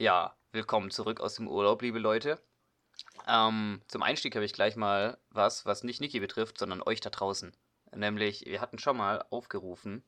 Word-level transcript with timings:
Ja, 0.00 0.36
willkommen 0.52 0.92
zurück 0.92 1.20
aus 1.20 1.34
dem 1.34 1.48
Urlaub, 1.48 1.82
liebe 1.82 1.98
Leute. 1.98 2.40
Ähm, 3.26 3.82
zum 3.88 4.04
Einstieg 4.04 4.36
habe 4.36 4.44
ich 4.44 4.52
gleich 4.52 4.76
mal 4.76 5.18
was, 5.30 5.66
was 5.66 5.82
nicht 5.82 6.00
Niki 6.00 6.20
betrifft, 6.20 6.56
sondern 6.56 6.84
euch 6.84 7.00
da 7.00 7.10
draußen. 7.10 7.52
Nämlich, 7.92 8.44
wir 8.46 8.60
hatten 8.60 8.78
schon 8.78 8.96
mal 8.96 9.24
aufgerufen, 9.30 10.04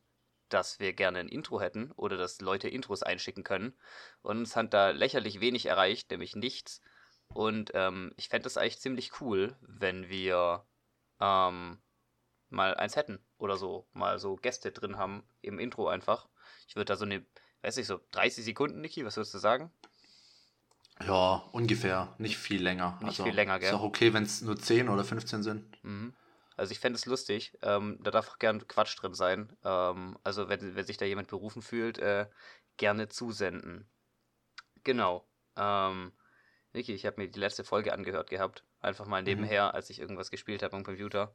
dass 0.48 0.78
wir 0.78 0.92
gerne 0.92 1.18
ein 1.18 1.28
Intro 1.28 1.60
hätten 1.60 1.90
oder 1.96 2.16
dass 2.16 2.40
Leute 2.40 2.68
Intros 2.68 3.02
einschicken 3.02 3.42
können. 3.42 3.76
Und 4.22 4.38
uns 4.38 4.54
hat 4.54 4.72
da 4.72 4.90
lächerlich 4.90 5.40
wenig 5.40 5.66
erreicht, 5.66 6.12
nämlich 6.12 6.36
nichts. 6.36 6.80
Und 7.26 7.72
ähm, 7.74 8.12
ich 8.16 8.28
fände 8.28 8.46
es 8.46 8.56
eigentlich 8.56 8.78
ziemlich 8.78 9.20
cool, 9.20 9.56
wenn 9.60 10.08
wir 10.08 10.64
ähm, 11.18 11.82
mal 12.48 12.74
eins 12.76 12.94
hätten 12.94 13.18
oder 13.38 13.56
so, 13.56 13.88
mal 13.92 14.20
so 14.20 14.36
Gäste 14.36 14.70
drin 14.70 14.98
haben 14.98 15.24
im 15.40 15.58
Intro 15.58 15.88
einfach. 15.88 16.28
Ich 16.68 16.76
würde 16.76 16.92
da 16.92 16.96
so 16.96 17.06
eine, 17.06 17.26
weiß 17.62 17.76
ich, 17.78 17.86
so 17.86 18.00
30 18.12 18.44
Sekunden, 18.44 18.80
Niki, 18.80 19.04
was 19.04 19.16
würdest 19.16 19.34
du 19.34 19.38
sagen? 19.38 19.70
Ja, 21.06 21.42
ungefähr. 21.52 22.14
Nicht 22.18 22.36
viel 22.36 22.62
länger. 22.62 22.98
Nicht 23.00 23.08
also, 23.08 23.24
viel 23.24 23.34
länger, 23.34 23.58
gell? 23.58 23.70
Ist 23.70 23.74
auch 23.74 23.82
okay, 23.82 24.12
wenn 24.12 24.24
es 24.24 24.42
nur 24.42 24.56
10 24.56 24.88
oder 24.88 25.04
15 25.04 25.42
sind. 25.42 25.84
Mhm. 25.84 26.14
Also 26.56 26.72
ich 26.72 26.80
fände 26.80 26.98
es 26.98 27.06
lustig. 27.06 27.56
Ähm, 27.62 27.98
da 28.02 28.10
darf 28.10 28.28
auch 28.28 28.38
gern 28.38 28.66
Quatsch 28.68 29.00
drin 29.00 29.14
sein. 29.14 29.56
Ähm, 29.64 30.18
also 30.24 30.48
wenn, 30.50 30.76
wenn 30.76 30.84
sich 30.84 30.98
da 30.98 31.06
jemand 31.06 31.28
berufen 31.28 31.62
fühlt, 31.62 31.98
äh, 31.98 32.26
gerne 32.76 33.08
zusenden. 33.08 33.88
Genau. 34.84 35.26
Ähm, 35.56 36.12
Niki, 36.74 36.92
ich 36.92 37.06
habe 37.06 37.20
mir 37.20 37.28
die 37.28 37.40
letzte 37.40 37.64
Folge 37.64 37.94
angehört 37.94 38.28
gehabt. 38.28 38.64
Einfach 38.80 39.06
mal 39.06 39.22
mhm. 39.22 39.28
nebenher, 39.28 39.68
mhm. 39.68 39.74
als 39.74 39.88
ich 39.88 40.00
irgendwas 40.00 40.30
gespielt 40.30 40.62
habe 40.62 40.76
am 40.76 40.84
Computer. 40.84 41.34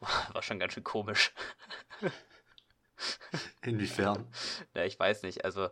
War 0.32 0.42
schon 0.42 0.58
ganz 0.58 0.74
schön 0.74 0.84
komisch. 0.84 1.32
Inwiefern? 3.62 4.26
Ja, 4.74 4.84
ich 4.84 4.98
weiß 4.98 5.22
nicht. 5.22 5.44
Also 5.44 5.68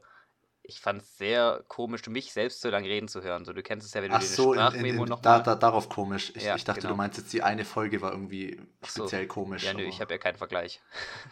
ich 0.68 0.80
fand 0.80 1.02
es 1.02 1.16
sehr 1.16 1.64
komisch, 1.68 2.06
mich 2.08 2.32
selbst 2.32 2.60
so 2.60 2.70
lange 2.70 2.88
reden 2.88 3.08
zu 3.08 3.22
hören. 3.22 3.44
So, 3.44 3.52
du 3.52 3.62
kennst 3.62 3.86
es 3.86 3.94
ja, 3.94 4.02
wenn 4.02 4.10
du 4.10 4.16
Ach 4.16 4.22
so, 4.22 4.52
eine 4.52 4.62
Sprachmemo 4.62 5.06
noch 5.06 5.20
da, 5.20 5.38
da, 5.38 5.54
Darauf 5.54 5.88
komisch. 5.88 6.32
Ich, 6.34 6.42
ja, 6.42 6.56
ich 6.56 6.64
dachte, 6.64 6.80
genau. 6.80 6.92
du 6.92 6.96
meinst 6.96 7.18
jetzt, 7.18 7.32
die 7.32 7.42
eine 7.42 7.64
Folge 7.64 8.02
war 8.02 8.12
irgendwie 8.12 8.60
speziell 8.82 9.22
so. 9.22 9.28
komisch. 9.28 9.62
Ja, 9.64 9.74
nö, 9.74 9.84
ich 9.84 10.00
habe 10.00 10.12
ja 10.12 10.18
keinen 10.18 10.36
Vergleich. 10.36 10.80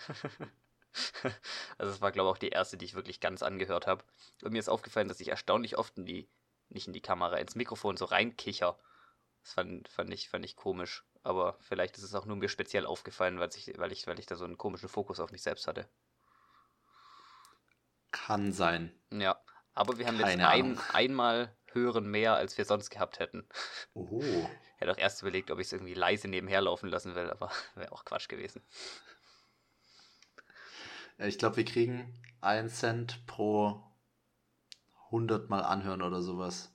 also 1.78 1.92
es 1.92 2.00
war, 2.00 2.12
glaube 2.12 2.28
ich, 2.28 2.32
auch 2.32 2.38
die 2.38 2.50
erste, 2.50 2.76
die 2.76 2.84
ich 2.84 2.94
wirklich 2.94 3.20
ganz 3.20 3.42
angehört 3.42 3.86
habe. 3.86 4.04
Und 4.42 4.52
mir 4.52 4.60
ist 4.60 4.68
aufgefallen, 4.68 5.08
dass 5.08 5.20
ich 5.20 5.28
erstaunlich 5.28 5.76
oft 5.78 5.98
in 5.98 6.06
die, 6.06 6.28
nicht 6.68 6.86
in 6.86 6.92
die 6.92 7.02
Kamera, 7.02 7.36
ins 7.36 7.56
Mikrofon 7.56 7.96
so 7.96 8.04
reinkicher. 8.04 8.78
Das 9.42 9.54
fand, 9.54 9.88
fand, 9.88 10.12
ich, 10.14 10.28
fand 10.28 10.44
ich 10.44 10.54
komisch. 10.54 11.04
Aber 11.24 11.56
vielleicht 11.60 11.96
ist 11.96 12.04
es 12.04 12.14
auch 12.14 12.26
nur 12.26 12.36
mir 12.36 12.50
speziell 12.50 12.84
aufgefallen, 12.84 13.40
weil 13.40 13.48
ich, 13.56 13.72
weil 13.78 13.90
ich, 13.92 14.06
weil 14.06 14.18
ich 14.20 14.26
da 14.26 14.36
so 14.36 14.44
einen 14.44 14.58
komischen 14.58 14.90
Fokus 14.90 15.20
auf 15.20 15.32
mich 15.32 15.42
selbst 15.42 15.66
hatte. 15.66 15.88
Kann 18.12 18.52
sein. 18.52 18.92
Ja, 19.10 19.40
aber 19.72 19.96
wir 19.96 20.06
haben 20.06 20.18
Keine 20.18 20.42
jetzt 20.42 20.44
ein, 20.44 20.78
einmal 20.92 21.56
hören 21.72 22.06
mehr, 22.06 22.36
als 22.36 22.58
wir 22.58 22.66
sonst 22.66 22.90
gehabt 22.90 23.20
hätten. 23.20 23.48
Oh. 23.94 24.20
Ich 24.20 24.80
hätte 24.80 24.92
auch 24.92 24.98
erst 24.98 25.22
überlegt, 25.22 25.50
ob 25.50 25.58
ich 25.58 25.68
es 25.68 25.72
irgendwie 25.72 25.94
leise 25.94 26.28
nebenher 26.28 26.60
laufen 26.60 26.90
lassen 26.90 27.14
will, 27.14 27.30
aber 27.30 27.50
wäre 27.74 27.90
auch 27.90 28.04
Quatsch 28.04 28.28
gewesen. 28.28 28.62
Ich 31.16 31.38
glaube, 31.38 31.56
wir 31.56 31.64
kriegen 31.64 32.22
einen 32.42 32.68
Cent 32.68 33.26
pro 33.26 33.82
100 35.06 35.48
Mal 35.48 35.62
anhören 35.62 36.02
oder 36.02 36.20
sowas. 36.20 36.70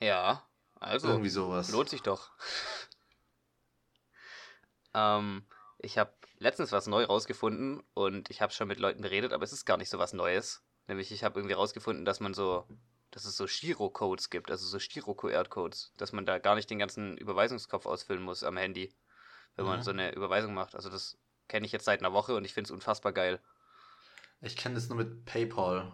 Ja, 0.00 0.48
also. 0.84 1.08
Irgendwie 1.08 1.30
sowas. 1.30 1.70
Lohnt 1.70 1.88
sich 1.88 2.02
doch. 2.02 2.30
ähm, 4.94 5.44
ich 5.78 5.98
habe 5.98 6.12
letztens 6.38 6.72
was 6.72 6.86
neu 6.86 7.04
rausgefunden 7.04 7.82
und 7.94 8.30
ich 8.30 8.42
habe 8.42 8.52
schon 8.52 8.68
mit 8.68 8.78
Leuten 8.78 9.02
beredet, 9.02 9.32
aber 9.32 9.44
es 9.44 9.52
ist 9.52 9.64
gar 9.64 9.76
nicht 9.76 9.90
so 9.90 9.98
was 9.98 10.12
Neues. 10.12 10.62
Nämlich 10.86 11.12
ich 11.12 11.24
habe 11.24 11.38
irgendwie 11.38 11.54
rausgefunden, 11.54 12.04
dass 12.04 12.20
man 12.20 12.34
so, 12.34 12.66
dass 13.10 13.24
es 13.24 13.36
so 13.36 13.46
Girocodes 13.46 14.28
gibt, 14.28 14.50
also 14.50 14.66
so 14.66 14.78
Giro-QR-Codes, 14.78 15.94
dass 15.96 16.12
man 16.12 16.26
da 16.26 16.38
gar 16.38 16.54
nicht 16.54 16.68
den 16.68 16.78
ganzen 16.78 17.16
Überweisungskopf 17.16 17.86
ausfüllen 17.86 18.22
muss 18.22 18.44
am 18.44 18.56
Handy, 18.56 18.94
wenn 19.56 19.64
mhm. 19.64 19.70
man 19.70 19.82
so 19.82 19.90
eine 19.90 20.14
Überweisung 20.14 20.52
macht. 20.52 20.74
Also 20.74 20.90
das 20.90 21.16
kenne 21.48 21.66
ich 21.66 21.72
jetzt 21.72 21.84
seit 21.84 22.00
einer 22.00 22.12
Woche 22.12 22.34
und 22.34 22.44
ich 22.44 22.52
finde 22.52 22.68
es 22.68 22.72
unfassbar 22.72 23.12
geil. 23.12 23.40
Ich 24.40 24.56
kenne 24.56 24.76
es 24.76 24.88
nur 24.88 24.98
mit 24.98 25.24
PayPal. 25.24 25.92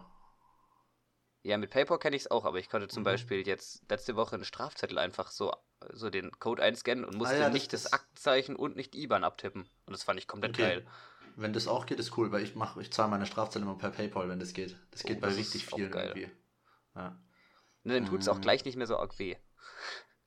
Ja, 1.43 1.57
mit 1.57 1.71
PayPal 1.71 1.97
kenne 1.97 2.15
ich 2.15 2.23
es 2.23 2.31
auch, 2.31 2.45
aber 2.45 2.59
ich 2.59 2.69
konnte 2.69 2.87
zum 2.87 3.01
mhm. 3.01 3.05
Beispiel 3.05 3.47
jetzt 3.47 3.89
letzte 3.89 4.15
Woche 4.15 4.35
einen 4.35 4.45
Strafzettel 4.45 4.99
einfach 4.99 5.31
so, 5.31 5.51
so 5.91 6.09
den 6.09 6.31
Code 6.39 6.61
einscannen 6.61 7.03
und 7.03 7.15
musste 7.15 7.35
ah, 7.35 7.39
ja, 7.39 7.49
nicht 7.49 7.73
das, 7.73 7.83
das 7.83 7.93
Aktenzeichen 7.93 8.55
und 8.55 8.75
nicht 8.75 8.95
IBAN 8.95 9.23
abtippen. 9.23 9.63
Und 9.85 9.93
das 9.93 10.03
fand 10.03 10.19
ich 10.19 10.27
komplett 10.27 10.51
okay. 10.51 10.61
geil. 10.61 10.87
Wenn 11.35 11.53
das 11.53 11.67
auch 11.67 11.85
geht, 11.85 11.99
ist 11.99 12.17
cool, 12.17 12.31
weil 12.31 12.43
ich 12.43 12.55
mach, 12.55 12.77
ich 12.77 12.91
zahle 12.91 13.09
meine 13.09 13.25
Strafzettel 13.25 13.63
immer 13.63 13.77
per 13.77 13.89
PayPal, 13.89 14.29
wenn 14.29 14.39
das 14.39 14.53
geht. 14.53 14.77
Das 14.91 15.03
geht 15.03 15.17
oh, 15.17 15.21
bei 15.21 15.27
das 15.27 15.37
richtig 15.37 15.65
vielen 15.65 15.91
irgendwie. 15.91 16.29
Ja. 16.95 17.17
Ne, 17.83 17.95
dann 17.95 18.05
tut 18.05 18.21
es 18.21 18.27
auch 18.27 18.37
mhm. 18.37 18.41
gleich 18.41 18.65
nicht 18.65 18.75
mehr 18.75 18.87
so 18.87 18.97
arg 18.97 19.17
weh. 19.17 19.37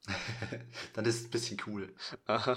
dann 0.92 1.04
ist 1.06 1.20
es 1.20 1.24
ein 1.24 1.30
bisschen 1.30 1.62
cool. 1.66 1.94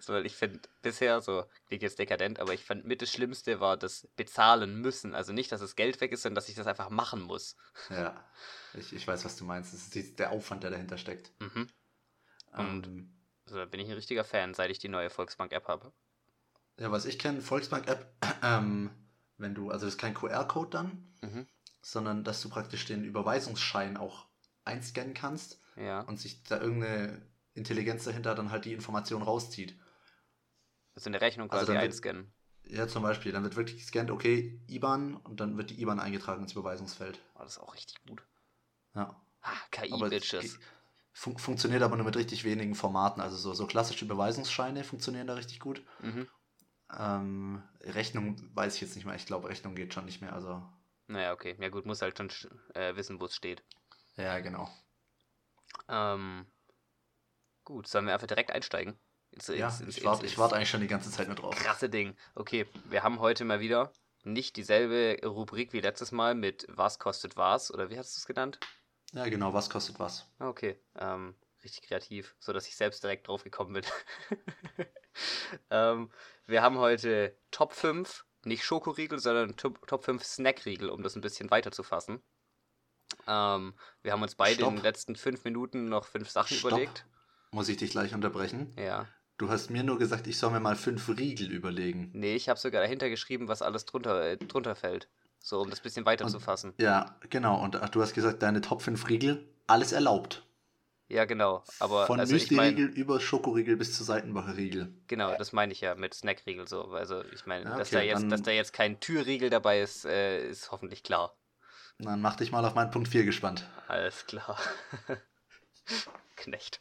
so, 0.00 0.12
weil 0.12 0.24
ich 0.24 0.34
finde 0.34 0.60
bisher, 0.80 1.20
so 1.20 1.44
klingt 1.66 1.82
jetzt 1.82 1.98
dekadent, 1.98 2.40
aber 2.40 2.54
ich 2.54 2.64
fand 2.64 2.86
mit 2.86 3.02
das 3.02 3.10
Schlimmste 3.10 3.60
war 3.60 3.76
das 3.76 4.08
Bezahlen 4.16 4.80
müssen. 4.80 5.14
Also 5.14 5.32
nicht, 5.32 5.52
dass 5.52 5.60
das 5.60 5.76
Geld 5.76 6.00
weg 6.00 6.12
ist, 6.12 6.22
sondern 6.22 6.36
dass 6.36 6.48
ich 6.48 6.54
das 6.54 6.66
einfach 6.66 6.88
machen 6.88 7.22
muss. 7.22 7.56
Ja, 7.90 8.24
ich, 8.74 8.92
ich 8.92 9.06
weiß, 9.06 9.24
was 9.24 9.36
du 9.36 9.44
meinst. 9.44 9.74
Das 9.74 9.94
ist 9.94 10.18
der 10.18 10.30
Aufwand, 10.30 10.62
der 10.62 10.70
dahinter 10.70 10.96
steckt. 10.96 11.32
Mhm. 11.40 11.68
Und 12.52 12.86
ähm, 12.86 13.14
also, 13.46 13.58
da 13.58 13.64
bin 13.66 13.80
ich 13.80 13.88
ein 13.88 13.94
richtiger 13.94 14.24
Fan, 14.24 14.54
seit 14.54 14.70
ich 14.70 14.78
die 14.78 14.88
neue 14.88 15.10
Volksbank-App 15.10 15.68
habe. 15.68 15.92
Ja, 16.78 16.90
was 16.90 17.04
ich 17.04 17.18
kenne, 17.18 17.42
Volksbank-App, 17.42 18.14
ähm, 18.42 18.90
wenn 19.36 19.54
du, 19.54 19.70
also 19.70 19.86
das 19.86 19.94
ist 19.94 20.00
kein 20.00 20.14
QR-Code 20.14 20.70
dann, 20.70 21.14
mhm. 21.20 21.46
sondern 21.82 22.24
dass 22.24 22.40
du 22.40 22.48
praktisch 22.48 22.86
den 22.86 23.04
Überweisungsschein 23.04 23.96
auch 23.98 24.26
einscannen 24.64 25.14
kannst 25.14 25.61
ja. 25.76 26.00
und 26.00 26.18
sich 26.18 26.42
da 26.44 26.60
irgendeine 26.60 27.22
Intelligenz 27.54 28.04
dahinter 28.04 28.34
dann 28.34 28.50
halt 28.50 28.64
die 28.64 28.72
Information 28.72 29.22
rauszieht. 29.22 29.78
Also 30.94 31.08
eine 31.08 31.20
Rechnung 31.20 31.48
quasi 31.48 31.72
also 31.72 31.72
einscannen. 31.72 32.32
Ja, 32.64 32.86
zum 32.86 33.02
Beispiel. 33.02 33.32
Dann 33.32 33.42
wird 33.42 33.56
wirklich 33.56 33.78
gescannt, 33.78 34.10
okay, 34.10 34.60
IBAN 34.68 35.16
und 35.16 35.40
dann 35.40 35.56
wird 35.56 35.70
die 35.70 35.80
IBAN 35.80 36.00
eingetragen 36.00 36.42
ins 36.42 36.52
Überweisungsfeld. 36.52 37.20
Oh, 37.34 37.40
das 37.42 37.56
ist 37.56 37.58
auch 37.58 37.74
richtig 37.74 37.96
gut. 38.06 38.22
Ja. 38.94 39.20
Ah, 39.40 39.56
KI-Bitches. 39.70 40.58
Fun 41.14 41.36
funktioniert 41.36 41.82
aber 41.82 41.96
nur 41.96 42.06
mit 42.06 42.16
richtig 42.16 42.44
wenigen 42.44 42.74
Formaten. 42.74 43.20
Also 43.20 43.36
so, 43.36 43.52
so 43.52 43.66
klassische 43.66 44.04
Überweisungsscheine 44.04 44.84
funktionieren 44.84 45.26
da 45.26 45.34
richtig 45.34 45.60
gut. 45.60 45.84
Mhm. 46.00 46.26
Ähm, 46.98 47.62
Rechnung 47.80 48.36
weiß 48.54 48.76
ich 48.76 48.80
jetzt 48.80 48.96
nicht 48.96 49.04
mehr. 49.04 49.14
Ich 49.14 49.26
glaube, 49.26 49.48
Rechnung 49.48 49.74
geht 49.74 49.92
schon 49.92 50.04
nicht 50.04 50.22
mehr. 50.22 50.32
Also. 50.32 50.62
Naja, 51.08 51.32
okay. 51.32 51.56
Ja 51.58 51.68
gut, 51.68 51.84
muss 51.84 52.00
halt 52.00 52.16
schon 52.16 52.30
äh, 52.74 52.96
wissen, 52.96 53.20
wo 53.20 53.26
es 53.26 53.34
steht. 53.34 53.62
Ja, 54.16 54.38
genau. 54.40 54.70
Ähm, 55.88 56.46
gut, 57.64 57.86
sollen 57.86 58.06
wir 58.06 58.14
einfach 58.14 58.26
direkt 58.26 58.50
einsteigen? 58.50 58.98
Ins, 59.30 59.48
ja, 59.48 59.68
ins, 59.68 59.80
ins, 59.80 59.96
ich 59.96 60.04
warte 60.04 60.36
wart 60.36 60.52
eigentlich 60.52 60.70
schon 60.70 60.82
die 60.82 60.86
ganze 60.86 61.10
Zeit 61.10 61.26
nur 61.26 61.36
drauf. 61.36 61.54
Krasse 61.56 61.88
Ding. 61.88 62.16
Okay, 62.34 62.66
wir 62.84 63.02
haben 63.02 63.18
heute 63.20 63.44
mal 63.44 63.60
wieder 63.60 63.92
nicht 64.24 64.56
dieselbe 64.56 65.26
Rubrik 65.26 65.72
wie 65.72 65.80
letztes 65.80 66.12
Mal 66.12 66.34
mit 66.34 66.66
Was 66.68 66.98
kostet 66.98 67.36
was 67.36 67.72
oder 67.72 67.90
wie 67.90 67.98
hast 67.98 68.14
du 68.14 68.18
es 68.18 68.26
genannt? 68.26 68.60
Ja, 69.12 69.24
genau, 69.28 69.52
was 69.52 69.68
kostet 69.68 69.98
was. 69.98 70.26
Okay, 70.38 70.78
ähm, 70.98 71.34
richtig 71.62 71.88
kreativ, 71.88 72.34
so 72.38 72.52
dass 72.52 72.66
ich 72.66 72.76
selbst 72.76 73.02
direkt 73.02 73.28
drauf 73.28 73.44
gekommen 73.44 73.74
bin. 73.74 73.84
ähm, 75.70 76.10
wir 76.46 76.62
haben 76.62 76.78
heute 76.78 77.36
Top 77.50 77.72
5, 77.72 78.24
nicht 78.44 78.64
Schokoriegel, 78.64 79.18
sondern 79.18 79.56
Top, 79.56 79.86
Top 79.86 80.04
5 80.04 80.24
Snackriegel, 80.24 80.88
um 80.88 81.02
das 81.02 81.14
ein 81.14 81.20
bisschen 81.20 81.50
weiter 81.50 81.72
zu 81.72 81.82
fassen. 81.82 82.22
Ähm, 83.26 83.74
wir 84.02 84.12
haben 84.12 84.22
uns 84.22 84.34
beide 84.34 84.56
Stopp. 84.56 84.70
in 84.70 84.76
den 84.76 84.82
letzten 84.82 85.16
fünf 85.16 85.44
Minuten 85.44 85.88
noch 85.88 86.06
fünf 86.06 86.30
Sachen 86.30 86.56
Stopp. 86.56 86.72
überlegt. 86.72 87.06
Muss 87.50 87.68
ich 87.68 87.76
dich 87.76 87.90
gleich 87.90 88.14
unterbrechen? 88.14 88.72
Ja. 88.78 89.06
Du 89.38 89.48
hast 89.48 89.70
mir 89.70 89.82
nur 89.82 89.98
gesagt, 89.98 90.26
ich 90.26 90.38
soll 90.38 90.50
mir 90.50 90.60
mal 90.60 90.76
fünf 90.76 91.08
Riegel 91.08 91.50
überlegen. 91.50 92.10
Nee, 92.14 92.34
ich 92.34 92.48
habe 92.48 92.58
sogar 92.58 92.80
dahinter 92.80 93.08
geschrieben, 93.08 93.48
was 93.48 93.62
alles 93.62 93.84
drunter, 93.84 94.24
äh, 94.24 94.36
drunter 94.36 94.74
fällt. 94.74 95.08
So, 95.40 95.60
um 95.60 95.70
das 95.70 95.80
ein 95.80 95.82
bisschen 95.82 96.06
weiter 96.06 96.24
und, 96.24 96.30
zu 96.30 96.38
fassen. 96.38 96.72
Ja, 96.78 97.16
genau. 97.28 97.60
Und 97.62 97.76
ach, 97.76 97.88
du 97.88 98.00
hast 98.00 98.14
gesagt, 98.14 98.42
deine 98.42 98.60
Top 98.60 98.82
5 98.82 99.08
Riegel, 99.08 99.48
alles 99.66 99.92
erlaubt. 99.92 100.46
Ja, 101.08 101.26
genau. 101.26 101.62
Aber, 101.78 102.06
Von 102.06 102.20
also 102.20 102.32
Müsli-Riegel 102.32 102.84
ich 102.84 102.94
mein, 102.94 102.96
über 102.96 103.20
Schokoriegel 103.20 103.76
bis 103.76 103.94
zu 103.94 104.02
Seitenbacher 104.02 104.56
Riegel. 104.56 104.94
Genau, 105.08 105.34
das 105.36 105.52
meine 105.52 105.72
ich 105.72 105.82
ja 105.82 105.94
mit 105.94 106.14
Snackriegel 106.14 106.66
so. 106.66 106.84
Also 106.84 107.22
ich 107.34 107.44
meine, 107.44 107.64
ja, 107.64 107.70
okay, 107.72 107.78
dass, 107.80 107.90
da 107.90 108.00
jetzt, 108.00 108.32
dass 108.32 108.42
da 108.42 108.50
jetzt 108.50 108.72
kein 108.72 108.98
Türriegel 108.98 109.50
dabei 109.50 109.82
ist, 109.82 110.06
äh, 110.06 110.48
ist 110.48 110.70
hoffentlich 110.70 111.02
klar. 111.02 111.36
Dann 111.98 112.20
mach 112.20 112.36
dich 112.36 112.52
mal 112.52 112.64
auf 112.64 112.74
meinen 112.74 112.90
Punkt 112.90 113.08
4 113.08 113.24
gespannt. 113.24 113.68
Alles 113.88 114.26
klar. 114.26 114.58
Knecht. 116.36 116.80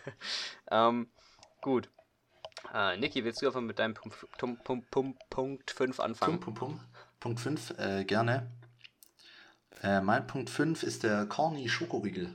ähm, 0.70 1.10
gut. 1.60 1.88
Äh, 2.72 2.96
Niki, 2.96 3.24
willst 3.24 3.42
du 3.42 3.46
einfach 3.46 3.60
mit 3.60 3.78
deinem 3.78 3.94
Punkt, 3.94 4.26
Punkt, 4.38 4.90
Punkt, 4.90 5.30
Punkt 5.30 5.70
5 5.70 6.00
anfangen? 6.00 6.40
Punkt, 6.40 6.58
Punkt, 6.58 6.80
Punkt 7.20 7.40
5, 7.40 7.78
äh, 7.78 8.04
gerne. 8.04 8.50
Äh, 9.82 10.00
mein 10.00 10.26
Punkt 10.26 10.50
5 10.50 10.82
ist 10.82 11.02
der 11.02 11.26
Corny 11.26 11.68
Schokoriegel. 11.68 12.34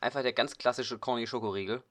Einfach 0.00 0.22
der 0.22 0.32
ganz 0.32 0.56
klassische 0.56 0.98
Corny 0.98 1.26
Schokoriegel. 1.26 1.82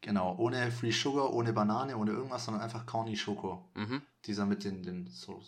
Genau, 0.00 0.36
ohne 0.36 0.70
Free 0.70 0.92
Sugar, 0.92 1.32
ohne 1.32 1.52
Banane, 1.52 1.96
ohne 1.96 2.12
irgendwas, 2.12 2.44
sondern 2.44 2.62
einfach 2.62 2.86
Corny 2.86 3.16
Schoko. 3.16 3.68
Mhm. 3.74 4.02
Dieser 4.24 4.46
mit 4.46 4.64
den, 4.64 4.82
den 4.82 5.08
so 5.08 5.42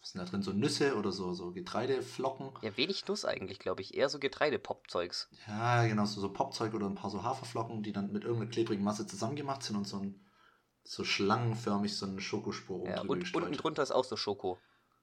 was 0.00 0.10
sind 0.12 0.20
da 0.20 0.24
drin? 0.30 0.42
So 0.42 0.52
Nüsse 0.52 0.96
oder 0.96 1.12
so, 1.12 1.32
so 1.32 1.52
Getreideflocken. 1.52 2.50
Ja, 2.62 2.76
wenig 2.76 3.06
Nuss 3.06 3.24
eigentlich, 3.24 3.58
glaube 3.58 3.82
ich. 3.82 3.94
Eher 3.94 4.08
so 4.08 4.18
Getreidepop-Zeugs. 4.18 5.28
Ja, 5.48 5.84
genau, 5.86 6.04
so, 6.04 6.20
so 6.20 6.32
Popzeug 6.32 6.74
oder 6.74 6.86
ein 6.86 6.94
paar 6.94 7.10
so 7.10 7.22
Haferflocken, 7.22 7.82
die 7.82 7.92
dann 7.92 8.12
mit 8.12 8.24
irgendeiner 8.24 8.50
klebrigen 8.50 8.84
Masse 8.84 9.06
zusammengemacht 9.06 9.62
sind 9.62 9.76
und 9.76 9.86
so 9.86 9.98
ein 9.98 10.22
so 10.84 11.02
schlangenförmig 11.02 11.96
so 11.96 12.06
eine 12.06 12.20
Schokospur 12.20 12.86
Ja, 12.88 13.00
und 13.00 13.20
gestreut. 13.20 13.42
unten 13.42 13.56
drunter 13.56 13.82
ist 13.82 13.90
auch 13.90 14.04
so 14.04 14.16
Schoko. 14.16 14.58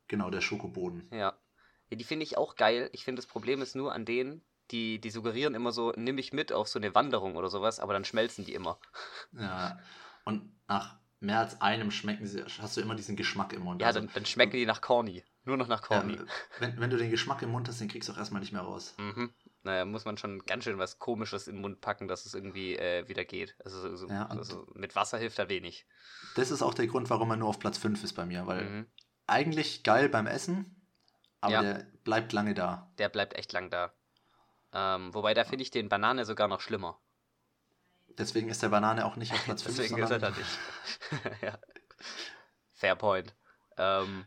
Genau, 0.07 0.29
der 0.29 0.39
Schokoboden. 0.39 1.09
Ja. 1.11 1.37
Ja, 1.89 1.97
die 1.97 2.05
finde 2.05 2.23
ich 2.23 2.37
auch 2.37 2.55
geil. 2.55 2.89
Ich 2.93 3.03
finde, 3.03 3.21
das 3.21 3.27
Problem 3.27 3.61
ist 3.61 3.75
nur 3.75 3.93
an 3.93 4.05
denen, 4.05 4.45
die, 4.71 4.99
die 5.01 5.09
suggerieren 5.09 5.55
immer 5.55 5.73
so, 5.73 5.91
nimm 5.97 6.15
mich 6.15 6.31
mit 6.31 6.53
auf 6.53 6.69
so 6.69 6.79
eine 6.79 6.95
Wanderung 6.95 7.35
oder 7.35 7.49
sowas, 7.49 7.81
aber 7.81 7.91
dann 7.91 8.05
schmelzen 8.05 8.45
die 8.45 8.53
immer. 8.53 8.79
Ja. 9.33 9.77
Und 10.23 10.55
nach 10.69 10.99
mehr 11.23 11.39
als 11.39 11.61
einem 11.61 11.89
schmecken 11.89 12.27
sie, 12.27 12.43
hast 12.43 12.77
du 12.77 12.81
immer 12.81 12.95
diesen 12.95 13.15
Geschmack 13.15 13.53
im 13.53 13.63
Mund. 13.63 13.81
Ja, 13.81 13.87
Also, 13.87 14.01
dann, 14.01 14.09
dann 14.13 14.25
schmecken 14.25 14.57
die 14.57 14.65
nach 14.65 14.81
Corny. 14.81 15.23
Nur 15.45 15.57
noch 15.57 15.67
nach 15.67 15.81
Corny. 15.81 16.15
ja, 16.15 16.23
wenn, 16.59 16.79
wenn 16.79 16.89
du 16.89 16.97
den 16.97 17.09
Geschmack 17.11 17.41
im 17.41 17.51
Mund 17.51 17.67
hast, 17.67 17.79
den 17.81 17.87
kriegst 17.87 18.07
du 18.09 18.13
auch 18.13 18.17
erstmal 18.17 18.41
nicht 18.41 18.51
mehr 18.53 18.61
raus. 18.61 18.93
Mhm. 18.97 19.33
Naja, 19.63 19.85
muss 19.85 20.03
man 20.05 20.17
schon 20.17 20.45
ganz 20.45 20.65
schön 20.65 20.77
was 20.77 20.99
Komisches 20.99 21.47
in 21.47 21.55
den 21.55 21.61
Mund 21.61 21.79
packen, 21.81 22.07
dass 22.09 22.25
es 22.25 22.33
irgendwie 22.33 22.75
äh, 22.75 23.07
wieder 23.07 23.23
geht. 23.25 23.55
Also, 23.63 23.95
so, 23.95 24.07
Ja, 24.09 24.25
also 24.27 24.67
mit 24.75 24.95
Wasser 24.95 25.17
hilft 25.17 25.39
da 25.39 25.47
wenig. 25.49 25.85
Das 26.35 26.51
ist 26.51 26.61
auch 26.61 26.73
der 26.73 26.87
Grund, 26.87 27.09
warum 27.09 27.29
er 27.31 27.37
nur 27.37 27.47
auf 27.49 27.59
Platz 27.59 27.77
5 27.77 28.03
ist 28.03 28.13
bei 28.13 28.25
mir, 28.25 28.45
weil 28.45 28.63
Mhm. 28.65 28.87
eigentlich 29.25 29.83
geil 29.83 30.09
beim 30.09 30.27
Essen, 30.27 30.85
aber 31.39 31.53
Ja. 31.53 31.61
der 31.61 31.87
bleibt 32.03 32.33
lange 32.33 32.53
da. 32.53 32.91
Der 32.97 33.07
bleibt 33.09 33.35
echt 33.35 33.53
lang 33.53 33.69
da. 33.69 33.93
Ähm, 34.73 35.13
wobei, 35.13 35.33
da 35.33 35.43
finde 35.45 35.63
ich 35.63 35.71
den 35.71 35.87
Banane 35.87 36.25
sogar 36.25 36.47
noch 36.49 36.59
schlimmer. 36.59 36.99
Deswegen 38.17 38.49
ist 38.49 38.61
der 38.61 38.69
Banane 38.69 39.05
auch 39.05 39.15
nicht 39.15 39.33
auf 39.33 39.43
Platz 39.43 39.63
5. 39.63 39.75
Deswegen 39.77 40.01
ist 40.01 40.09
er 40.11 40.19
da 40.19 40.29
nicht. 40.29 40.59
ja. 41.41 41.57
Fair 42.73 42.95
point. 42.95 43.33
Ähm, 43.77 44.25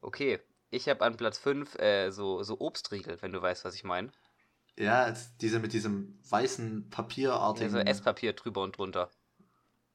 okay, 0.00 0.40
ich 0.70 0.88
habe 0.88 1.04
an 1.04 1.16
Platz 1.16 1.38
5 1.38 1.78
äh, 1.78 2.10
so, 2.10 2.42
so 2.42 2.60
Obstriegel, 2.60 3.20
wenn 3.22 3.32
du 3.32 3.40
weißt, 3.40 3.64
was 3.64 3.74
ich 3.74 3.84
meine. 3.84 4.10
Ja, 4.76 5.08
es- 5.08 5.36
diese 5.36 5.58
mit 5.58 5.72
diesem 5.72 6.18
weißen 6.28 6.90
Papierartigen. 6.90 7.74
Also 7.76 7.88
Esspapier 7.88 8.32
drüber 8.32 8.62
und 8.62 8.78
drunter. 8.78 9.10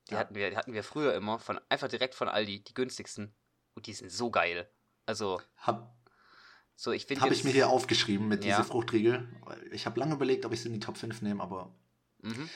Die, 0.10 0.14
Ja. 0.14 0.20
hatten 0.20 0.36
wir, 0.36 0.50
die 0.52 0.58
hatten 0.58 0.74
wir 0.74 0.84
früher 0.84 1.14
immer, 1.16 1.40
von, 1.40 1.60
einfach 1.70 1.88
direkt 1.88 2.14
von 2.16 2.30
Aldi, 2.30 2.64
die 2.64 2.74
günstigsten. 2.74 3.36
Und 3.74 3.88
die 3.88 3.94
sind 3.94 4.12
so 4.12 4.30
geil. 4.32 4.70
Also, 5.06 5.42
Hab, 5.58 5.94
so 6.76 6.92
ich 6.92 7.06
finde 7.06 7.22
hab 7.24 7.32
ich 7.32 7.44
mir 7.44 7.52
hier 7.52 7.70
aufgeschrieben 7.70 8.28
mit 8.28 8.46
Ja. 8.46 8.58
diese 8.58 8.68
Fruchtriegel. 8.68 9.28
Ich 9.72 9.86
habe 9.86 10.00
lange 10.00 10.14
überlegt, 10.16 10.46
ob 10.46 10.54
ich 10.54 10.62
sie 10.62 10.68
in 10.68 10.74
die 10.74 10.80
Top 10.80 10.98
5 10.98 11.22
nehme, 11.22 11.42
aber 11.44 11.76
Mhm. 12.22 12.50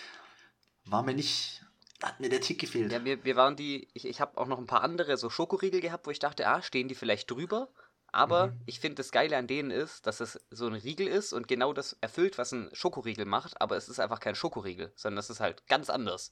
War 0.85 1.03
mir 1.03 1.13
nicht. 1.13 1.63
Hat 2.01 2.19
mir 2.21 2.29
der 2.29 2.39
Tick 2.41 2.59
gefehlt. 2.59 2.91
Ja, 2.91 3.03
wir, 3.03 3.23
wir 3.25 3.35
waren 3.35 3.55
die, 3.57 3.89
ich, 3.93 4.05
ich 4.05 4.21
habe 4.21 4.37
auch 4.37 4.47
noch 4.47 4.57
ein 4.57 4.67
paar 4.67 4.83
andere 4.83 5.17
so 5.17 5.29
Schokoriegel 5.29 5.81
gehabt, 5.81 6.07
wo 6.07 6.11
ich 6.11 6.19
dachte, 6.19 6.47
ah, 6.47 6.61
stehen 6.61 6.87
die 6.87 6.95
vielleicht 6.95 7.29
drüber? 7.29 7.69
Aber 8.11 8.47
Mhm. 8.47 8.61
ich 8.65 8.79
finde, 8.79 8.95
das 8.95 9.11
Geile 9.11 9.37
an 9.37 9.47
denen 9.47 9.69
ist, 9.69 10.07
dass 10.07 10.19
es 10.19 10.39
so 10.49 10.65
ein 10.67 10.73
Riegel 10.73 11.07
ist 11.07 11.33
und 11.33 11.47
genau 11.47 11.73
das 11.73 11.93
erfüllt, 12.01 12.37
was 12.37 12.51
ein 12.53 12.69
Schokoriegel 12.73 13.25
macht, 13.25 13.61
aber 13.61 13.75
es 13.77 13.89
ist 13.89 13.99
einfach 13.99 14.19
kein 14.19 14.33
Schokoriegel, 14.33 14.91
sondern 14.95 15.19
es 15.19 15.29
ist 15.29 15.41
halt 15.41 15.67
ganz 15.67 15.89
anders. 15.89 16.31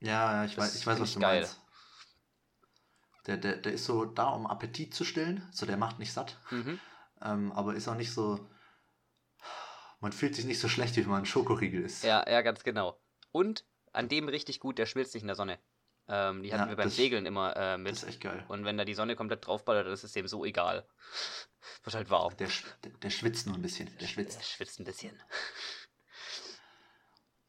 Ja, 0.00 0.32
ja, 0.36 0.44
ich 0.44 0.54
Das 0.54 0.66
weiß, 0.66 0.76
ich 0.76 0.86
weiß 0.86 1.00
was 1.00 1.14
du 1.14 1.20
geil. 1.20 1.40
meinst. 1.40 1.60
Der, 3.26 3.36
der, 3.38 3.56
der 3.56 3.72
ist 3.72 3.84
so 3.86 4.04
da, 4.04 4.28
um 4.28 4.46
Appetit 4.46 4.94
zu 4.94 5.04
stillen. 5.04 5.46
So, 5.52 5.66
der 5.66 5.76
macht 5.76 5.98
nicht 5.98 6.12
satt. 6.12 6.38
Mhm. 6.50 6.78
Ähm, 7.22 7.52
aber 7.52 7.74
ist 7.74 7.88
auch 7.88 7.94
nicht 7.96 8.12
so. 8.12 8.38
Man 10.00 10.12
fühlt 10.12 10.36
sich 10.36 10.44
nicht 10.44 10.60
so 10.60 10.68
schlecht, 10.68 10.96
wie 10.96 11.02
wenn 11.02 11.10
man 11.10 11.22
ein 11.22 11.26
Schokoriegel 11.26 11.82
isst. 11.82 12.04
Ja, 12.04 12.28
ja, 12.28 12.42
ganz 12.42 12.62
genau. 12.62 13.00
Und 13.34 13.64
an 13.92 14.08
dem 14.08 14.28
richtig 14.28 14.60
gut, 14.60 14.78
der 14.78 14.86
schmilzt 14.86 15.12
nicht 15.14 15.24
in 15.24 15.26
der 15.26 15.34
Sonne. 15.34 15.58
Ähm, 16.06 16.42
die 16.44 16.52
hatten 16.52 16.62
Ja, 16.64 16.68
wir 16.68 16.76
beim 16.76 16.86
das- 16.86 16.94
Segeln 16.96 17.26
immer 17.26 17.50
äh, 17.56 17.60
Das 17.72 17.78
mit. 17.80 17.92
ist 17.94 18.04
echt 18.04 18.20
geil. 18.20 18.44
Und 18.46 18.64
wenn 18.64 18.78
da 18.78 18.84
die 18.84 18.94
Sonne 18.94 19.16
komplett 19.16 19.44
draufballert, 19.44 19.86
dann 19.86 19.92
ist 19.92 20.04
es 20.04 20.12
dem 20.12 20.28
so 20.28 20.44
egal. 20.44 20.86
Wird 21.82 21.96
halt 21.96 22.10
warm. 22.10 22.36
Der, 22.36 22.48
der, 23.02 23.10
schwitzt 23.10 23.46
nur 23.48 23.56
ein 23.56 23.62
bisschen. 23.62 23.86
Der 23.88 23.96
Der 23.98 24.06
schwitzt. 24.06 24.44
schwitzt 24.44 24.78
ein 24.78 24.84
bisschen. 24.84 25.20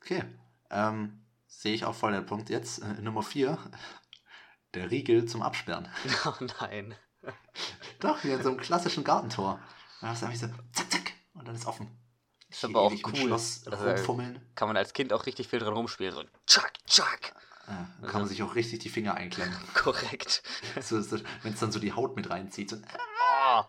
Okay. 0.02 0.24
Ähm, 0.72 1.24
sehe 1.48 1.74
ich 1.76 1.86
auch 1.86 1.94
voll 1.96 2.14
der 2.14 2.22
Punkt. 2.22 2.50
Jetzt 2.50 2.80
äh, 2.80 2.94
Nummer 3.02 3.22
4. 3.22 3.58
Der 4.74 4.90
Riegel 4.90 5.26
zum 5.28 5.42
Absperren. 5.44 5.88
Oh 6.26 6.34
nein. 6.62 6.96
Doch, 8.00 8.24
wie 8.24 8.32
in 8.32 8.42
so 8.42 8.50
einem 8.50 8.60
klassischen 8.60 9.04
Gartentor. 9.04 9.60
Da 10.02 10.08
hast 10.08 10.22
du 10.24 10.26
einfach 10.28 10.48
so 10.50 10.54
zack, 10.74 10.92
zack. 10.92 11.14
Und 11.34 11.48
dann 11.48 11.56
ist 11.56 11.66
offen. 11.66 11.90
Ist 12.56 12.64
aber 12.64 12.82
auch 12.82 12.94
cool. 13.08 13.16
Schloss 13.16 13.68
Also. 13.68 14.16
Kann 14.56 14.68
man 14.70 14.78
als 14.78 14.94
Kind 14.94 15.12
auch 15.12 15.26
richtig 15.26 15.50
viel 15.50 15.60
dran 15.60 15.74
rumspielen. 15.74 16.14
So 16.14 16.24
tschack, 16.48 16.74
tschack. 16.88 17.34
Ja, 17.68 17.90
dann 18.00 18.10
kann 18.10 18.22
man 18.22 18.30
sich 18.30 18.42
auch 18.44 18.56
richtig 18.56 18.80
die 18.80 18.90
Finger 18.90 19.16
einklemmen. 19.16 19.54
Korrekt. 19.74 20.42
so, 20.82 21.02
so, 21.02 21.18
Wenn 21.44 21.54
es 21.54 21.60
dann 21.60 21.72
so 21.74 21.80
die 21.80 21.92
Haut 21.92 22.16
mit 22.16 22.30
reinzieht. 22.30 22.70
So, 22.70 22.78
Oh. 22.78 23.64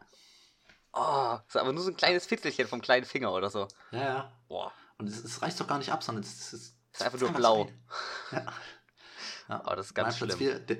Oh. 0.93 1.38
Ist 1.49 1.56
aber 1.56 1.73
nur 1.73 1.83
so 1.83 1.91
ein 1.91 1.97
kleines 1.97 2.27
Fitzelchen 2.27 2.69
vom 2.69 2.81
kleinen 2.81 3.05
Finger 3.05 3.33
oder 3.33 3.50
so. 3.50 3.67
ja, 3.91 3.99
ja. 4.00 4.33
Boah. 4.49 4.73
Und 4.99 5.09
es, 5.09 5.23
es 5.23 5.43
reicht 5.43 5.59
doch 5.61 5.67
gar 5.67 5.79
nicht 5.79 5.91
ab, 5.93 6.03
sondern 6.03 6.23
es, 6.25 6.53
es, 6.53 6.75
Ist 6.93 7.03
einfach 7.03 7.19
nur 7.19 7.29
so 7.31 7.35
blau. 7.35 7.69
Ja. 8.31 8.38
ja. 8.38 8.53
Oh, 9.49 9.75
das 9.77 9.87
ist 9.87 9.94
ganz 9.94 10.17
schlimm. 10.17 10.37
vier, 10.37 10.59
der, 10.59 10.79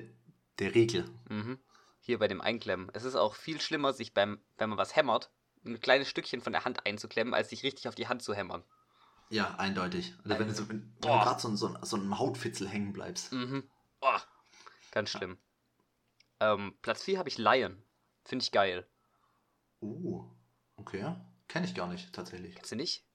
der 0.59 0.75
Riegel. 0.75 1.09
Mhm. 1.29 1.57
Hier 2.01 2.19
bei 2.19 2.27
dem 2.27 2.41
Einklemmen. 2.41 2.89
Es 2.93 3.05
ist 3.05 3.15
auch 3.15 3.33
viel 3.35 3.61
schlimmer, 3.61 3.93
sich 3.93 4.13
beim, 4.13 4.41
wenn 4.57 4.69
man 4.69 4.77
was 4.77 4.95
hämmert, 4.95 5.29
ein 5.65 5.79
kleines 5.79 6.07
Stückchen 6.09 6.41
von 6.41 6.53
der 6.53 6.65
Hand 6.65 6.85
einzuklemmen, 6.85 7.33
als 7.33 7.49
sich 7.49 7.63
richtig 7.63 7.87
auf 7.87 7.95
die 7.95 8.07
Hand 8.07 8.21
zu 8.23 8.33
hämmern. 8.33 8.63
Ja, 9.29 9.55
eindeutig. 9.55 10.13
Oder 10.23 10.39
wenn 10.39 10.47
du, 10.47 10.53
so, 10.53 10.69
wenn, 10.69 10.81
wenn 10.81 11.01
du 11.01 11.07
Boah. 11.07 11.23
gerade 11.23 11.41
so, 11.41 11.55
so, 11.55 11.75
so 11.81 11.97
einem 11.97 12.17
Hautfitzel 12.17 12.67
hängen 12.67 12.93
bleibst. 12.93 13.33
Mhm. 13.33 13.69
Oh. 14.01 14.17
Ganz 14.91 15.09
schlimm. 15.09 15.37
Ähm, 16.39 16.77
Platz 16.81 17.03
4 17.03 17.19
habe 17.19 17.29
ich 17.29 17.37
Lion. 17.37 17.81
Finde 18.23 18.43
ich 18.43 18.51
geil. 18.51 18.87
Uh, 19.81 20.23
okay. 20.77 21.15
Kenne 21.47 21.65
ich 21.65 21.75
gar 21.75 21.87
nicht, 21.87 22.13
tatsächlich. 22.13 22.55
Kennst 22.55 22.71
du 22.71 22.75
nicht? 22.75 23.05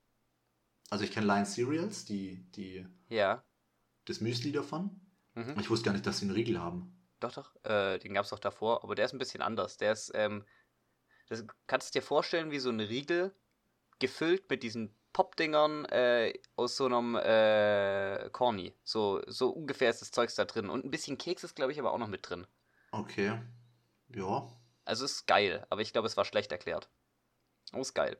Also 0.90 1.04
ich 1.04 1.12
kenne 1.12 1.26
Lion 1.26 1.46
Cereals, 1.46 2.04
die, 2.04 2.44
die, 2.52 2.86
Ja. 3.08 3.42
das 4.04 4.20
Müsli 4.20 4.52
davon. 4.52 5.00
Mhm. 5.34 5.58
Ich 5.58 5.70
wusste 5.70 5.86
gar 5.86 5.92
nicht, 5.92 6.06
dass 6.06 6.18
sie 6.18 6.26
einen 6.26 6.34
Riegel 6.34 6.60
haben. 6.60 6.98
Doch, 7.20 7.32
doch. 7.32 7.54
Äh, 7.64 7.98
den 7.98 8.12
gab 8.14 8.24
es 8.24 8.30
doch 8.30 8.38
davor, 8.38 8.82
aber 8.84 8.94
der 8.94 9.06
ist 9.06 9.12
ein 9.12 9.18
bisschen 9.18 9.42
anders. 9.42 9.76
Der 9.76 9.92
ist, 9.92 10.10
ähm, 10.14 10.44
das 11.28 11.44
kannst 11.66 11.94
du 11.94 11.98
dir 11.98 12.04
vorstellen, 12.04 12.50
wie 12.50 12.58
so 12.58 12.70
ein 12.70 12.80
Riegel 12.80 13.34
gefüllt 13.98 14.48
mit 14.50 14.62
diesen 14.62 14.94
Popdingern 15.12 15.84
äh, 15.86 16.32
aus 16.56 16.76
so 16.76 16.86
einem 16.86 17.14
äh, 17.16 18.30
Corny. 18.30 18.74
So, 18.84 19.22
so 19.26 19.50
ungefähr 19.50 19.90
ist 19.90 20.00
das 20.00 20.10
Zeugs 20.10 20.34
da 20.34 20.44
drin. 20.44 20.68
Und 20.70 20.84
ein 20.84 20.90
bisschen 20.90 21.18
Keks 21.18 21.44
ist, 21.44 21.54
glaube 21.54 21.72
ich, 21.72 21.78
aber 21.78 21.92
auch 21.92 21.98
noch 21.98 22.08
mit 22.08 22.28
drin. 22.28 22.46
Okay. 22.92 23.40
Ja, 24.14 24.48
Also 24.84 25.04
ist 25.04 25.26
geil, 25.26 25.66
aber 25.70 25.80
ich 25.80 25.92
glaube, 25.92 26.06
es 26.06 26.16
war 26.16 26.24
schlecht 26.24 26.50
erklärt. 26.52 26.88
Oh, 27.72 27.80
ist 27.80 27.94
geil. 27.94 28.18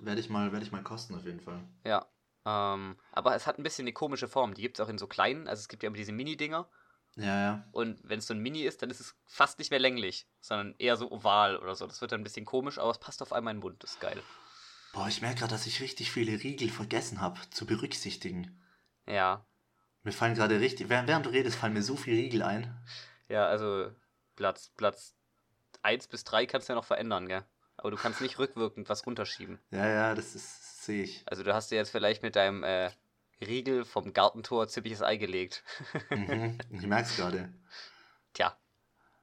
werde 0.00 0.20
ich, 0.20 0.28
mal- 0.30 0.52
werd 0.52 0.62
ich 0.62 0.72
mal 0.72 0.82
kosten 0.82 1.14
auf 1.14 1.24
jeden 1.24 1.40
Fall. 1.40 1.62
Ja. 1.84 2.06
Ähm, 2.44 2.96
aber 3.12 3.34
es 3.34 3.46
hat 3.46 3.58
ein 3.58 3.62
bisschen 3.62 3.84
eine 3.84 3.92
komische 3.92 4.28
Form. 4.28 4.54
Die 4.54 4.62
gibt 4.62 4.78
es 4.78 4.84
auch 4.84 4.88
in 4.90 4.98
so 4.98 5.06
kleinen. 5.06 5.48
Also 5.48 5.60
es 5.60 5.68
gibt 5.68 5.82
ja 5.82 5.88
immer 5.88 5.96
diese 5.96 6.12
Mini-Dinger. 6.12 6.68
Ja, 7.16 7.40
ja. 7.40 7.68
Und 7.72 7.98
wenn 8.02 8.18
es 8.18 8.26
so 8.26 8.34
ein 8.34 8.40
Mini 8.40 8.62
ist, 8.62 8.82
dann 8.82 8.90
ist 8.90 9.00
es 9.00 9.14
fast 9.26 9.58
nicht 9.58 9.70
mehr 9.70 9.80
länglich, 9.80 10.26
sondern 10.40 10.74
eher 10.78 10.96
so 10.96 11.10
oval 11.10 11.58
oder 11.58 11.74
so. 11.74 11.86
Das 11.86 12.00
wird 12.00 12.12
dann 12.12 12.20
ein 12.20 12.24
bisschen 12.24 12.46
komisch, 12.46 12.78
aber 12.78 12.90
es 12.90 12.98
passt 12.98 13.20
auf 13.22 13.32
einmal 13.32 13.52
in 13.52 13.58
den 13.58 13.64
Mund. 13.64 13.82
Das 13.82 13.92
ist 13.92 14.00
geil. 14.00 14.22
Boah, 14.92 15.08
ich 15.08 15.22
merke 15.22 15.40
gerade, 15.40 15.52
dass 15.52 15.66
ich 15.66 15.80
richtig 15.80 16.10
viele 16.10 16.42
Riegel 16.42 16.70
vergessen 16.70 17.20
habe 17.20 17.38
zu 17.50 17.66
berücksichtigen. 17.66 18.60
Ja. 19.06 19.46
Mir 20.02 20.12
fallen 20.12 20.34
gerade 20.34 20.60
richtig, 20.60 20.88
während, 20.88 21.08
während 21.08 21.26
du 21.26 21.30
redest, 21.30 21.56
fallen 21.56 21.72
mir 21.72 21.82
so 21.82 21.96
viele 21.96 22.16
Riegel 22.16 22.42
ein. 22.42 22.76
Ja, 23.28 23.46
also 23.46 23.90
Platz, 24.36 24.70
Platz 24.76 25.14
1 25.82 26.08
bis 26.08 26.24
3 26.24 26.46
kannst 26.46 26.68
du 26.68 26.72
ja 26.72 26.76
noch 26.76 26.84
verändern, 26.84 27.28
gell? 27.28 27.44
Aber 27.76 27.90
du 27.90 27.96
kannst 27.96 28.20
nicht 28.20 28.38
rückwirkend 28.38 28.88
was 28.88 29.06
runterschieben. 29.06 29.58
Ja, 29.70 29.86
ja, 29.88 30.14
das 30.14 30.34
ist, 30.34 30.84
sehe 30.84 31.04
ich. 31.04 31.22
Also 31.26 31.42
du 31.42 31.54
hast 31.54 31.70
dir 31.70 31.76
jetzt 31.76 31.90
vielleicht 31.90 32.22
mit 32.22 32.36
deinem 32.36 32.62
äh, 32.62 32.90
Riegel 33.42 33.84
vom 33.84 34.12
Gartentor 34.12 34.68
ziemliches 34.68 35.02
Ei 35.02 35.16
gelegt. 35.16 35.64
Mhm, 36.14 36.58
ich 36.70 36.86
merke 36.86 37.08
es 37.08 37.14
gerade. 37.16 37.52
Tja. 38.34 38.58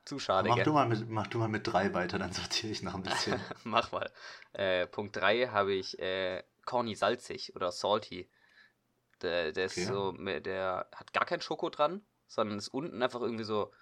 Zu 0.05 0.19
schade, 0.19 0.49
Mach 0.49 0.63
du, 0.63 0.73
mal 0.73 0.87
mit, 0.87 1.07
mach 1.07 1.27
du 1.27 1.37
mal 1.37 1.47
mit 1.49 1.67
drei 1.67 1.93
weiter, 1.93 2.17
dann 2.17 2.33
sortiere 2.33 2.71
ich 2.71 2.81
noch 2.81 2.95
ein 2.95 3.03
bisschen. 3.03 3.45
Mach 3.63 3.91
mal. 3.91 4.11
Äh, 4.53 4.87
Punkt 4.87 5.15
3 5.15 5.47
habe 5.47 5.73
ich 5.73 5.99
äh, 5.99 6.43
Corny 6.65 6.95
salzig 6.95 7.55
oder 7.55 7.71
salty. 7.71 8.29
Der, 9.21 9.51
der 9.51 9.65
ist 9.65 9.83
Okay. 9.83 9.85
so, 9.85 10.13
der 10.13 10.89
hat 10.95 11.13
gar 11.13 11.25
kein 11.25 11.41
Schoko 11.41 11.69
dran, 11.69 12.05
sondern 12.27 12.57
ist 12.59 12.69
unten 12.69 13.03
einfach 13.03 13.21
irgendwie 13.21 13.45
so 13.45 13.73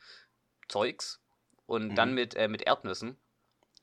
Zeugs 0.69 1.21
und 1.67 1.95
Mhm. 1.95 1.97
dann 1.97 2.13
mit, 2.15 2.35
äh, 2.35 2.47
mit 2.47 2.63
Erdnüssen, 2.63 3.17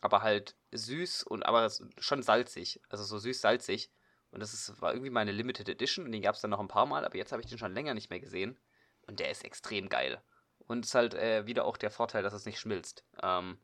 aber 0.01 0.23
halt 0.23 0.57
süß 0.73 1.25
und 1.25 1.45
aber 1.45 1.71
schon 1.99 2.23
salzig, 2.23 2.81
also 2.91 3.05
so 3.05 3.19
süß-salzig. 3.19 3.91
Und 4.35 4.41
das 4.41 4.53
ist, 4.53 4.81
war 4.81 4.93
irgendwie 4.93 5.11
meine 5.11 5.31
Limited 5.31 5.69
Edition 5.69 6.05
und 6.05 6.11
den 6.11 6.21
gab 6.21 6.35
es 6.35 6.41
dann 6.41 6.51
noch 6.51 6.59
ein 6.59 6.67
paar 6.67 6.87
Mal, 6.87 7.05
aber 7.05 7.17
jetzt 7.17 7.31
habe 7.31 7.41
ich 7.41 7.49
den 7.49 7.57
schon 7.57 7.73
länger 7.73 7.95
nicht 7.95 8.11
mehr 8.11 8.19
gesehen 8.19 8.59
und 9.07 9.21
der 9.21 9.31
ist 9.31 9.45
extrem 9.45 9.89
geil. 9.89 10.21
Und 10.67 10.85
ist 10.85 10.97
halt 10.97 11.15
äh, 11.15 11.47
wieder 11.47 11.65
auch 11.65 11.77
der 11.77 11.93
Vorteil, 11.93 12.25
dass 12.25 12.33
es 12.33 12.45
nicht 12.45 12.59
schmilzt. 12.59 13.05
Ähm, 13.23 13.59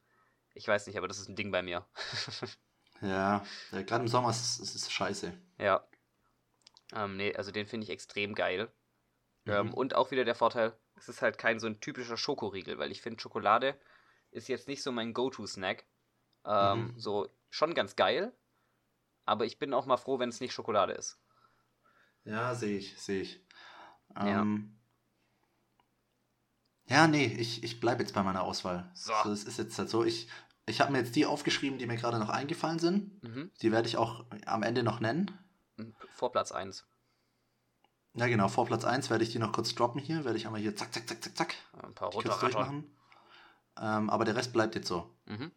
ich 0.55 0.69
weiß 0.69 0.87
nicht, 0.87 0.97
aber 0.97 1.09
das 1.09 1.19
ist 1.19 1.29
ein 1.29 1.35
Ding 1.35 1.51
bei 1.51 1.61
mir. 1.61 1.89
ja, 3.01 3.45
ja 3.73 3.83
gerade 3.83 4.03
im 4.03 4.09
Sommer 4.09 4.31
ist 4.31 4.61
es 4.61 4.77
ist 4.77 4.93
scheiße. 4.93 5.33
Ja. 5.59 5.85
Ähm, 6.95 7.17
nee, 7.17 7.35
also 7.35 7.51
den 7.51 7.67
finde 7.67 7.85
ich 7.85 7.91
extrem 7.91 8.37
geil. 8.37 8.71
Mhm. 9.47 9.53
Ähm, 9.53 9.75
und 9.75 9.97
auch 9.97 10.13
wieder 10.13 10.25
der 10.25 10.37
Vorteil, 10.37 10.79
es 10.95 11.09
ist 11.09 11.21
halt 11.21 11.37
kein 11.37 11.59
so 11.59 11.67
ein 11.67 11.81
typischer 11.81 12.17
Schokoriegel, 12.17 12.79
weil 12.79 12.93
ich 12.93 13.03
finde 13.03 13.21
Schokolade 13.21 13.77
ist 14.31 14.47
jetzt 14.47 14.69
nicht 14.69 14.85
so 14.85 14.93
mein 14.93 15.15
Go-To-Snack. 15.15 15.85
Ähm, 16.45 16.93
Mhm. 16.93 16.99
So 17.01 17.29
schon 17.49 17.75
ganz 17.75 17.97
geil, 17.97 18.33
aber 19.31 19.47
ich 19.47 19.59
bin 19.59 19.73
auch 19.73 19.87
mal 19.87 19.97
froh, 19.97 20.19
wenn 20.19 20.29
es 20.29 20.41
nicht 20.41 20.53
Schokolade 20.53 20.93
ist. 20.93 21.19
Ja, 22.25 22.55
sehe 22.55 22.77
ich, 22.79 23.01
sehe 23.01 23.23
ich. 23.23 23.41
Ja. 24.17 24.43
Ähm, 24.43 24.77
ja, 26.87 27.07
nee, 27.07 27.27
ich, 27.27 27.63
ich 27.63 27.79
bleibe 27.81 28.03
jetzt 28.03 28.13
bei 28.13 28.23
meiner 28.23 28.43
Auswahl. 28.43 28.91
So. 28.95 29.13
es 29.31 29.45
ist 29.45 29.59
jetzt 29.59 29.79
halt 29.79 29.89
so, 29.89 30.05
ich, 30.05 30.29
ich 30.67 30.81
habe 30.81 30.91
mir 30.91 30.99
jetzt 30.99 31.15
die 31.15 31.25
aufgeschrieben, 31.27 31.79
die 31.79 31.87
mir 31.87 31.97
gerade 31.97 32.19
noch 32.19 32.29
eingefallen 32.29 32.81
sind. 32.81 33.23
Mhm. 33.23 33.53
Die 33.63 33.71
werde 33.71 33.89
ich 33.89 33.97
auch 33.97 34.25
am 34.47 34.65
Ende 34.65 34.83
noch 34.83 34.99
nennen. 34.99 35.31
Vor 36.13 36.33
Platz 36.33 36.51
1. 36.51 36.85
Ja, 38.15 38.27
genau, 38.27 38.49
vor 38.49 38.67
Platz 38.67 38.85
1 38.85 39.09
werde 39.09 39.23
ich 39.23 39.31
die 39.31 39.39
noch 39.39 39.53
kurz 39.53 39.73
droppen 39.77 40.01
hier. 40.01 40.25
Werde 40.25 40.37
ich 40.37 40.47
einmal 40.47 40.61
hier 40.61 40.75
zack, 40.75 40.93
zack, 40.93 41.09
zack, 41.09 41.23
zack, 41.23 41.37
zack. 41.37 41.55
Ein 41.81 41.95
paar 41.95 42.09
runterrattern. 42.11 42.41
durchmachen. 42.51 42.97
Ähm, 43.79 44.11
aber 44.11 44.25
der 44.25 44.35
Rest 44.35 44.53
bleibt 44.53 44.75
jetzt 44.75 44.89
so. 44.89 45.09
Mhm. 45.27 45.53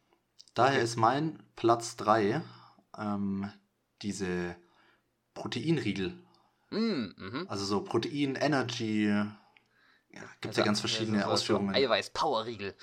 Daher 0.54 0.76
Okay. 0.76 0.84
ist 0.84 0.96
mein 0.98 1.42
Platz 1.56 1.96
3 1.98 2.44
ähm, 2.98 3.52
diese 4.04 4.56
Proteinriegel. 5.34 6.14
Mm, 6.70 7.12
mhm. 7.18 7.46
Also 7.48 7.66
so 7.66 7.84
Protein, 7.84 8.36
Energy. 8.36 9.06
Ja, 9.08 10.22
gibt 10.42 10.48
Also, 10.48 10.62
ja 10.62 10.66
ganz 10.66 10.80
verschiedene 10.80 11.18
so- 11.18 11.24
so- 11.24 11.28
so 11.30 11.34
Ausführungen. 11.34 11.76
Eiweiß-Power-Riegel. 11.76 12.76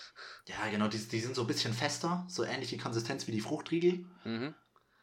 Ja, 0.49 0.69
genau, 0.71 0.89
die, 0.89 0.99
die 0.99 1.21
sind 1.21 1.37
so 1.37 1.43
ein 1.43 1.47
bisschen 1.47 1.73
fester, 1.73 2.25
so 2.29 2.43
ähnliche 2.45 2.77
Konsistenz 2.79 3.27
wie 3.29 3.33
die 3.33 3.41
Fruchtriegel. 3.41 4.05
Mhm. 4.25 4.55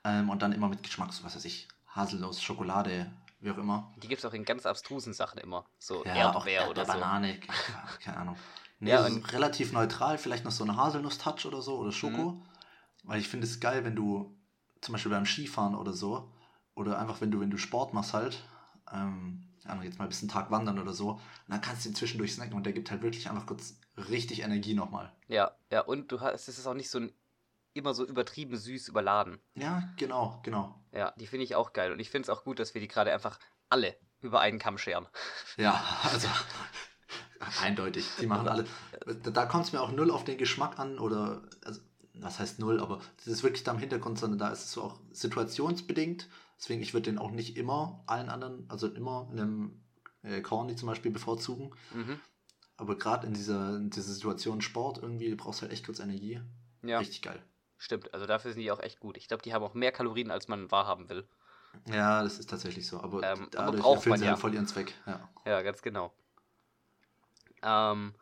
Ähm, 0.04 0.30
und 0.30 0.42
dann 0.42 0.52
immer 0.52 0.68
mit 0.68 0.84
Geschmack, 0.84 1.14
so 1.14 1.24
was 1.24 1.36
weiß 1.36 1.46
ich, 1.46 1.68
Haselnuss, 1.88 2.42
Schokolade, 2.42 3.12
wie 3.40 3.52
auch 3.52 3.58
immer. 3.58 3.94
Die 3.98 4.08
gibt 4.10 4.20
es 4.20 4.26
auch 4.26 4.34
in 4.34 4.44
ganz 4.44 4.66
abstrusen 4.66 5.14
Sachen 5.14 5.40
immer. 5.40 5.66
So 5.80 6.04
Ja, 6.06 6.32
auch 6.32 6.46
Erdbeer 6.46 6.60
der, 6.62 6.70
oder 6.70 6.84
der 6.84 6.86
so. 6.86 6.92
Banane, 7.00 7.40
keine 8.04 8.18
Ahnung. 8.18 8.38
Nee, 8.80 8.92
Ja, 8.92 9.06
und- 9.06 9.32
relativ 9.34 9.72
neutral, 9.72 10.18
vielleicht 10.18 10.44
noch 10.46 10.52
so 10.52 10.64
eine 10.66 10.76
Haselnuss-Touch 10.76 11.46
oder 11.46 11.62
so 11.62 11.78
oder 11.78 11.92
Schoko. 11.94 12.32
Mhm. 12.32 12.44
Weil 13.04 13.20
ich 13.22 13.30
finde 13.30 13.48
es 13.48 13.60
geil, 13.62 13.86
wenn 13.86 13.96
du 13.96 14.37
zum 14.82 14.94
Beispiel 14.94 15.12
beim 15.12 15.26
Skifahren 15.26 15.76
oder 15.76 15.94
so, 15.94 16.32
oder 16.76 17.00
einfach 17.00 17.22
wenn 17.22 17.32
du, 17.32 17.40
wenn 17.40 17.50
du 17.50 17.58
Sport 17.58 17.94
machst 17.94 18.14
halt, 18.14 18.44
ähm, 18.92 19.44
Ahnung, 19.66 19.84
jetzt 19.84 19.98
mal 20.00 20.06
ein 20.06 20.10
bisschen 20.10 20.30
Tag 20.30 20.50
wandern 20.52 20.80
oder 20.80 20.94
so, 20.94 21.12
und 21.12 21.22
dann 21.48 21.62
kannst 21.62 21.86
du 21.86 21.90
ihn 21.90 21.96
zwischendurch 21.96 22.34
snacken 22.34 22.54
und 22.54 22.66
der 22.66 22.74
gibt 22.74 22.92
halt 22.92 23.02
wirklich 23.02 23.30
einfach 23.30 23.46
kurz 23.46 23.80
richtig 23.98 24.42
Energie 24.42 24.74
nochmal. 24.74 25.12
Ja, 25.28 25.52
ja, 25.72 25.82
und 25.82 26.12
du 26.12 26.22
hast, 26.22 26.48
es 26.48 26.58
ist 26.58 26.68
auch 26.68 26.74
nicht 26.74 26.90
so 26.90 27.00
ein, 27.00 27.14
immer 27.74 27.94
so 27.94 28.06
übertrieben 28.06 28.56
süß 28.56 28.88
überladen. 28.88 29.40
Ja, 29.56 29.84
genau, 29.98 30.40
genau. 30.44 30.84
Ja, 30.92 31.14
die 31.18 31.28
finde 31.28 31.44
ich 31.44 31.56
auch 31.56 31.74
geil. 31.74 31.92
Und 31.92 32.00
ich 32.00 32.10
finde 32.10 32.24
es 32.24 32.36
auch 32.36 32.44
gut, 32.44 32.60
dass 32.60 32.74
wir 32.74 32.82
die 32.82 32.88
gerade 32.88 33.14
einfach 33.14 33.40
alle 33.70 33.96
über 34.22 34.40
einen 34.40 34.60
Kamm 34.60 34.78
scheren. 34.78 35.08
Ja, 35.58 35.84
also 36.04 36.28
eindeutig. 37.62 38.08
Die 38.20 38.28
machen 38.28 38.48
alle. 38.48 38.66
Da, 39.24 39.32
da 39.32 39.46
kommt 39.46 39.66
es 39.66 39.74
mir 39.74 39.82
auch 39.82 39.92
null 39.92 40.12
auf 40.12 40.24
den 40.24 40.38
Geschmack 40.38 40.78
an 40.78 41.00
oder, 41.00 41.42
also, 41.66 41.82
was 42.22 42.40
heißt 42.40 42.60
null, 42.60 42.80
aber 42.80 43.02
das 43.18 43.28
ist 43.28 43.44
wirklich 43.44 43.64
da 43.64 43.72
im 43.72 43.80
Hintergrund, 43.80 44.20
sondern 44.20 44.40
da 44.40 44.50
ist 44.50 44.66
es 44.66 44.72
so 44.72 44.84
auch 44.84 45.00
situationsbedingt. 45.12 46.28
Deswegen, 46.60 46.82
ich 46.82 46.94
würde 46.94 47.12
den 47.12 47.20
auch 47.20 47.32
nicht 47.32 47.58
immer 47.58 48.04
allen 48.08 48.30
anderen, 48.30 48.66
also 48.70 48.88
immer 48.88 49.28
einem 49.32 49.80
äh, 50.24 50.42
Corny 50.42 50.76
zum 50.76 50.88
Beispiel 50.88 51.12
bevorzugen. 51.12 51.72
Mhm. 51.94 52.20
Aber 52.78 52.98
gerade 52.98 53.26
in 53.28 53.34
dieser, 53.34 53.76
in 53.78 53.90
dieser 53.90 54.14
Situation 54.14 54.62
Sport 54.62 55.00
irgendwie, 55.02 55.30
du 55.30 55.36
brauchst 55.36 55.62
halt 55.62 55.72
echt 55.72 55.86
kurz 55.86 56.00
Energie. 56.00 56.42
Ja, 56.84 57.00
Richtig 57.00 57.22
geil. 57.22 57.42
stimmt. 57.78 58.14
Also 58.14 58.26
dafür 58.26 58.54
sind 58.54 58.62
die 58.62 58.72
auch 58.72 58.80
echt 58.80 59.00
gut. 59.00 59.18
Ich 59.18 59.28
glaube, 59.28 59.44
die 59.44 59.54
haben 59.54 59.64
auch 59.64 59.74
mehr 59.74 59.92
Kalorien, 59.92 60.32
als 60.32 60.48
man 60.48 60.70
wahrhaben 60.72 61.10
will. 61.10 61.28
Ja, 61.86 62.24
das 62.24 62.40
ist 62.40 62.50
tatsächlich 62.50 62.88
so. 62.88 63.00
Aber 63.02 63.24
Ähm, 63.24 63.42
aber 63.42 63.50
dadurch 63.50 63.82
braucht 63.82 63.96
erfüllen 63.98 64.18
sie 64.18 64.26
ja. 64.26 64.32
halt 64.32 64.40
voll 64.40 64.54
ihren 64.54 64.68
Zweck. 64.68 64.94
Ja. 65.06 65.30
Ja, 65.46 65.62
ganz 65.62 65.82
genau. 65.82 66.14
Ähm, 67.64 68.14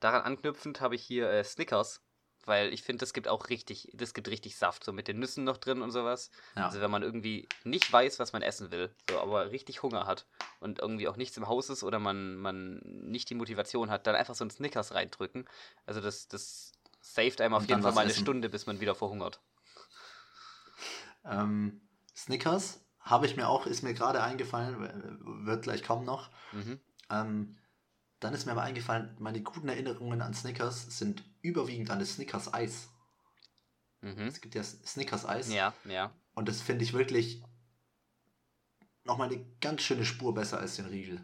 daran 0.00 0.22
anknüpfend 0.22 0.80
habe 0.80 0.94
ich 0.94 1.02
hier 1.02 1.30
äh, 1.30 1.44
Snickers, 1.44 2.02
weil 2.46 2.72
ich 2.72 2.82
finde, 2.82 3.00
das 3.00 3.12
gibt 3.12 3.28
auch 3.28 3.48
richtig, 3.48 3.90
das 3.94 4.14
gibt 4.14 4.28
richtig 4.28 4.56
Saft, 4.56 4.84
so 4.84 4.92
mit 4.92 5.08
den 5.08 5.18
Nüssen 5.18 5.44
noch 5.44 5.56
drin 5.56 5.82
und 5.82 5.90
sowas. 5.90 6.30
Ja. 6.56 6.66
Also 6.66 6.80
wenn 6.80 6.90
man 6.90 7.02
irgendwie 7.02 7.48
nicht 7.64 7.92
weiß, 7.92 8.18
was 8.18 8.32
man 8.32 8.42
essen 8.42 8.70
will, 8.70 8.94
so, 9.08 9.20
aber 9.20 9.50
richtig 9.50 9.82
Hunger 9.82 10.06
hat 10.06 10.26
und 10.60 10.80
irgendwie 10.80 11.08
auch 11.08 11.16
nichts 11.16 11.36
im 11.36 11.48
Haus 11.48 11.70
ist 11.70 11.82
oder 11.82 11.98
man, 11.98 12.36
man 12.36 12.78
nicht 12.84 13.30
die 13.30 13.34
Motivation 13.34 13.90
hat, 13.90 14.06
dann 14.06 14.14
einfach 14.14 14.34
so 14.34 14.44
ein 14.44 14.50
Snickers 14.50 14.94
reindrücken. 14.94 15.48
Also 15.86 16.00
das, 16.00 16.28
das 16.28 16.72
saved 17.00 17.40
einem 17.40 17.54
auf 17.54 17.62
Und 17.62 17.68
jeden 17.68 17.82
Fall 17.82 17.92
mal 17.92 18.02
eine 18.02 18.10
essen. 18.10 18.22
Stunde, 18.22 18.48
bis 18.48 18.66
man 18.66 18.80
wieder 18.80 18.94
verhungert. 18.94 19.40
Ähm, 21.24 21.80
Snickers 22.16 22.80
habe 23.00 23.26
ich 23.26 23.36
mir 23.36 23.48
auch, 23.48 23.66
ist 23.66 23.82
mir 23.82 23.94
gerade 23.94 24.22
eingefallen, 24.22 25.46
wird 25.46 25.62
gleich 25.62 25.82
kommen 25.82 26.04
noch. 26.04 26.30
Mhm. 26.52 26.80
Ähm, 27.10 27.56
dann 28.24 28.34
ist 28.34 28.46
mir 28.46 28.52
aber 28.52 28.62
eingefallen, 28.62 29.16
meine 29.18 29.42
guten 29.42 29.68
Erinnerungen 29.68 30.22
an 30.22 30.34
Snickers 30.34 30.98
sind 30.98 31.24
überwiegend 31.40 31.90
an 31.90 31.98
das 31.98 32.14
Snickers 32.14 32.52
Eis. 32.52 32.88
Mhm. 34.00 34.26
Es 34.26 34.40
gibt 34.40 34.54
ja 34.54 34.62
Snickers 34.62 35.24
Eis 35.26 35.52
Ja, 35.52 35.72
ja. 35.84 36.12
und 36.34 36.48
das 36.48 36.60
finde 36.60 36.84
ich 36.84 36.92
wirklich 36.92 37.42
nochmal 39.04 39.28
eine 39.28 39.44
ganz 39.60 39.82
schöne 39.82 40.04
Spur 40.04 40.34
besser 40.34 40.58
als 40.58 40.76
den 40.76 40.86
Riegel. 40.86 41.16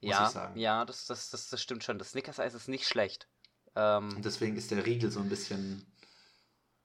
Muss 0.00 0.10
ja, 0.12 0.26
ich 0.26 0.32
sagen. 0.32 0.58
ja, 0.58 0.84
das, 0.84 1.06
das, 1.06 1.30
das, 1.30 1.48
das 1.48 1.60
stimmt 1.62 1.82
schon. 1.82 1.98
Das 1.98 2.10
Snickers-Eis 2.10 2.54
ist 2.54 2.68
nicht 2.68 2.86
schlecht. 2.86 3.28
Ähm, 3.74 4.14
Und 4.16 4.24
deswegen 4.24 4.56
ist 4.56 4.70
der 4.70 4.86
Riegel 4.86 5.10
so 5.10 5.20
ein 5.20 5.28
bisschen, 5.28 5.86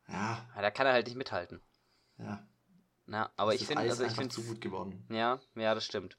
ja, 0.08 0.48
da 0.56 0.72
kann 0.72 0.88
er 0.88 0.94
halt 0.94 1.08
nicht 1.08 1.18
mithalten. 1.18 1.62
ja. 2.18 2.46
Na, 3.06 3.32
aber 3.36 3.54
ist 3.54 3.62
ich 3.62 3.68
das 3.68 3.76
finde, 3.76 3.84
Eis 3.84 3.92
also 4.00 4.06
ich 4.06 4.14
finde, 4.14 4.30
zu 4.34 4.44
gut 4.44 4.62
geworden. 4.62 5.06
ja, 5.10 5.40
ja, 5.56 5.76
das 5.76 5.84
stimmt. 5.86 6.18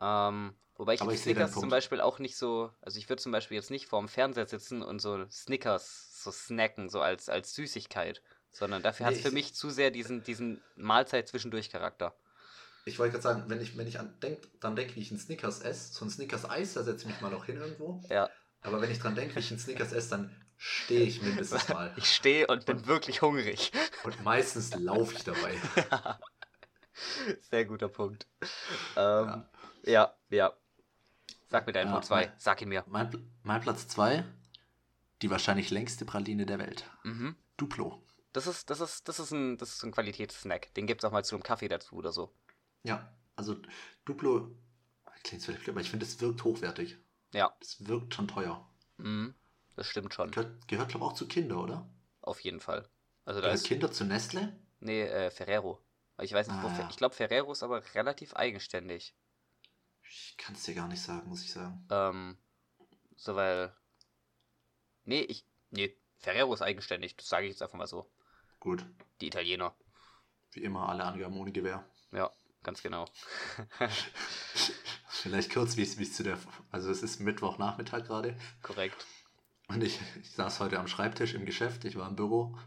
Ähm, 0.00 0.54
wobei 0.82 0.94
ich, 0.94 1.00
ich 1.00 1.20
Snickers 1.20 1.52
zum. 1.52 1.68
Beispiel 1.68 2.00
auch 2.00 2.18
nicht 2.18 2.36
so, 2.36 2.70
also 2.82 2.98
ich 2.98 3.08
würde 3.08 3.22
zum 3.22 3.32
Beispiel 3.32 3.54
jetzt 3.56 3.70
nicht 3.70 3.86
vorm 3.86 4.08
Fernseher 4.08 4.46
sitzen 4.46 4.82
und 4.82 5.00
so 5.00 5.24
Snickers 5.30 6.22
so 6.22 6.30
snacken, 6.30 6.88
so 6.88 7.00
als, 7.00 7.28
als 7.28 7.54
Süßigkeit, 7.54 8.22
sondern 8.52 8.82
dafür 8.82 9.06
hat 9.06 9.12
Nee, 9.12 9.18
es 9.18 9.22
für 9.22 9.28
ich- 9.28 9.34
mich 9.34 9.54
zu 9.54 9.70
sehr 9.70 9.90
diesen, 9.90 10.22
diesen 10.24 10.60
Mahlzeit-Zwischendurch-Charakter. 10.76 12.14
Ich 12.84 12.98
wollte 12.98 13.12
gerade 13.12 13.22
sagen, 13.22 13.44
wenn 13.46 13.60
ich, 13.60 13.76
wenn 13.76 13.86
ich 13.86 14.00
an 14.00 14.18
denk, 14.20 14.38
dann 14.60 14.74
denke, 14.74 14.96
wie 14.96 15.00
ich 15.00 15.10
einen 15.12 15.20
Snickers 15.20 15.60
esse, 15.60 15.92
so 15.92 16.04
ein 16.04 16.10
Snickers 16.10 16.50
Eis, 16.50 16.74
da 16.74 16.82
setze 16.82 17.02
ich 17.06 17.12
mich 17.12 17.20
mal 17.20 17.30
noch 17.30 17.44
hin 17.44 17.56
irgendwo. 17.56 18.02
Ja, 18.10 18.28
Aber 18.62 18.80
wenn 18.80 18.90
ich 18.90 18.98
dran 18.98 19.14
denke, 19.14 19.36
wie 19.36 19.40
ich 19.40 19.50
einen 19.50 19.60
Snickers 19.60 19.92
esse, 19.92 20.10
dann 20.10 20.44
stehe 20.56 21.02
ich 21.04 21.22
mindestens 21.22 21.68
mal. 21.68 21.92
ich 21.96 22.06
stehe 22.12 22.48
und 22.48 22.66
bin 22.66 22.86
wirklich 22.86 23.22
hungrig. 23.22 23.70
Und 24.04 24.24
meistens 24.24 24.74
laufe 24.74 25.14
ich 25.14 25.22
dabei. 25.22 25.54
Sehr 27.50 27.64
guter 27.64 27.88
Punkt. 27.88 28.26
Ähm, 28.96 29.44
ja. 29.84 30.14
ja, 30.30 30.52
Sag 31.52 31.66
mir 31.66 31.72
deinen 31.72 31.88
Ja, 31.88 31.92
Punkt 31.92 32.06
2. 32.06 32.26
mein- 32.26 32.32
Sag 32.38 32.62
ihn 32.62 32.68
mir. 32.70 32.84
Mein, 32.88 33.30
mein 33.42 33.60
Platz 33.60 33.86
2, 33.88 34.24
die 35.20 35.30
wahrscheinlich 35.30 35.70
längste 35.70 36.04
Praline 36.04 36.46
der 36.46 36.58
Welt. 36.58 36.90
Mhm. 37.04 37.36
Duplo. 37.58 38.02
Das 38.32 38.46
ist, 38.46 38.70
das 38.70 38.80
ist, 38.80 39.06
das 39.08 39.20
ist 39.20 39.30
ein, 39.32 39.58
das 39.58 39.74
ist 39.74 39.82
ein 39.84 39.92
Qualitätssnack. 39.92 40.72
Den 40.74 40.86
gibt 40.86 41.02
es 41.02 41.04
auch 41.08 41.12
mal 41.12 41.24
zu 41.24 41.34
einem 41.36 41.42
Kaffee 41.42 41.68
dazu 41.68 41.96
oder 41.96 42.10
so. 42.12 42.32
Ja, 42.82 43.14
also 43.36 43.56
Duplo, 44.06 44.50
klingt 45.24 45.42
vielleicht 45.44 45.62
blöd, 45.64 45.74
aber 45.74 45.80
ich 45.82 45.90
finde, 45.90 46.06
es 46.06 46.20
wirkt 46.20 46.42
hochwertig. 46.42 46.96
Ja, 47.34 47.54
Es 47.60 47.86
wirkt 47.86 48.14
schon 48.14 48.28
teuer. 48.28 48.66
mhm. 48.96 49.34
das 49.76 49.86
stimmt 49.88 50.12
schon. 50.14 50.30
Gehört, 50.30 50.66
gehört 50.68 50.88
glaube 50.88 51.04
ich, 51.06 51.10
auch 51.12 51.14
zu 51.14 51.28
Kinder, 51.28 51.58
oder? 51.62 51.86
Auf 52.22 52.40
jeden 52.40 52.60
Fall. 52.60 52.88
Also 53.26 53.40
da 53.42 53.48
ist. 53.50 53.66
Kinder 53.66 53.92
zu 53.92 54.04
Nestle? 54.04 54.58
Nee, 54.80 55.02
äh, 55.02 55.30
Ferrero. 55.30 55.78
Ich 56.20 56.32
weiß 56.32 56.48
nicht, 56.48 56.56
Ah, 56.58 56.62
wo. 56.62 56.68
Ja. 56.68 56.88
Ich 56.90 56.96
glaube, 56.96 57.14
Ferrero 57.14 57.52
ist 57.52 57.62
aber 57.62 57.82
relativ 57.94 58.34
eigenständig. 58.34 59.14
Ich 60.14 60.36
kann 60.36 60.54
es 60.54 60.64
dir 60.64 60.74
gar 60.74 60.88
nicht 60.88 61.00
sagen, 61.00 61.26
muss 61.30 61.42
ich 61.42 61.50
sagen. 61.52 61.86
Ähm, 61.90 62.36
so 63.16 63.34
weil. 63.34 63.74
Nee, 65.04 65.22
ich. 65.22 65.46
Nee, 65.70 65.96
Ferrero 66.18 66.52
ist 66.52 66.60
eigenständig. 66.60 67.16
Das 67.16 67.28
sage 67.28 67.46
ich 67.46 67.52
jetzt 67.52 67.62
einfach 67.62 67.78
mal 67.78 67.86
so. 67.86 68.12
Gut, 68.60 68.84
Die 69.22 69.28
Italiener. 69.28 69.74
wie 70.50 70.62
immer 70.62 70.86
alle 70.88 71.04
Angaben 71.04 71.36
ohne 71.38 71.50
Gewehr. 71.50 71.84
Ja, 72.12 72.30
ganz 72.62 72.82
genau. 72.82 73.06
Vielleicht 75.08 75.52
kurz, 75.52 75.78
wie 75.78 75.82
es 75.82 76.12
zu 76.14 76.22
der. 76.22 76.38
Also, 76.70 76.90
es 76.90 77.02
ist 77.02 77.20
Mittwochnachmittag 77.20 78.04
gerade. 78.04 78.36
Korrekt. 78.60 79.06
Und 79.68 79.82
ich, 79.82 79.98
ich 80.20 80.30
saß 80.32 80.60
heute 80.60 80.78
am 80.78 80.88
Schreibtisch 80.88 81.32
im 81.32 81.46
Geschäft, 81.46 81.86
ich 81.86 81.96
war 81.96 82.06
im 82.08 82.16
Büro. 82.16 82.58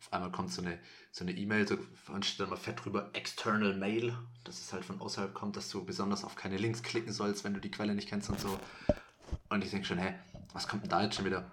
Auf 0.00 0.12
einmal 0.12 0.30
kommt 0.30 0.52
so 0.52 0.62
eine 0.62 0.78
so 1.18 1.24
eine 1.24 1.32
E-Mail, 1.32 1.66
so, 1.66 1.78
und 2.12 2.24
steht 2.24 2.40
dann 2.40 2.50
mal 2.50 2.56
fett 2.56 2.84
drüber, 2.84 3.10
External 3.12 3.74
Mail, 3.74 4.16
dass 4.44 4.60
es 4.60 4.72
halt 4.72 4.84
von 4.84 5.00
außerhalb 5.00 5.34
kommt, 5.34 5.56
dass 5.56 5.68
du 5.68 5.84
besonders 5.84 6.24
auf 6.24 6.36
keine 6.36 6.56
Links 6.56 6.82
klicken 6.82 7.12
sollst, 7.12 7.44
wenn 7.44 7.54
du 7.54 7.60
die 7.60 7.70
Quelle 7.70 7.94
nicht 7.94 8.08
kennst 8.08 8.30
und 8.30 8.40
so. 8.40 8.58
Und 9.48 9.64
ich 9.64 9.70
denke 9.70 9.86
schon, 9.86 9.98
hä, 9.98 10.14
was 10.52 10.68
kommt 10.68 10.84
denn 10.84 10.90
da 10.90 11.02
jetzt 11.02 11.16
schon 11.16 11.24
wieder? 11.24 11.50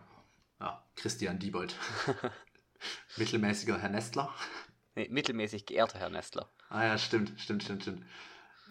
Ja, 0.60 0.86
Christian 0.96 1.40
Diebold. 1.40 1.75
Mittelmäßiger 3.18 3.80
Herr 3.80 3.90
Nestler. 3.90 4.34
Nee, 4.96 5.08
mittelmäßig 5.10 5.66
geehrter 5.66 6.00
Herr 6.00 6.10
Nestler. 6.10 6.50
Ah 6.70 6.84
ja, 6.86 6.98
stimmt, 6.98 7.34
stimmt, 7.38 7.64
stimmt, 7.64 7.82
stimmt. 7.82 8.06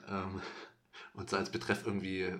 Ähm, 0.09 0.41
und 1.15 1.31
so 1.31 1.37
als 1.37 1.51
Betreff 1.51 1.87
irgendwie 1.87 2.23
äh, 2.23 2.39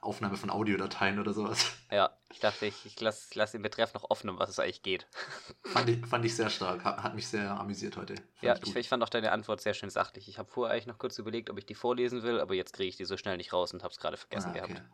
Aufnahme 0.00 0.36
von 0.36 0.50
Audiodateien 0.50 1.18
oder 1.18 1.32
sowas. 1.32 1.72
Ja, 1.90 2.16
ich 2.30 2.38
dachte, 2.38 2.66
ich, 2.66 2.86
ich 2.86 3.00
lasse 3.00 3.30
lass 3.36 3.52
den 3.52 3.62
Betreff 3.62 3.92
noch 3.94 4.08
offen, 4.10 4.30
um 4.30 4.38
was 4.38 4.48
es 4.50 4.58
eigentlich 4.60 4.82
geht. 4.82 5.06
Fand 5.64 5.88
ich, 5.88 6.06
fand 6.06 6.24
ich 6.24 6.36
sehr 6.36 6.50
stark, 6.50 6.84
hat, 6.84 7.02
hat 7.02 7.14
mich 7.14 7.26
sehr 7.28 7.50
amüsiert 7.58 7.96
heute. 7.96 8.14
Fand 8.14 8.26
Ja, 8.42 8.54
ich 8.62 8.76
ich, 8.76 8.88
fand 8.88 9.02
auch 9.02 9.08
deine 9.08 9.32
Antwort 9.32 9.60
sehr 9.60 9.74
schön 9.74 9.90
sachlich. 9.90 10.28
Ich 10.28 10.38
habe 10.38 10.48
vorher 10.50 10.72
eigentlich 10.74 10.86
noch 10.86 10.98
kurz 10.98 11.18
überlegt, 11.18 11.50
ob 11.50 11.58
ich 11.58 11.66
die 11.66 11.74
vorlesen 11.74 12.22
will, 12.22 12.40
aber 12.40 12.54
jetzt 12.54 12.72
kriege 12.74 12.88
ich 12.88 12.96
die 12.96 13.04
so 13.04 13.16
schnell 13.16 13.36
nicht 13.36 13.52
raus 13.52 13.72
und 13.74 13.82
habe 13.82 13.92
es 13.92 13.98
gerade 13.98 14.16
vergessen 14.16 14.52
Ah, 14.54 14.58
okay. 14.62 14.74
gehabt. 14.74 14.88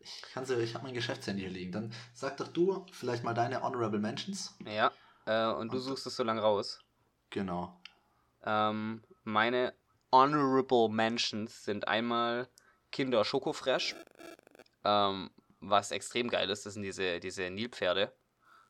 Ich, 0.00 0.22
kann 0.32 0.44
sie, 0.44 0.54
ich 0.56 0.74
habe 0.74 0.84
mein 0.84 0.94
Geschäftshandy 0.94 1.42
hier 1.42 1.50
liegen. 1.50 1.72
Dann 1.72 1.92
sag 2.12 2.36
doch 2.36 2.48
du 2.48 2.84
vielleicht 2.92 3.24
mal 3.24 3.32
deine 3.34 3.62
Honorable 3.62 3.98
Mentions. 4.00 4.54
Ja, 4.66 4.92
äh, 5.26 5.46
und 5.54 5.72
du 5.72 5.76
Und- 5.78 5.82
suchst 5.82 6.06
es 6.06 6.14
so 6.16 6.22
lange 6.24 6.40
raus. 6.42 6.80
Genau. 7.30 7.80
Ähm, 8.44 9.02
meine 9.22 9.72
Honorable 10.14 10.88
Mentions 10.90 11.64
sind 11.64 11.88
einmal 11.88 12.48
Kinder 12.92 13.24
Schokofresh, 13.24 13.96
ähm, 14.84 15.28
was 15.58 15.90
extrem 15.90 16.28
geil 16.28 16.50
ist. 16.50 16.64
Das 16.64 16.74
sind 16.74 16.84
diese, 16.84 17.18
diese 17.18 17.50
Nilpferde 17.50 18.14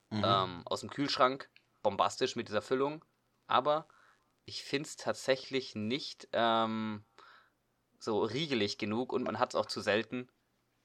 Mhm. 0.09 0.23
ähm, 0.25 0.63
aus 0.65 0.81
dem 0.81 0.89
Kühlschrank. 0.89 1.51
Bombastisch 1.83 2.35
mit 2.35 2.49
dieser 2.49 2.63
Füllung. 2.63 3.05
Aber 3.47 3.87
ich 4.47 4.65
finde 4.65 4.89
es 4.89 4.97
tatsächlich 4.97 5.75
nicht 5.75 6.29
ähm, 6.33 7.05
so 7.99 8.23
riegelig 8.23 8.79
genug 8.79 9.13
und 9.13 9.23
man 9.25 9.39
hat 9.39 9.51
es 9.51 9.55
auch 9.55 9.67
zu 9.67 9.83
selten, 9.83 10.31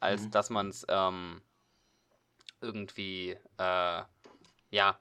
als 0.01 0.23
Mhm. 0.25 0.31
dass 0.31 0.49
man 0.49 0.67
es 0.67 0.85
ähm, 0.89 1.41
irgendwie 2.59 3.37
äh, 3.57 4.03
ja 4.71 4.99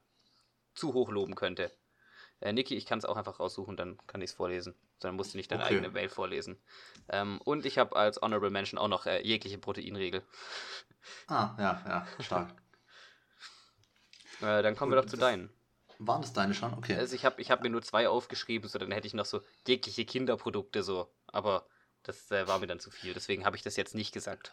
zu 0.76 0.94
hoch 0.94 1.10
loben 1.10 1.34
könnte. 1.34 1.76
Äh, 2.40 2.52
Niki, 2.52 2.76
ich 2.76 2.86
kann 2.86 2.98
es 2.98 3.04
auch 3.04 3.16
einfach 3.16 3.40
raussuchen, 3.40 3.76
dann 3.76 3.98
kann 4.06 4.20
ich 4.22 4.30
es 4.30 4.36
vorlesen. 4.36 4.74
Dann 5.00 5.16
musst 5.16 5.34
du 5.34 5.38
nicht 5.38 5.50
deine 5.50 5.64
Okay. 5.64 5.74
eigene 5.74 5.90
Mail 5.90 6.08
vorlesen. 6.08 6.58
Ähm, 7.08 7.40
und 7.44 7.66
ich 7.66 7.78
habe 7.78 7.96
als 7.96 8.20
Honorable 8.20 8.50
Mention 8.50 8.78
auch 8.78 8.88
noch 8.88 9.06
äh, 9.06 9.20
jegliche 9.26 9.58
Proteinregel. 9.58 10.22
Ah, 11.28 11.54
ja, 11.58 11.82
ja, 11.86 12.06
stark. 12.22 12.54
Äh, 14.40 14.62
dann 14.62 14.76
kommen 14.76 14.92
wir 14.92 14.96
Gut, 14.96 15.04
doch 15.04 15.10
zu 15.10 15.16
deinen. 15.16 15.50
Waren 15.98 16.22
das 16.22 16.32
deine 16.32 16.54
schon? 16.54 16.74
Okay. 16.74 16.94
Also 16.96 17.14
ich 17.14 17.24
habe 17.24 17.40
ich 17.40 17.50
hab 17.50 17.62
mir 17.62 17.70
nur 17.70 17.82
zwei 17.82 18.08
aufgeschrieben, 18.08 18.68
so 18.68 18.78
dann 18.78 18.92
hätte 18.92 19.06
ich 19.06 19.14
noch 19.14 19.24
so 19.26 19.42
jegliche 19.66 20.04
Kinderprodukte 20.04 20.82
so. 20.82 21.12
Aber 21.26 21.66
das 22.04 22.30
äh, 22.30 22.46
war 22.46 22.58
mir 22.60 22.66
dann 22.68 22.80
zu 22.80 22.90
viel, 22.90 23.14
deswegen 23.14 23.44
habe 23.44 23.56
ich 23.56 23.62
das 23.62 23.76
jetzt 23.76 23.94
nicht 23.94 24.12
gesagt. 24.12 24.52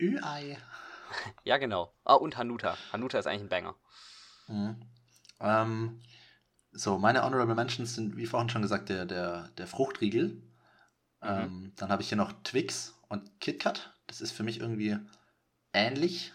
Ü-Ei. 0.00 0.58
Ja, 1.44 1.56
genau. 1.56 1.94
Ah, 2.04 2.14
und 2.14 2.36
Hanuta. 2.36 2.76
Hanuta 2.92 3.18
ist 3.18 3.26
eigentlich 3.26 3.42
ein 3.42 3.48
Banger. 3.48 3.74
Mhm. 4.46 4.82
Ähm, 5.40 6.02
so, 6.72 6.98
meine 6.98 7.24
Honorable 7.24 7.54
Mentions 7.54 7.94
sind, 7.94 8.16
wie 8.16 8.26
vorhin 8.26 8.50
schon 8.50 8.62
gesagt, 8.62 8.88
der, 8.88 9.06
der, 9.06 9.48
der 9.56 9.66
Fruchtriegel. 9.66 10.42
Ähm, 11.22 11.72
dann 11.76 11.90
habe 11.90 12.02
ich 12.02 12.08
hier 12.08 12.18
noch 12.18 12.32
Twix 12.44 12.94
und 13.08 13.40
KitKat. 13.40 13.92
Das 14.06 14.20
ist 14.20 14.32
für 14.32 14.42
mich 14.42 14.60
irgendwie 14.60 14.98
ähnlich. 15.72 16.32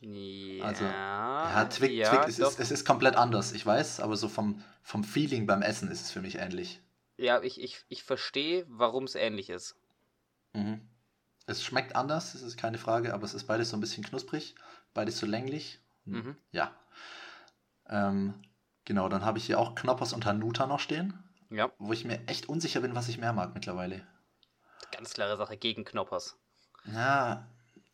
Ja, 0.00 0.64
Also, 0.64 0.84
Ja, 0.84 1.64
Twix, 1.64 1.94
ja, 1.94 2.10
Twix 2.10 2.38
es, 2.38 2.48
ist, 2.48 2.60
es 2.60 2.70
ist 2.70 2.84
komplett 2.84 3.16
anders, 3.16 3.52
ich 3.52 3.64
weiß, 3.64 4.00
aber 4.00 4.16
so 4.16 4.28
vom, 4.28 4.62
vom 4.82 5.02
Feeling 5.02 5.46
beim 5.46 5.62
Essen 5.62 5.90
ist 5.90 6.02
es 6.02 6.10
für 6.10 6.20
mich 6.20 6.36
ähnlich. 6.36 6.80
ja 7.16 7.42
ich, 7.42 7.60
ich, 7.60 7.84
ich 7.88 8.02
verstehe, 8.02 8.66
warum 8.68 9.04
es 9.04 9.14
ähnlich 9.14 9.50
ist. 9.50 9.76
Mhm. 10.52 10.80
Es 11.46 11.62
schmeckt 11.62 11.96
anders, 11.96 12.32
das 12.32 12.42
ist 12.42 12.56
keine 12.56 12.78
Frage, 12.78 13.12
aber 13.14 13.24
es 13.24 13.34
ist 13.34 13.44
beides 13.44 13.70
so 13.70 13.76
ein 13.76 13.80
bisschen 13.80 14.04
knusprig, 14.04 14.54
beides 14.94 15.18
so 15.18 15.26
länglich. 15.26 15.80
Mhm. 16.04 16.36
Ja. 16.52 16.74
Ähm, 17.88 18.34
genau, 18.84 19.08
dann 19.08 19.24
habe 19.24 19.38
ich 19.38 19.46
hier 19.46 19.58
auch 19.58 19.74
Knoppers 19.74 20.12
und 20.12 20.26
Hanuta 20.26 20.66
noch 20.66 20.80
stehen, 20.80 21.18
Ja, 21.50 21.70
wo 21.78 21.92
ich 21.92 22.04
mir 22.04 22.26
echt 22.28 22.48
unsicher 22.48 22.80
bin, 22.80 22.94
was 22.94 23.08
ich 23.08 23.18
mehr 23.18 23.32
mag 23.32 23.54
mittlerweile. 23.54 24.06
ganz 24.92 25.14
klare 25.14 25.36
Sache 25.36 25.56
gegen 25.56 25.84
Knoppers. 25.84 26.38
Ja, 26.84 27.46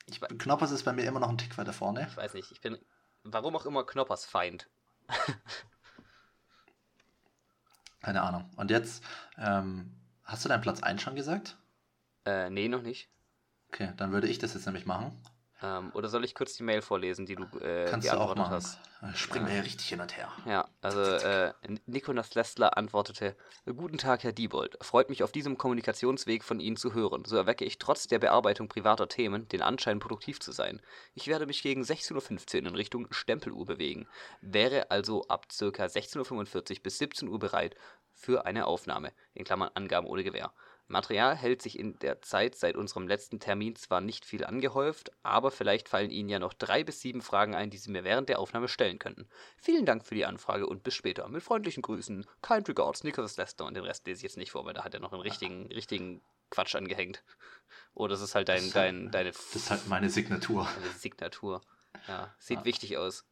Ich, 0.06 0.20
Knoppers 0.20 0.70
ist 0.72 0.84
bei 0.84 0.92
mir 0.92 1.04
immer 1.04 1.20
noch 1.20 1.28
ein 1.30 1.38
Tick 1.38 1.56
weiter 1.58 1.72
vorne. 1.72 2.06
ich 2.10 2.16
weiß 2.16 2.34
nicht, 2.34 2.50
ich 2.52 2.60
bin, 2.60 2.78
warum 3.22 3.54
auch 3.56 3.66
immer 3.66 3.84
Knoppers 3.86 4.24
Feind. 4.24 4.68
Keine 8.02 8.22
Ahnung. 8.22 8.48
Und 8.56 8.70
jetzt, 8.70 9.04
ähm, 9.36 9.94
hast 10.24 10.44
du 10.44 10.48
deinen 10.48 10.62
Platz 10.62 10.82
1 10.82 11.02
schon 11.02 11.14
gesagt? 11.16 11.58
Äh, 12.24 12.48
nee, 12.50 12.68
noch 12.68 12.82
nicht. 12.82 13.10
Okay, 13.68 13.92
dann 13.96 14.10
würde 14.12 14.26
ich 14.26 14.38
das 14.38 14.54
jetzt 14.54 14.66
nämlich 14.66 14.86
machen. 14.86 15.20
Ähm, 15.62 15.90
oder 15.94 16.08
soll 16.08 16.24
ich 16.24 16.34
kurz 16.34 16.54
die 16.54 16.62
Mail 16.62 16.80
vorlesen, 16.80 17.26
die 17.26 17.34
du 17.34 17.44
äh, 17.58 17.86
Kannst 17.88 18.08
du 18.08 18.12
auch 18.12 18.34
geantwortet 18.34 18.38
machen. 18.38 18.52
hast? 18.52 19.18
Springen 19.18 19.46
wir 19.46 19.54
hier 19.54 19.64
richtig 19.64 19.88
hin 19.88 20.00
und 20.00 20.16
her. 20.16 20.28
Ja, 20.46 20.68
also 20.82 21.00
äh, 21.00 21.52
Nikolas 21.86 22.34
Lessler 22.34 22.76
antwortete: 22.76 23.36
Guten 23.66 23.98
Tag, 23.98 24.22
Herr 24.24 24.32
Diebold. 24.32 24.76
Freut 24.82 25.08
mich 25.10 25.22
auf 25.22 25.32
diesem 25.32 25.58
Kommunikationsweg 25.58 26.44
von 26.44 26.60
Ihnen 26.60 26.76
zu 26.76 26.94
hören. 26.94 27.24
So 27.24 27.36
erwecke 27.36 27.64
ich 27.64 27.78
trotz 27.78 28.06
der 28.08 28.18
Bearbeitung 28.18 28.68
privater 28.68 29.08
Themen 29.08 29.48
den 29.48 29.62
Anschein, 29.62 30.00
produktiv 30.00 30.40
zu 30.40 30.52
sein. 30.52 30.80
Ich 31.14 31.28
werde 31.28 31.46
mich 31.46 31.62
gegen 31.62 31.82
16.15 31.82 32.62
Uhr 32.62 32.68
in 32.68 32.74
Richtung 32.74 33.06
Stempeluhr 33.10 33.66
bewegen. 33.66 34.06
Wäre 34.40 34.90
also 34.90 35.26
ab 35.28 35.46
ca. 35.48 35.64
16.45 35.84 36.76
Uhr 36.76 36.82
bis 36.82 36.98
17 36.98 37.28
Uhr 37.28 37.38
bereit 37.38 37.74
für 38.12 38.44
eine 38.44 38.66
Aufnahme. 38.66 39.12
In 39.34 39.44
Klammern 39.44 39.70
Angaben 39.74 40.06
ohne 40.06 40.24
Gewähr. 40.24 40.52
Material 40.90 41.36
hält 41.36 41.62
sich 41.62 41.78
in 41.78 41.98
der 42.00 42.20
Zeit 42.22 42.56
seit 42.56 42.76
unserem 42.76 43.06
letzten 43.06 43.38
Termin 43.40 43.76
zwar 43.76 44.00
nicht 44.00 44.24
viel 44.24 44.44
angehäuft, 44.44 45.12
aber 45.22 45.50
vielleicht 45.50 45.88
fallen 45.88 46.10
Ihnen 46.10 46.28
ja 46.28 46.38
noch 46.38 46.52
drei 46.52 46.82
bis 46.84 47.00
sieben 47.00 47.22
Fragen 47.22 47.54
ein, 47.54 47.70
die 47.70 47.78
Sie 47.78 47.90
mir 47.90 48.04
während 48.04 48.28
der 48.28 48.38
Aufnahme 48.40 48.68
stellen 48.68 48.98
könnten. 48.98 49.28
Vielen 49.56 49.86
Dank 49.86 50.04
für 50.04 50.14
die 50.14 50.26
Anfrage 50.26 50.66
und 50.66 50.82
bis 50.82 50.94
später. 50.94 51.28
Mit 51.28 51.42
freundlichen 51.42 51.82
Grüßen, 51.82 52.26
kind 52.42 52.68
regards, 52.68 53.04
Nicholas 53.04 53.36
Lester 53.36 53.64
und 53.66 53.74
den 53.74 53.84
Rest 53.84 54.06
lese 54.06 54.18
ich 54.18 54.22
jetzt 54.24 54.36
nicht 54.36 54.50
vor, 54.50 54.64
weil 54.64 54.74
da 54.74 54.84
hat 54.84 54.92
er 54.94 55.00
noch 55.00 55.12
einen 55.12 55.22
richtigen, 55.22 55.66
richtigen 55.72 56.20
Quatsch 56.50 56.74
angehängt. 56.74 57.22
Oder 57.94 58.14
das 58.14 58.20
ist 58.22 58.34
halt 58.34 58.48
dein, 58.48 58.62
Das 58.64 58.72
dein, 58.72 59.02
halt- 59.04 59.14
deine, 59.14 59.30
Das 59.32 59.54
ist 59.56 59.70
halt 59.70 59.86
meine 59.88 60.10
Signatur. 60.10 60.68
deine 60.74 60.92
Signatur. 60.94 61.60
Ja, 62.08 62.34
sieht 62.38 62.58
Ja. 62.58 62.64
wichtig 62.64 62.96
aus. 62.98 63.24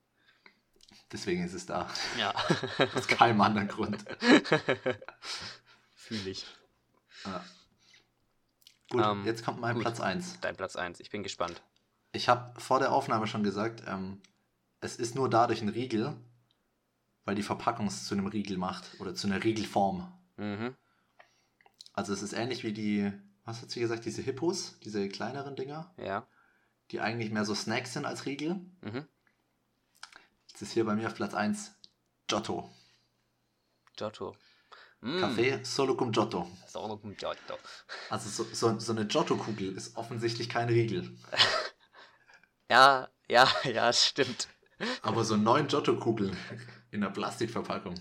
Deswegen 1.12 1.44
ist 1.44 1.55
es 1.55 1.66
da. 1.66 1.90
Ja. 2.18 2.33
Aus 2.94 3.07
keinem 3.09 3.40
anderen 3.40 3.68
Grund. 3.68 4.05
Fühle 5.97 6.31
ich. 6.31 6.47
Ja. 7.24 7.44
Gut, 8.90 9.04
Ähm, 9.04 9.24
jetzt 9.26 9.44
kommt 9.44 9.61
mein 9.61 9.74
gut. 9.74 9.83
Platz 9.83 10.00
1. 10.00 10.40
Dein 10.40 10.57
Platz 10.57 10.76
1. 10.76 11.00
Ich 11.00 11.11
bin 11.11 11.22
gespannt. 11.22 11.62
Ich 12.12 12.28
habe 12.28 12.59
vor 12.61 12.78
der 12.78 12.92
Aufnahme 12.92 13.26
schon 13.26 13.42
gesagt, 13.42 13.83
ähm, 13.87 14.22
es 14.81 14.96
ist 14.96 15.14
nur 15.14 15.28
dadurch 15.28 15.61
ein 15.61 15.68
Riegel, 15.68 16.16
weil 17.24 17.35
die 17.35 17.42
Verpackung 17.42 17.87
es 17.87 18.07
zu 18.07 18.14
einem 18.14 18.26
Riegel 18.26 18.57
macht 18.57 18.98
oder 19.00 19.14
zu 19.14 19.26
einer 19.26 19.42
Riegelform. 19.44 20.11
Mhm. 20.37 20.74
Also 21.92 22.12
es 22.14 22.22
ist 22.22 22.33
ähnlich 22.33 22.64
wie 22.64 22.72
die, 22.72 23.12
was 23.44 23.61
hat 23.61 23.70
sie 23.70 23.81
gesagt, 23.81 24.04
diese 24.07 24.22
Hippos, 24.22 24.78
diese 24.81 25.09
kleineren 25.09 25.54
Dinger, 25.57 25.92
Ja. 25.98 26.26
die 26.90 27.00
eigentlich 27.00 27.31
mehr 27.31 27.44
so 27.44 27.54
Snacks 27.54 27.92
sind 27.92 28.07
als 28.07 28.24
Riegel. 28.24 28.54
Mhm. 28.81 29.07
Jetzt 30.48 30.62
ist 30.62 30.72
hier 30.72 30.87
bei 30.87 30.94
mir 30.94 31.09
auf 31.09 31.14
Platz 31.14 31.35
1 31.35 31.74
Giotto. 32.28 32.70
Giotto. 33.96 34.35
Mm, 35.01 35.21
Kaffee 35.21 35.65
solo 35.65 35.97
cum 35.97 36.11
Giotto. 36.13 36.51
Noch 36.75 37.03
ein 37.05 37.17
Giotto. 37.17 37.55
Also 38.11 38.29
so, 38.29 38.45
so, 38.53 38.79
so 38.79 38.93
eine 38.93 39.07
Giotto-Kugel 39.07 39.77
ist 39.77 39.97
offensichtlich 39.97 40.49
kein 40.49 40.69
Riegel. 40.69 41.17
Ja, 42.71 43.09
ja, 43.29 43.49
ja, 43.65 43.91
stimmt. 43.95 44.47
Aber 45.01 45.25
so 45.25 45.39
neun 45.39 45.69
Giotto-Kugeln 45.69 46.37
in 46.91 47.03
einer 47.03 47.11
Plastikverpackung. 47.11 47.95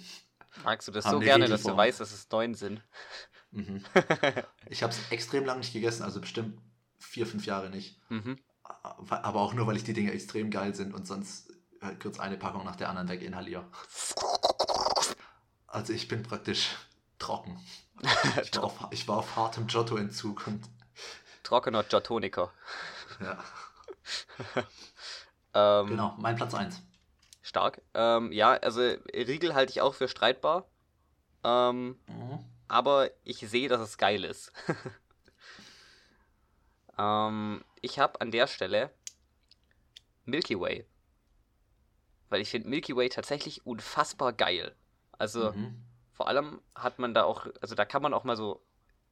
Magst 0.66 0.90
du 0.90 0.92
das 0.92 1.06
so 1.06 1.20
gerne, 1.20 1.48
dass 1.48 1.64
du 1.64 1.78
weißt, 1.78 2.02
dass 2.02 2.12
es 2.12 2.30
neun 2.30 2.54
sind? 2.54 2.82
Mhm. 3.52 3.84
Ich 4.70 4.84
habe 4.84 4.92
es 4.92 5.10
extrem 5.10 5.46
lange 5.46 5.60
nicht 5.60 5.72
gegessen, 5.72 6.04
also 6.04 6.20
bestimmt 6.20 6.60
vier, 7.00 7.26
fünf 7.26 7.46
Jahre 7.46 7.70
nicht. 7.70 8.02
Mhm. 8.10 8.38
Aber 8.64 9.40
auch 9.40 9.54
nur, 9.54 9.68
weil 9.68 9.78
ich 9.78 9.86
die 9.86 9.94
Dinge 9.94 10.12
extrem 10.12 10.52
geil 10.52 10.76
sind 10.76 10.94
und 10.94 11.08
sonst 11.08 11.50
halt 11.82 12.02
kurz 12.02 12.20
eine 12.20 12.38
Packung 12.38 12.66
nach 12.66 12.76
der 12.76 12.90
anderen 12.90 13.08
weg 13.08 13.22
inhaliere. 13.22 13.66
Also 15.70 15.92
ich 15.92 16.08
bin 16.08 16.24
praktisch 16.24 16.70
trocken. 17.20 17.60
Ich 18.44 18.56
war 18.56 18.64
auf, 18.64 18.88
ich 18.92 19.08
war 19.08 19.18
auf 19.18 19.36
hartem 19.36 19.68
Giotto-Entzug 19.68 20.46
Trockener 21.44 21.84
Giotoniker. 21.84 22.52
ja, 23.20 23.44
Ähm, 25.54 25.88
genau, 25.88 26.16
mein 26.20 26.36
Platz 26.36 26.54
1. 26.54 26.82
Stark. 27.42 27.82
Ähm, 27.94 28.32
ja, 28.32 28.52
also 28.54 28.82
Riegel 28.82 29.56
halte 29.56 29.72
ich 29.72 29.82
auch 29.82 29.96
für 29.96 30.08
streitbar. 30.08 30.70
Ähm, 31.44 32.00
Mhm. 32.08 32.40
aber 32.68 33.10
ich 33.24 33.40
sehe, 33.40 33.70
dass 33.70 33.82
es 33.82 33.98
geil 33.98 34.24
ist. 34.24 34.52
ähm, 36.98 37.64
ich 37.82 38.00
habe 38.00 38.20
an 38.22 38.32
der 38.32 38.48
Stelle 38.48 38.92
Milky 40.26 40.60
Way. 40.60 40.86
Weil 42.30 42.42
ich 42.42 42.50
finde 42.50 42.68
Milky 42.68 42.96
Way 42.96 43.10
tatsächlich 43.10 43.66
unfassbar 43.66 44.34
geil. 44.34 44.76
Also 45.14 45.54
Mhm. 45.54 45.84
Vor 46.18 46.28
allem 46.28 46.60
hat 46.74 46.98
man 46.98 47.14
da 47.14 47.24
auch, 47.24 47.46
also 47.62 47.76
da 47.76 47.86
kann 47.86 48.02
man 48.02 48.14
auch 48.14 48.24
mal 48.24 48.36
so, 48.36 48.66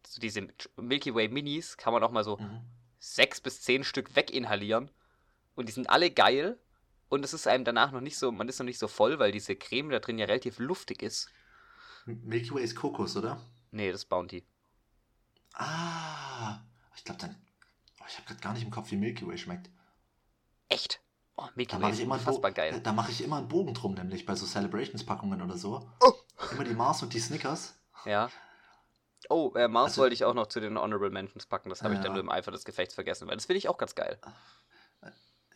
so 0.05 0.19
diese 0.19 0.47
Milky 0.75 1.13
Way 1.13 1.29
Minis 1.29 1.77
kann 1.77 1.93
man 1.93 2.03
auch 2.03 2.09
mal 2.11 2.23
so 2.23 2.37
Mhm. 2.37 2.61
sechs 2.99 3.39
bis 3.39 3.61
zehn 3.61 3.83
Stück 3.83 4.15
weginhalieren. 4.15 4.89
Und 5.53 5.69
die 5.69 5.71
sind 5.73 5.87
alle 5.89 6.09
geil. 6.09 6.59
Und 7.07 7.23
es 7.23 7.33
ist 7.35 7.47
einem 7.47 7.63
danach 7.63 7.91
noch 7.91 8.01
nicht 8.01 8.17
so, 8.17 8.31
man 8.31 8.49
ist 8.49 8.57
noch 8.57 8.65
nicht 8.65 8.79
so 8.79 8.87
voll, 8.87 9.19
weil 9.19 9.31
diese 9.31 9.55
Creme 9.55 9.91
da 9.91 9.99
drin 9.99 10.17
ja 10.17 10.25
relativ 10.25 10.57
luftig 10.57 11.03
ist. 11.03 11.29
Milky 12.05 12.51
Way 12.53 12.63
ist 12.63 12.75
Kokos, 12.75 13.15
oder? 13.15 13.39
Nee, 13.69 13.91
das 13.91 14.01
ist 14.01 14.09
Bounty. 14.09 14.43
Ah, 15.53 16.59
ich 16.95 17.03
glaube 17.03 17.19
dann. 17.21 17.35
Oh, 18.01 18.05
ich 18.07 18.15
habe 18.17 18.27
gerade 18.27 18.41
gar 18.41 18.53
nicht 18.53 18.63
im 18.63 18.71
Kopf, 18.71 18.89
wie 18.91 18.97
Milky 18.97 19.27
Way 19.27 19.37
schmeckt. 19.37 19.69
Echt? 20.69 20.99
Oh, 21.37 21.47
Da 21.67 21.79
mache 21.79 21.91
ist 21.91 21.97
ich, 21.99 22.05
immer 22.05 22.17
Bo- 22.17 22.39
geil. 22.53 22.79
da 22.81 22.93
mache 22.93 23.11
ich 23.11 23.21
immer 23.23 23.37
einen 23.37 23.47
Bogen 23.49 23.73
drum, 23.73 23.93
nämlich 23.93 24.25
bei 24.25 24.35
so 24.35 24.45
Celebrations-Packungen 24.45 25.41
oder 25.41 25.57
so. 25.57 25.89
Oh. 25.99 26.13
Immer 26.51 26.63
die 26.63 26.73
Mars 26.73 27.03
und 27.03 27.13
die 27.13 27.19
Snickers. 27.19 27.75
Ja. 28.05 28.29
Oh, 29.29 29.51
äh, 29.55 29.67
Mars 29.67 29.91
Also- 29.93 30.03
wollte 30.03 30.13
ich 30.13 30.23
auch 30.23 30.33
noch 30.33 30.47
zu 30.47 30.59
den 30.61 30.77
Honorable 30.79 31.09
Mentions 31.09 31.45
packen. 31.45 31.69
Das 31.69 31.81
habe 31.83 31.93
ich 31.93 31.99
dann 31.99 32.11
Ja. 32.11 32.13
nur 32.13 32.21
im 32.23 32.29
Eifer 32.29 32.51
des 32.51 32.63
Gefechts 32.63 32.93
vergessen, 32.93 33.27
weil 33.27 33.35
das 33.35 33.45
finde 33.47 33.57
ich 33.57 33.67
auch 33.67 33.77
ganz 33.77 33.95
geil. 33.95 34.17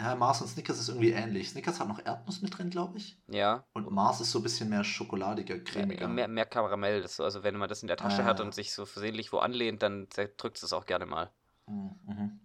Ja, 0.01 0.15
Mars 0.15 0.41
und 0.41 0.47
Snickers 0.47 0.79
ist 0.79 0.87
irgendwie 0.89 1.11
ähnlich. 1.11 1.49
Snickers 1.49 1.79
hat 1.79 1.87
noch 1.89 1.99
Erdnuss 2.03 2.41
mit 2.41 2.57
drin, 2.57 2.69
glaube 2.69 2.97
ich. 2.97 3.17
Ja, 3.27 3.65
Und 3.73 3.91
Mars 3.91 4.21
ist 4.21 4.31
so 4.31 4.39
ein 4.39 4.43
bisschen 4.43 4.69
mehr 4.69 4.83
schokoladiger, 4.85 5.59
cremiger. 5.59 6.07
mehr, 6.07 6.29
mehr 6.29 6.45
Karamell. 6.45 7.01
Das, 7.01 7.17
so- 7.17 7.23
also 7.25 7.43
wenn 7.43 7.57
man 7.57 7.67
das 7.67 7.81
in 7.81 7.87
der 7.89 7.97
Tasche 7.97 8.23
Ah, 8.23 8.25
hat 8.25 8.39
ja. 8.39 8.45
und 8.45 8.55
sich 8.55 8.73
so 8.73 8.85
versehentlich 8.85 9.33
wo 9.33 9.39
anlehnt, 9.39 9.81
dann 9.83 10.07
drückt 10.37 10.63
es 10.63 10.71
auch 10.73 10.85
gerne 10.85 11.05
mal. 11.05 11.29
Mhm, 11.67 11.99
mhm. 12.05 12.39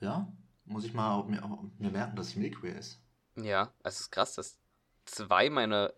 Ja, 0.00 0.28
muss 0.66 0.84
ich 0.84 0.94
mal 0.94 1.24
mir, 1.24 1.42
mir 1.78 1.90
merken, 1.90 2.16
dass 2.16 2.30
ich 2.30 2.36
Milky 2.36 2.62
Way 2.62 2.72
esse. 2.72 2.96
Ja, 3.36 3.72
es 3.82 4.00
ist 4.00 4.10
krass, 4.10 4.34
dass 4.34 4.58
zwei 5.06 5.50
meiner 5.50 5.92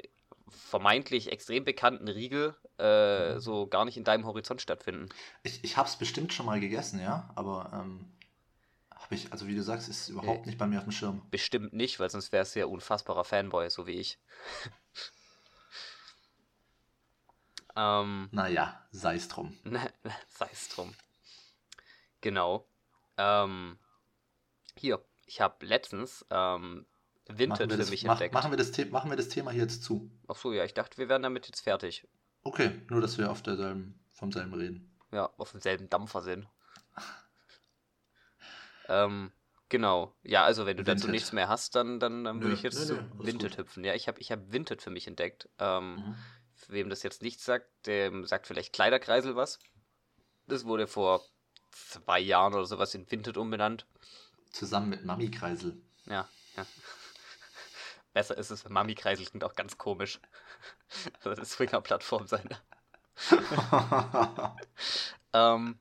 vermeintlich 0.48 1.31
extrem 1.31 1.64
bekannten 1.64 2.09
Riegel 2.09 2.55
äh, 2.79 3.35
Mhm. 3.35 3.40
so 3.40 3.66
gar 3.66 3.85
nicht 3.85 3.96
in 3.96 4.05
deinem 4.05 4.26
Horizont 4.26 4.61
stattfinden. 4.62 5.09
Ich, 5.42 5.64
ich 5.64 5.76
habe 5.76 5.88
es 5.88 5.96
bestimmt 5.96 6.33
schon 6.33 6.46
mal 6.46 6.61
gegessen, 6.61 7.00
ja, 7.00 7.31
aber 7.35 7.70
ähm, 7.72 8.12
habe 8.94 9.14
ich, 9.14 9.33
also 9.33 9.46
wie 9.46 9.55
du 9.55 9.62
sagst, 9.62 9.88
ist 9.88 10.09
überhaupt 10.09 10.44
Äh. 10.44 10.46
nicht 10.46 10.59
bei 10.59 10.66
mir 10.66 10.79
auf 10.79 10.85
dem 10.85 10.92
Schirm. 10.92 11.22
Bestimmt 11.31 11.72
nicht, 11.72 12.00
weil 12.00 12.11
sonst 12.11 12.33
wäre 12.33 12.42
es 12.42 12.55
ja 12.55 12.66
unfassbarer 12.66 13.24
Fanboy, 13.24 13.70
so 13.70 13.87
wie 13.87 13.92
ich. 13.92 14.18
ähm, 17.76 18.29
Naja, 18.33 18.87
sei 18.90 19.16
es 19.16 19.29
drum. 19.29 19.57
sei 20.29 20.48
es 20.52 20.68
drum. 20.70 20.94
Genau. 22.20 22.66
Ähm, 23.18 23.79
hier, 24.78 25.04
ich 25.26 25.40
habe 25.40 25.64
letztens 25.66 26.24
ähm, 26.30 26.86
wir, 27.28 27.54
für 27.56 27.66
das, 27.66 27.90
mich 27.90 28.04
mach, 28.04 28.12
entdeckt. 28.14 28.34
machen, 28.34 28.52
wir 28.52 28.58
das 28.58 28.72
The 28.72 28.84
machen 28.86 29.10
wir 29.10 29.16
das 29.16 29.28
Thema 29.28 29.50
hier 29.50 29.62
jetzt 29.62 29.82
zu. 29.82 30.10
Ach 30.28 30.36
so, 30.36 30.52
ja, 30.52 30.64
ich 30.64 30.74
dachte, 30.74 30.98
wir 30.98 31.08
wären 31.08 31.22
damit 31.22 31.46
jetzt 31.46 31.62
fertig. 31.62 32.06
Okay, 32.44 32.70
nur 32.88 33.00
dass 33.00 33.18
wir 33.18 33.30
auf 33.30 33.42
derselben, 33.42 33.98
vom 34.12 34.30
selben 34.30 34.54
reden. 34.54 34.96
Ja, 35.10 35.30
auf 35.36 35.50
demselben 35.50 35.90
Dampfer 35.90 36.22
sind. 36.22 36.46
ähm, 38.88 39.32
genau. 39.68 40.14
Ja, 40.22 40.44
also 40.44 40.66
wenn 40.66 40.76
du 40.76 40.84
dazu 40.84 41.04
Vinted. 41.04 41.10
nichts 41.10 41.32
mehr 41.32 41.48
hast, 41.48 41.74
dann, 41.74 41.98
dann, 41.98 42.24
dann 42.24 42.40
würde 42.42 42.54
ich 42.54 42.62
jetzt 42.62 42.78
nö, 42.78 42.84
zu 42.86 42.94
nö, 42.94 43.26
Vinted 43.26 43.58
hüpfen. 43.58 43.84
Ja, 43.84 43.94
ich 43.94 44.06
habe 44.08 44.20
ich 44.20 44.30
hab 44.30 44.52
Vinted 44.52 44.82
für 44.82 44.90
mich 44.90 45.06
entdeckt. 45.06 45.48
Ähm, 45.58 45.96
Mhm. 45.96 46.16
Wem 46.68 46.88
das 46.88 47.02
jetzt 47.02 47.22
nichts 47.22 47.44
sagt, 47.44 47.68
dem 47.86 48.24
sagt 48.24 48.46
vielleicht 48.46 48.72
Kleiderkreisel 48.72 49.36
was. 49.36 49.58
Das 50.46 50.64
wurde 50.64 50.86
vor 50.86 51.22
zwei 51.70 52.18
Jahren 52.18 52.54
oder 52.54 52.64
sowas 52.64 52.94
in 52.94 53.08
Vinted 53.10 53.36
umbenannt. 53.36 53.86
Zusammen 54.56 54.88
mit 54.88 55.04
Mami 55.04 55.30
Kreisel. 55.30 55.76
Ja, 56.06 56.26
ja. 56.56 56.66
Besser 58.14 58.38
ist 58.38 58.50
es, 58.50 58.66
Mami 58.66 58.94
Kreisel 58.94 59.26
klingt 59.26 59.44
auch 59.44 59.54
ganz 59.54 59.76
komisch. 59.76 60.18
Also 61.20 61.34
das 61.34 61.50
Swinger-Plattform 61.50 62.26
sein. 62.26 62.48
Ähm, 65.34 65.78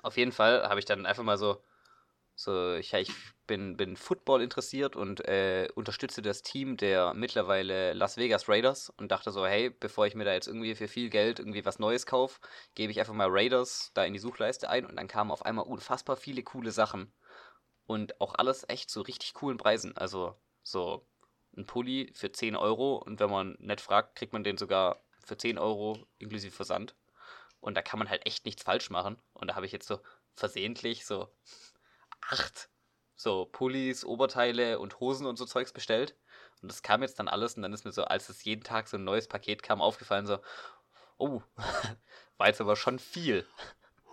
auf 0.00 0.16
jeden 0.16 0.30
Fall 0.30 0.68
habe 0.68 0.78
ich 0.78 0.86
dann 0.86 1.06
einfach 1.06 1.24
mal 1.24 1.38
so, 1.38 1.60
so 2.36 2.74
ich, 2.74 2.92
ich 2.92 3.12
bin, 3.48 3.76
bin 3.76 3.96
Football 3.96 4.42
interessiert 4.42 4.94
und 4.94 5.26
äh, 5.26 5.66
unterstütze 5.74 6.22
das 6.22 6.42
Team 6.42 6.76
der 6.76 7.14
mittlerweile 7.14 7.94
Las 7.94 8.16
Vegas 8.16 8.48
Raiders 8.48 8.90
und 8.90 9.10
dachte 9.10 9.32
so, 9.32 9.44
hey, 9.44 9.70
bevor 9.70 10.06
ich 10.06 10.14
mir 10.14 10.24
da 10.24 10.34
jetzt 10.34 10.46
irgendwie 10.46 10.76
für 10.76 10.86
viel 10.86 11.10
Geld 11.10 11.40
irgendwie 11.40 11.64
was 11.64 11.80
Neues 11.80 12.06
kaufe, 12.06 12.38
gebe 12.76 12.92
ich 12.92 13.00
einfach 13.00 13.14
mal 13.14 13.28
Raiders 13.28 13.90
da 13.94 14.04
in 14.04 14.12
die 14.12 14.20
Suchleiste 14.20 14.70
ein 14.70 14.86
und 14.86 14.94
dann 14.94 15.08
kamen 15.08 15.32
auf 15.32 15.44
einmal 15.44 15.64
unfassbar 15.64 16.16
viele 16.16 16.44
coole 16.44 16.70
Sachen 16.70 17.12
und 17.88 18.20
auch 18.20 18.34
alles 18.34 18.66
echt 18.68 18.90
zu 18.90 19.00
richtig 19.00 19.32
coolen 19.32 19.56
Preisen. 19.56 19.96
Also 19.96 20.36
so 20.62 21.08
ein 21.56 21.64
Pulli 21.64 22.12
für 22.14 22.30
10 22.30 22.54
Euro 22.54 22.96
und 22.96 23.18
wenn 23.18 23.30
man 23.30 23.56
nett 23.60 23.80
fragt, 23.80 24.14
kriegt 24.14 24.34
man 24.34 24.44
den 24.44 24.58
sogar 24.58 25.00
für 25.24 25.38
10 25.38 25.58
Euro 25.58 26.06
inklusive 26.18 26.54
Versand. 26.54 26.94
Und 27.60 27.76
da 27.76 27.82
kann 27.82 27.98
man 27.98 28.10
halt 28.10 28.26
echt 28.26 28.44
nichts 28.44 28.62
falsch 28.62 28.90
machen. 28.90 29.20
Und 29.32 29.48
da 29.48 29.54
habe 29.54 29.64
ich 29.64 29.72
jetzt 29.72 29.88
so 29.88 30.00
versehentlich 30.34 31.06
so 31.06 31.28
acht 32.20 32.68
so 33.16 33.46
Pullis, 33.46 34.04
Oberteile 34.04 34.78
und 34.78 35.00
Hosen 35.00 35.26
und 35.26 35.36
so 35.36 35.46
Zeugs 35.46 35.72
bestellt. 35.72 36.14
Und 36.60 36.70
das 36.70 36.82
kam 36.82 37.00
jetzt 37.00 37.18
dann 37.18 37.26
alles 37.26 37.54
und 37.54 37.62
dann 37.62 37.72
ist 37.72 37.86
mir 37.86 37.92
so, 37.92 38.04
als 38.04 38.28
es 38.28 38.44
jeden 38.44 38.64
Tag 38.64 38.86
so 38.86 38.98
ein 38.98 39.04
neues 39.04 39.28
Paket 39.28 39.62
kam, 39.62 39.80
aufgefallen 39.80 40.26
so, 40.26 40.40
oh, 41.16 41.40
war 42.36 42.48
jetzt 42.48 42.60
aber 42.60 42.76
schon 42.76 42.98
viel. 42.98 43.46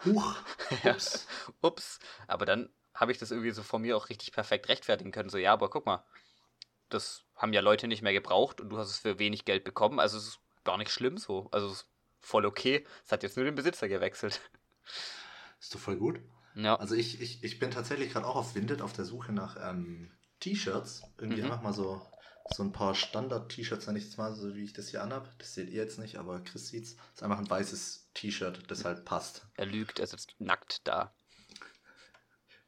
Huch. 0.06 0.36
Ja. 0.84 0.94
Ups. 0.94 1.28
Ups. 1.62 2.00
Aber 2.28 2.46
dann 2.46 2.70
habe 2.96 3.12
ich 3.12 3.18
das 3.20 3.32
irgendwie 3.32 3.52
so 3.52 3.64
von 3.64 3.82
mir 3.84 3.98
auch 3.98 4.10
richtig 4.10 4.32
perfekt 4.34 4.70
rechtfertigen 4.70 5.12
können. 5.12 5.30
So, 5.30 5.38
ja, 5.38 5.54
aber 5.54 5.70
guck 5.70 5.86
mal, 5.86 6.04
das 6.90 7.24
haben 7.36 7.54
ja 7.54 7.62
Leute 7.62 7.88
nicht 7.88 8.02
mehr 8.02 8.14
gebraucht 8.14 8.62
und 8.62 8.70
du 8.70 8.78
hast 8.78 8.90
es 8.90 9.00
für 9.00 9.20
wenig 9.20 9.46
Geld 9.46 9.64
bekommen. 9.64 10.00
Also 10.00 10.18
es 10.18 10.28
ist 10.28 10.40
gar 10.64 10.78
nicht 10.78 10.92
schlimm 10.92 11.18
so. 11.18 11.50
Also 11.52 11.68
es 11.68 11.74
ist 11.82 11.90
voll 12.22 12.46
okay. 12.46 12.86
Es 13.06 13.12
hat 13.12 13.24
jetzt 13.24 13.38
nur 13.38 13.46
den 13.46 13.56
Besitzer 13.56 13.88
gewechselt. 13.88 14.42
Ist 15.60 15.74
doch 15.74 15.80
voll 15.80 15.98
gut. 15.98 16.20
Ja. 16.56 16.76
Also 16.76 16.96
ich, 16.96 17.22
ich, 17.22 17.44
ich 17.44 17.60
bin 17.60 17.72
tatsächlich 17.72 18.12
gerade 18.14 18.26
auch 18.28 18.36
auf 18.36 18.56
Vinted 18.56 18.82
auf 18.82 18.94
der 18.94 19.06
Suche 19.06 19.32
nach 19.34 19.58
ähm, 19.60 20.12
T-Shirts. 20.40 21.04
Irgendwie 21.18 21.42
Mhm. 21.42 21.52
einfach 21.52 21.62
mal 21.62 21.74
so, 21.74 22.02
so 22.48 22.64
ein 22.64 22.72
paar 22.72 22.94
Standard-T-Shirts, 22.96 23.88
nenne 23.88 24.00
ich 24.00 24.06
es 24.06 24.18
mal, 24.18 24.36
so 24.36 24.56
wie 24.56 24.64
ich 24.64 24.74
das 24.74 24.90
hier 24.90 25.02
anhab. 25.04 25.38
Das 25.40 25.54
seht 25.54 25.70
ihr 25.70 25.82
jetzt 25.82 25.98
nicht, 26.00 26.18
aber 26.18 26.42
Chris 26.44 26.68
sieht's. 26.70 26.98
Ist 27.14 27.24
einfach 27.24 27.40
ein 27.40 27.50
weißes 27.50 28.10
T-Shirt, 28.14 28.70
das 28.70 28.86
halt 28.86 29.06
passt. 29.06 29.48
Er 29.56 29.66
lügt, 29.66 30.00
er 30.00 30.08
sitzt 30.08 30.36
nackt 30.40 30.88
da. 30.88 31.14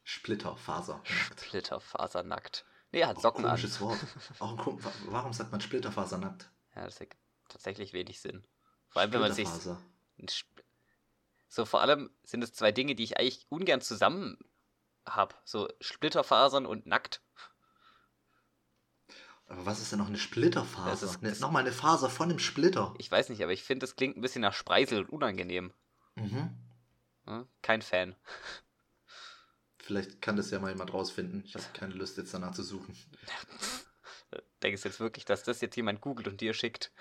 Splitterfaser. 0.10 1.02
Splitterfasernackt. 1.04 2.64
Nee, 2.94 3.02
er 3.02 3.10
hat 3.10 3.20
Socken 3.22 3.44
an. 3.44 3.52
komisches 3.52 3.82
Wort. 3.82 4.00
Ein 4.40 4.56
kom 4.56 4.82
wa- 4.82 4.94
Warum 5.08 5.34
sagt 5.34 5.52
man 5.52 5.60
Splitterfaser 5.60 6.18
nackt? 6.18 6.50
Ja, 6.76 6.86
das 6.86 7.02
ergibt 7.02 7.22
tatsächlich 7.50 7.92
wenig 7.92 8.22
Sinn. 8.22 8.46
Vor 8.88 9.02
allem, 9.02 9.12
wenn 9.12 9.20
man 9.20 9.34
sich. 9.34 9.50
So, 11.50 11.66
vor 11.66 11.82
allem 11.82 12.10
sind 12.24 12.42
es 12.42 12.54
zwei 12.54 12.72
Dinge, 12.72 12.96
die 12.96 13.04
ich 13.04 13.18
eigentlich 13.20 13.46
ungern 13.50 13.82
zusammen 13.82 14.38
habe. 15.06 15.36
So 15.44 15.68
Splitterfasern 15.82 16.66
und 16.66 16.86
nackt. 16.86 17.22
Aber 19.48 19.66
was 19.66 19.82
ist 19.82 19.92
denn 19.92 20.00
noch 20.00 20.08
eine 20.08 20.18
Splitterfaser? 20.18 20.90
Das 20.90 21.04
ist- 21.04 21.22
ne, 21.22 21.34
Nochmal 21.42 21.64
eine 21.64 21.74
Faser 21.74 22.10
von 22.10 22.30
einem 22.30 22.40
Splitter. 22.40 22.94
Ich 22.98 23.12
weiß 23.12 23.28
nicht, 23.28 23.44
aber 23.44 23.52
ich 23.52 23.64
finde, 23.64 23.86
das 23.86 23.98
klingt 23.98 24.16
ein 24.16 24.22
bisschen 24.22 24.42
nach 24.42 24.54
Spreisel 24.54 25.00
und 25.04 25.10
unangenehm. 25.10 25.74
Mhm. 26.16 26.58
Hm? 27.26 27.48
Kein 27.62 27.82
Fan. 27.82 28.16
Vielleicht 29.88 30.22
kann 30.22 30.36
das 30.36 30.52
ja 30.52 30.60
mal 30.60 30.70
jemand 30.70 30.94
rausfinden. 30.94 31.44
Ich 31.46 31.56
habe 31.56 31.64
keine 31.74 31.94
Lust, 31.94 32.18
jetzt 32.18 32.34
danach 32.34 32.52
zu 32.54 32.62
suchen. 32.62 32.94
Denkst 34.62 34.82
du 34.82 34.90
jetzt 34.90 35.00
wirklich, 35.00 35.24
dass 35.24 35.44
das 35.44 35.62
jetzt 35.62 35.78
jemand 35.78 36.02
googelt 36.02 36.28
und 36.28 36.42
dir 36.42 36.54
schickt? 36.54 36.92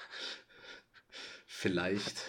Vielleicht. 1.46 2.22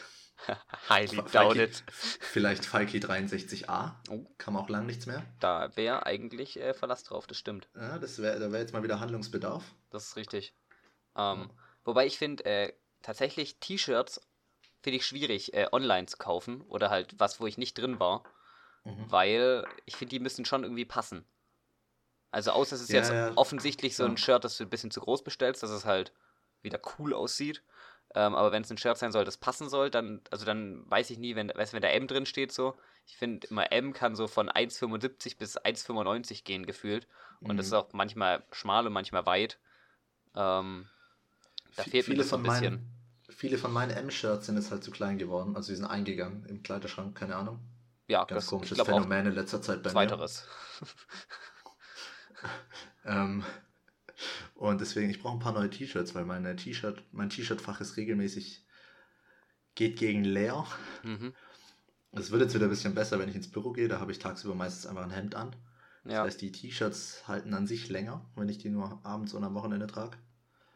Highly 0.89 1.17
Fa- 1.17 1.22
doubt 1.24 1.58
Falki- 1.58 1.62
it. 1.63 1.84
Vielleicht 1.91 2.65
Falki 2.65 2.98
63a. 2.98 3.93
Oh. 4.10 4.26
Kam 4.39 4.56
auch 4.58 4.67
lang 4.67 4.88
nichts 4.88 5.06
mehr. 5.06 5.24
Da 5.39 5.76
wäre 5.78 6.08
eigentlich 6.08 6.60
äh, 6.60 6.74
Verlass 6.74 7.04
drauf, 7.04 7.28
das 7.28 7.38
stimmt. 7.38 7.70
Ja, 7.76 8.00
das 8.00 8.17
wär, 8.20 8.39
da 8.39 8.52
wäre 8.52 8.62
jetzt 8.62 8.74
mal 8.74 8.82
wieder 8.82 9.00
Handlungsbedarf. 9.00 9.63
Das 9.91 10.06
ist 10.08 10.15
richtig. 10.15 10.56
Ähm, 11.15 11.41
Ja. 11.41 11.50
Wobei 11.84 12.08
ich 12.08 12.17
finde, 12.17 12.46
äh, 12.46 12.74
tatsächlich 13.04 13.60
T-Shirts 13.60 14.28
finde 14.82 14.98
ich 14.98 15.06
schwierig, 15.06 15.54
äh, 15.54 15.67
online 15.72 16.08
zu 16.08 16.17
kaufen. 16.17 16.62
Oder 16.62 16.89
halt 16.89 17.13
was, 17.20 17.39
wo 17.39 17.46
ich 17.46 17.60
nicht 17.60 17.78
drin 17.78 18.00
war. 18.00 18.24
Mhm. 18.88 19.12
Weil 19.12 19.65
ich 19.86 19.95
finde, 19.95 20.12
die 20.12 20.19
müssen 20.19 20.45
schon 20.45 20.63
irgendwie 20.63 20.86
passen. 20.86 21.26
Also 22.32 22.52
außer 22.52 22.76
es 22.76 22.82
ist 22.82 22.89
Ja, 22.89 22.95
jetzt 22.95 23.13
ja, 23.13 23.32
offensichtlich 23.36 23.95
so 23.95 24.06
ein. 24.06 24.17
Shirt, 24.17 24.43
das 24.43 24.58
du 24.58 24.63
ein 24.63 24.69
bisschen 24.69 24.91
zu 24.91 25.00
groß 25.02 25.23
bestellst, 25.23 25.63
dass 25.63 25.69
es 25.71 25.86
halt 25.86 26.13
wieder 26.62 26.80
cool 27.00 27.13
aussieht. 27.13 27.63
Ähm, 28.15 28.36
aber 28.36 28.52
wenn 28.52 28.63
es 28.63 28.71
ein 28.71 28.78
Shirt 28.78 28.97
sein 28.97 29.12
soll, 29.12 29.26
das 29.26 29.38
passen 29.38 29.69
soll, 29.69 29.89
dann, 29.89 30.21
also 30.32 30.45
dann 30.45 30.89
weiß 30.89 31.10
ich 31.10 31.17
nie, 31.19 31.36
wenn, 31.36 31.50
weißt, 31.50 31.73
wenn 31.73 31.82
da 31.82 31.89
M 31.89 32.08
drin 32.08 32.26
steht 32.26 32.52
so. 32.52 32.76
Ich 33.06 33.17
finde 33.17 33.47
immer 33.47 33.71
M 33.71 33.93
kann 33.93 34.15
so 34.15 34.28
von 34.28 34.50
1,75 34.50 35.38
bis 35.38 35.58
1,95 35.58 36.43
gehen 36.43 36.65
gefühlt. 36.65 37.08
Und 37.41 37.58
das 37.58 37.67
ist 37.67 37.73
Mhm. 37.73 37.78
auch 37.78 37.93
manchmal 37.93 38.43
schmal 38.52 38.88
und 38.88 38.93
manchmal 38.93 39.26
weit. 39.26 39.60
Ähm, 40.36 40.88
da 41.76 41.84
fehlt 41.84 42.08
mir 42.08 42.15
das 42.15 42.30
so 42.30 42.38
ein 42.38 42.43
bisschen. 42.43 42.76
Meinen, 42.76 42.89
viele 43.30 43.58
von 43.58 43.71
meinen 43.73 43.91
M-Shirts 43.91 44.45
sind 44.47 44.56
jetzt 44.58 44.71
halt 44.71 44.84
zu 44.84 44.91
klein 44.91 45.17
geworden. 45.17 45.56
Also 45.56 45.71
die 45.71 45.76
sind 45.78 45.86
eingegangen 45.86 46.45
im 46.45 46.63
Kleiderschrank, 46.63 47.17
keine 47.17 47.36
Ahnung. 47.36 47.60
Ja, 48.08 48.26
Ganz 48.28 48.46
das 48.46 48.48
komisches 48.48 48.82
Phänomen 48.84 49.28
in 49.28 49.34
letzter 49.34 49.62
Zeit 49.62 49.84
bei 49.84 49.93
mir. 49.93 50.17
zweiteres. 50.22 50.46
Ähm, 53.06 53.43
und 54.56 54.82
deswegen, 54.82 55.10
ich 55.10 55.20
brauche 55.22 55.36
ein 55.38 55.39
paar 55.39 55.54
neue 55.54 55.70
T-Shirts, 55.70 56.15
weil 56.15 56.26
meine 56.26 56.56
T-Shirt, 56.56 57.04
mein 57.12 57.30
T-Shirt-Fach 57.30 57.80
ist 57.82 57.98
regelmäßig, 57.98 58.65
geht 59.76 59.98
gegen 59.98 60.24
leer. 60.26 60.65
Mhm. 61.04 61.34
Es 62.12 62.32
wird 62.32 62.41
jetzt 62.41 62.54
wieder 62.54 62.65
ein 62.65 62.70
bisschen 62.70 62.93
besser, 62.96 63.17
wenn 63.17 63.30
ich 63.30 63.36
ins 63.36 63.50
Büro 63.50 63.72
gehe. 63.72 63.88
Da 63.88 64.02
habe 64.02 64.12
ich 64.12 64.20
tagsüber 64.20 64.56
meistens 64.56 64.88
einfach 64.88 65.04
ein 65.04 65.12
Hemd 65.12 65.36
an. 65.36 65.56
Das 66.10 66.13
Ja, 66.13 66.24
heißt, 66.24 66.41
die 66.41 66.52
T-Shirts 66.52 67.30
halten 67.30 67.54
an 67.54 67.65
sich 67.65 67.88
länger, 67.88 68.26
wenn 68.36 68.50
ich 68.50 68.58
die 68.58 68.67
nur 68.70 69.00
abends 69.06 69.34
und 69.34 69.43
am 69.46 69.56
Wochenende 69.56 69.88
trage. 69.88 70.17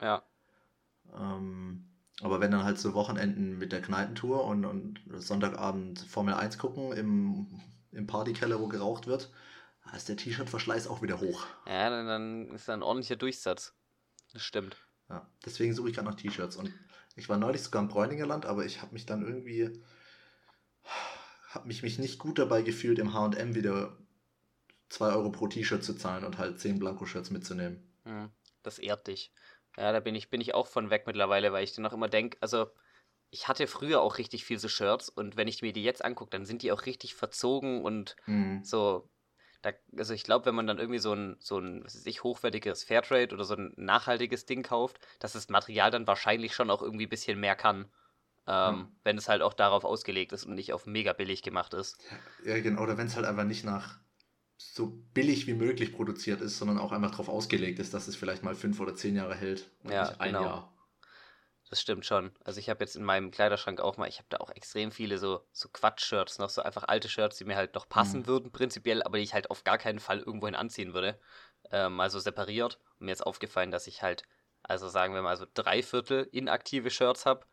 ja. 0.01 0.23
Ähm, 1.13 1.90
aber 2.21 2.39
wenn 2.39 2.51
dann 2.51 2.63
halt 2.63 2.79
so 2.79 2.93
Wochenenden 2.93 3.57
mit 3.57 3.71
der 3.71 3.81
Kneipentour 3.81 4.45
und, 4.45 4.65
und 4.65 4.99
Sonntagabend 5.15 5.99
Formel 6.01 6.33
1 6.33 6.57
gucken 6.57 6.91
im, 6.93 7.47
im 7.91 8.07
Partykeller, 8.07 8.59
wo 8.59 8.67
geraucht 8.67 9.07
wird, 9.07 9.31
da 9.85 9.95
ist 9.95 10.09
der 10.09 10.17
T-Shirt-Verschleiß 10.17 10.87
auch 10.87 11.01
wieder 11.01 11.19
hoch. 11.19 11.45
Ja, 11.65 11.89
dann, 11.89 12.07
dann 12.07 12.51
ist 12.51 12.67
da 12.67 12.73
ein 12.73 12.83
ordentlicher 12.83 13.15
Durchsatz. 13.15 13.73
Das 14.33 14.43
stimmt. 14.43 14.77
Ja, 15.09 15.27
deswegen 15.45 15.73
suche 15.73 15.89
ich 15.89 15.95
gerade 15.95 16.07
nach 16.07 16.15
T-Shirts. 16.15 16.55
Und 16.55 16.71
Ich 17.15 17.27
war 17.27 17.37
neulich 17.37 17.63
sogar 17.63 17.81
im 17.81 17.89
Bräuningerland, 17.89 18.45
aber 18.45 18.65
ich 18.65 18.81
habe 18.81 18.93
mich 18.93 19.05
dann 19.05 19.23
irgendwie, 19.23 19.81
habe 21.49 21.67
mich, 21.67 21.83
mich 21.83 21.99
nicht 21.99 22.19
gut 22.19 22.39
dabei 22.39 22.61
gefühlt, 22.61 22.99
im 22.99 23.13
H&M 23.13 23.55
wieder 23.55 23.97
2 24.89 25.13
Euro 25.13 25.31
pro 25.31 25.47
T-Shirt 25.47 25.83
zu 25.83 25.95
zahlen 25.95 26.23
und 26.23 26.37
halt 26.37 26.59
10 26.59 26.79
Blanko-Shirts 26.79 27.31
mitzunehmen. 27.31 27.83
Hm, 28.03 28.29
das 28.63 28.79
ehrt 28.79 29.07
dich. 29.07 29.33
Ja, 29.77 29.91
da 29.91 29.99
bin 29.99 30.15
ich, 30.15 30.29
bin 30.29 30.41
ich 30.41 30.53
auch 30.53 30.67
von 30.67 30.89
weg 30.89 31.07
mittlerweile, 31.07 31.51
weil 31.53 31.63
ich 31.63 31.73
dann 31.73 31.85
auch 31.85 31.93
immer 31.93 32.09
denke, 32.09 32.37
also 32.41 32.67
ich 33.31 33.47
hatte 33.47 33.67
früher 33.67 34.01
auch 34.01 34.17
richtig 34.17 34.45
viel 34.45 34.59
so 34.59 34.67
Shirts 34.69 35.09
und 35.09 35.37
wenn 35.37 35.47
ich 35.47 35.61
mir 35.61 35.73
die 35.73 35.83
jetzt 35.83 36.03
angucke, 36.05 36.31
dann 36.31 36.45
sind 36.45 36.61
die 36.63 36.71
auch 36.71 36.85
richtig 36.85 37.15
verzogen 37.15 37.83
und 37.85 38.15
Mhm. 38.27 38.63
so. 38.63 39.09
Da, 39.63 39.73
also 39.97 40.13
ich 40.15 40.23
glaube, 40.23 40.45
wenn 40.47 40.55
man 40.55 40.67
dann 40.67 40.79
irgendwie 40.79 40.99
so 40.99 41.13
ein, 41.13 41.37
so 41.39 41.59
ein, 41.59 41.83
was 41.85 41.95
weiß 41.95 42.05
ich, 42.07 42.23
hochwertiges 42.23 42.83
Fairtrade 42.83 43.33
oder 43.35 43.45
so 43.45 43.55
ein 43.55 43.73
nachhaltiges 43.77 44.45
Ding 44.47 44.63
kauft, 44.63 44.99
dass 45.19 45.33
das 45.33 45.49
Material 45.49 45.91
dann 45.91 46.07
wahrscheinlich 46.07 46.55
schon 46.55 46.71
auch 46.71 46.81
irgendwie 46.81 47.05
ein 47.07 47.09
bisschen 47.09 47.39
mehr 47.39 47.55
kann. 47.55 47.91
Ähm, 48.47 48.87
Ja. 48.87 48.91
Wenn 49.03 49.17
es 49.17 49.29
halt 49.29 49.41
auch 49.43 49.53
darauf 49.53 49.85
ausgelegt 49.85 50.33
ist 50.33 50.45
und 50.45 50.55
nicht 50.55 50.73
auf 50.73 50.85
mega 50.87 51.13
billig 51.13 51.43
gemacht 51.43 51.73
ist. 51.75 51.99
Ja, 52.43 52.59
genau. 52.59 52.81
Oder 52.81 52.97
wenn 52.97 53.07
es 53.07 53.15
halt 53.15 53.25
einfach 53.25 53.43
nicht 53.45 53.63
nach 53.63 53.99
so 54.73 54.87
billig 55.13 55.47
wie 55.47 55.53
möglich 55.53 55.93
produziert 55.93 56.41
ist, 56.41 56.57
sondern 56.57 56.77
auch 56.79 56.91
einfach 56.91 57.11
darauf 57.11 57.29
ausgelegt 57.29 57.79
ist, 57.79 57.93
dass 57.93 58.07
es 58.07 58.15
vielleicht 58.15 58.43
mal 58.43 58.55
fünf 58.55 58.79
oder 58.79 58.95
zehn 58.95 59.15
Jahre 59.15 59.35
hält 59.35 59.71
und 59.83 59.89
Ja, 59.91 59.99
nicht 59.99 60.21
ein 60.21 60.39
genau. 60.39 60.39
Jahr. 60.39 60.73
Das 61.69 61.79
stimmt 61.81 62.05
schon. 62.05 62.33
Also 62.43 62.59
ich 62.59 62.69
habe 62.69 62.83
jetzt 62.83 62.95
in 62.97 63.03
meinem 63.03 63.31
Kleiderschrank 63.31 63.79
auch 63.79 63.95
mal, 63.95 64.09
ich 64.09 64.17
habe 64.17 64.27
da 64.29 64.37
auch 64.37 64.49
extrem 64.49 64.91
viele 64.91 65.17
so, 65.17 65.47
so 65.53 65.69
Quatsch-Shirts, 65.69 66.37
noch 66.37 66.49
so 66.49 66.61
einfach 66.61 66.83
alte 66.83 67.07
Shirts, 67.07 67.37
die 67.37 67.45
mir 67.45 67.55
halt 67.55 67.75
noch 67.75 67.87
passen 67.87 68.25
Mhm. 68.25 68.27
würden 68.27 68.51
prinzipiell, 68.51 69.01
aber 69.03 69.17
die 69.17 69.23
ich 69.23 69.33
halt 69.33 69.49
auf 69.49 69.63
gar 69.63 69.77
keinen 69.77 69.99
Fall 69.99 70.19
irgendwohin 70.19 70.55
anziehen 70.55 70.93
würde. 70.93 71.19
Ähm, 71.71 71.99
also 72.01 72.19
separiert. 72.19 72.79
Und 72.99 73.05
mir 73.05 73.13
ist 73.13 73.25
aufgefallen, 73.25 73.71
dass 73.71 73.87
ich 73.87 74.01
halt, 74.03 74.23
also 74.63 74.89
sagen 74.89 75.13
wir 75.13 75.21
mal 75.21 75.37
so 75.37 75.45
drei 75.53 75.81
Viertel 75.81 76.27
inaktive 76.33 76.89
Shirts 76.89 77.25
habe 77.25 77.45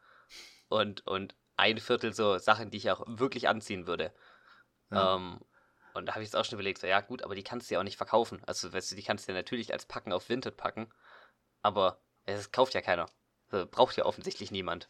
und, 0.68 1.06
und 1.06 1.36
ein 1.56 1.78
Viertel 1.78 2.12
so 2.14 2.38
Sachen, 2.38 2.70
die 2.70 2.78
ich 2.78 2.90
auch 2.90 3.04
wirklich 3.06 3.48
anziehen 3.48 3.86
würde. 3.86 4.12
Ja. 4.90 5.14
Ähm, 5.16 5.40
und 5.98 6.06
da 6.06 6.14
habe 6.14 6.22
ich 6.22 6.28
jetzt 6.28 6.36
auch 6.36 6.44
schon 6.44 6.54
überlegt, 6.54 6.80
so 6.80 6.86
ja 6.86 7.00
gut, 7.00 7.22
aber 7.22 7.34
die 7.34 7.42
kannst 7.44 7.70
du 7.70 7.74
ja 7.74 7.80
auch 7.80 7.84
nicht 7.84 7.96
verkaufen. 7.98 8.42
Also 8.46 8.72
weißt 8.72 8.92
du, 8.92 8.96
die 8.96 9.02
kannst 9.02 9.28
du 9.28 9.32
ja 9.32 9.38
natürlich 9.38 9.72
als 9.72 9.86
Packen 9.86 10.12
auf 10.12 10.28
Vinted 10.28 10.56
packen, 10.56 10.88
aber 11.62 12.00
es 12.26 12.52
kauft 12.52 12.74
ja 12.74 12.82
keiner. 12.82 13.06
Also, 13.50 13.66
braucht 13.66 13.96
ja 13.96 14.04
offensichtlich 14.06 14.50
niemand. 14.50 14.88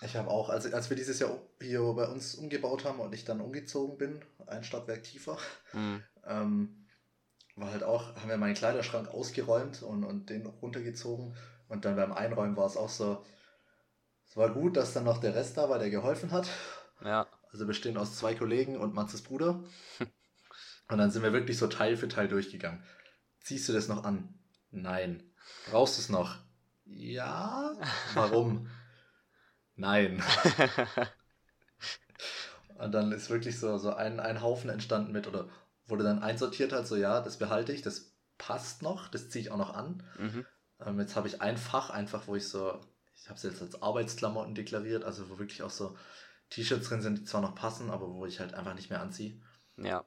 Ich 0.00 0.16
habe 0.16 0.28
auch, 0.30 0.50
als, 0.50 0.70
als 0.72 0.90
wir 0.90 0.96
dieses 0.96 1.18
Jahr 1.18 1.38
hier 1.60 1.80
bei 1.94 2.06
uns 2.06 2.34
umgebaut 2.34 2.84
haben 2.84 3.00
und 3.00 3.14
ich 3.14 3.24
dann 3.24 3.40
umgezogen 3.40 3.96
bin, 3.96 4.24
ein 4.46 4.62
Stockwerk 4.64 5.02
tiefer, 5.02 5.38
Hm. 5.72 6.04
ähm, 6.26 6.86
war 7.56 7.70
halt 7.72 7.84
auch, 7.84 8.16
haben 8.16 8.28
wir 8.28 8.36
meinen 8.36 8.54
Kleiderschrank 8.54 9.08
ausgeräumt 9.08 9.82
und, 9.82 10.04
und 10.04 10.30
den 10.30 10.46
runtergezogen. 10.46 11.36
Und 11.68 11.84
dann 11.84 11.96
beim 11.96 12.12
Einräumen 12.12 12.56
war 12.56 12.66
es 12.66 12.76
auch 12.76 12.90
so, 12.90 13.24
es 14.26 14.36
war 14.36 14.50
gut, 14.50 14.76
dass 14.76 14.92
dann 14.92 15.04
noch 15.04 15.18
der 15.18 15.34
Rest 15.34 15.56
da 15.56 15.68
war, 15.70 15.78
der 15.78 15.90
geholfen 15.90 16.30
hat. 16.32 16.48
Ja, 17.00 17.28
Also 17.52 17.66
bestehen 17.66 17.96
aus 17.96 18.16
zwei 18.16 18.34
Kollegen 18.34 18.76
und 18.76 18.94
Matzes 18.94 19.22
Bruder. 19.22 19.64
Und 20.88 20.98
dann 20.98 21.10
sind 21.10 21.22
wir 21.22 21.32
wirklich 21.32 21.58
so 21.58 21.66
Teil 21.66 21.96
für 21.96 22.08
Teil 22.08 22.28
durchgegangen. 22.28 22.82
Ziehst 23.40 23.68
du 23.68 23.72
das 23.72 23.88
noch 23.88 24.04
an? 24.04 24.38
Nein. 24.70 25.22
Brauchst 25.70 25.96
du 25.96 26.02
es 26.02 26.08
noch? 26.08 26.38
Ja. 26.84 27.72
Warum? 28.14 28.68
Nein. 29.76 30.22
Und 32.76 32.92
dann 32.92 33.12
ist 33.12 33.30
wirklich 33.30 33.58
so, 33.58 33.78
so 33.78 33.94
ein, 33.94 34.20
ein 34.20 34.42
Haufen 34.42 34.68
entstanden 34.70 35.12
mit, 35.12 35.26
oder 35.26 35.48
wurde 35.86 36.04
dann 36.04 36.22
einsortiert 36.22 36.72
halt 36.72 36.86
so, 36.86 36.96
ja, 36.96 37.20
das 37.20 37.38
behalte 37.38 37.72
ich, 37.72 37.82
das 37.82 38.14
passt 38.36 38.82
noch, 38.82 39.08
das 39.08 39.30
ziehe 39.30 39.44
ich 39.44 39.50
auch 39.50 39.56
noch 39.56 39.74
an. 39.74 40.02
mhm. 40.18 40.46
Ähm, 40.80 40.98
jetzt 40.98 41.14
habe 41.14 41.28
ich 41.28 41.40
ein 41.40 41.56
Fach 41.56 41.90
einfach, 41.90 42.26
wo 42.26 42.34
ich 42.34 42.48
so, 42.48 42.80
ich 43.14 43.28
habe 43.28 43.36
es 43.36 43.44
jetzt 43.44 43.62
als 43.62 43.80
Arbeitsklamotten 43.80 44.54
deklariert, 44.56 45.04
also 45.04 45.30
wo 45.30 45.38
wirklich 45.38 45.62
auch 45.62 45.70
so 45.70 45.96
T-Shirts 46.50 46.88
drin 46.88 47.00
sind, 47.00 47.18
die 47.18 47.24
zwar 47.24 47.40
noch 47.40 47.54
passen, 47.54 47.90
aber 47.90 48.12
wo 48.12 48.26
ich 48.26 48.40
halt 48.40 48.54
einfach 48.54 48.74
nicht 48.74 48.90
mehr 48.90 49.00
anziehe. 49.00 49.40
ja. 49.76 50.04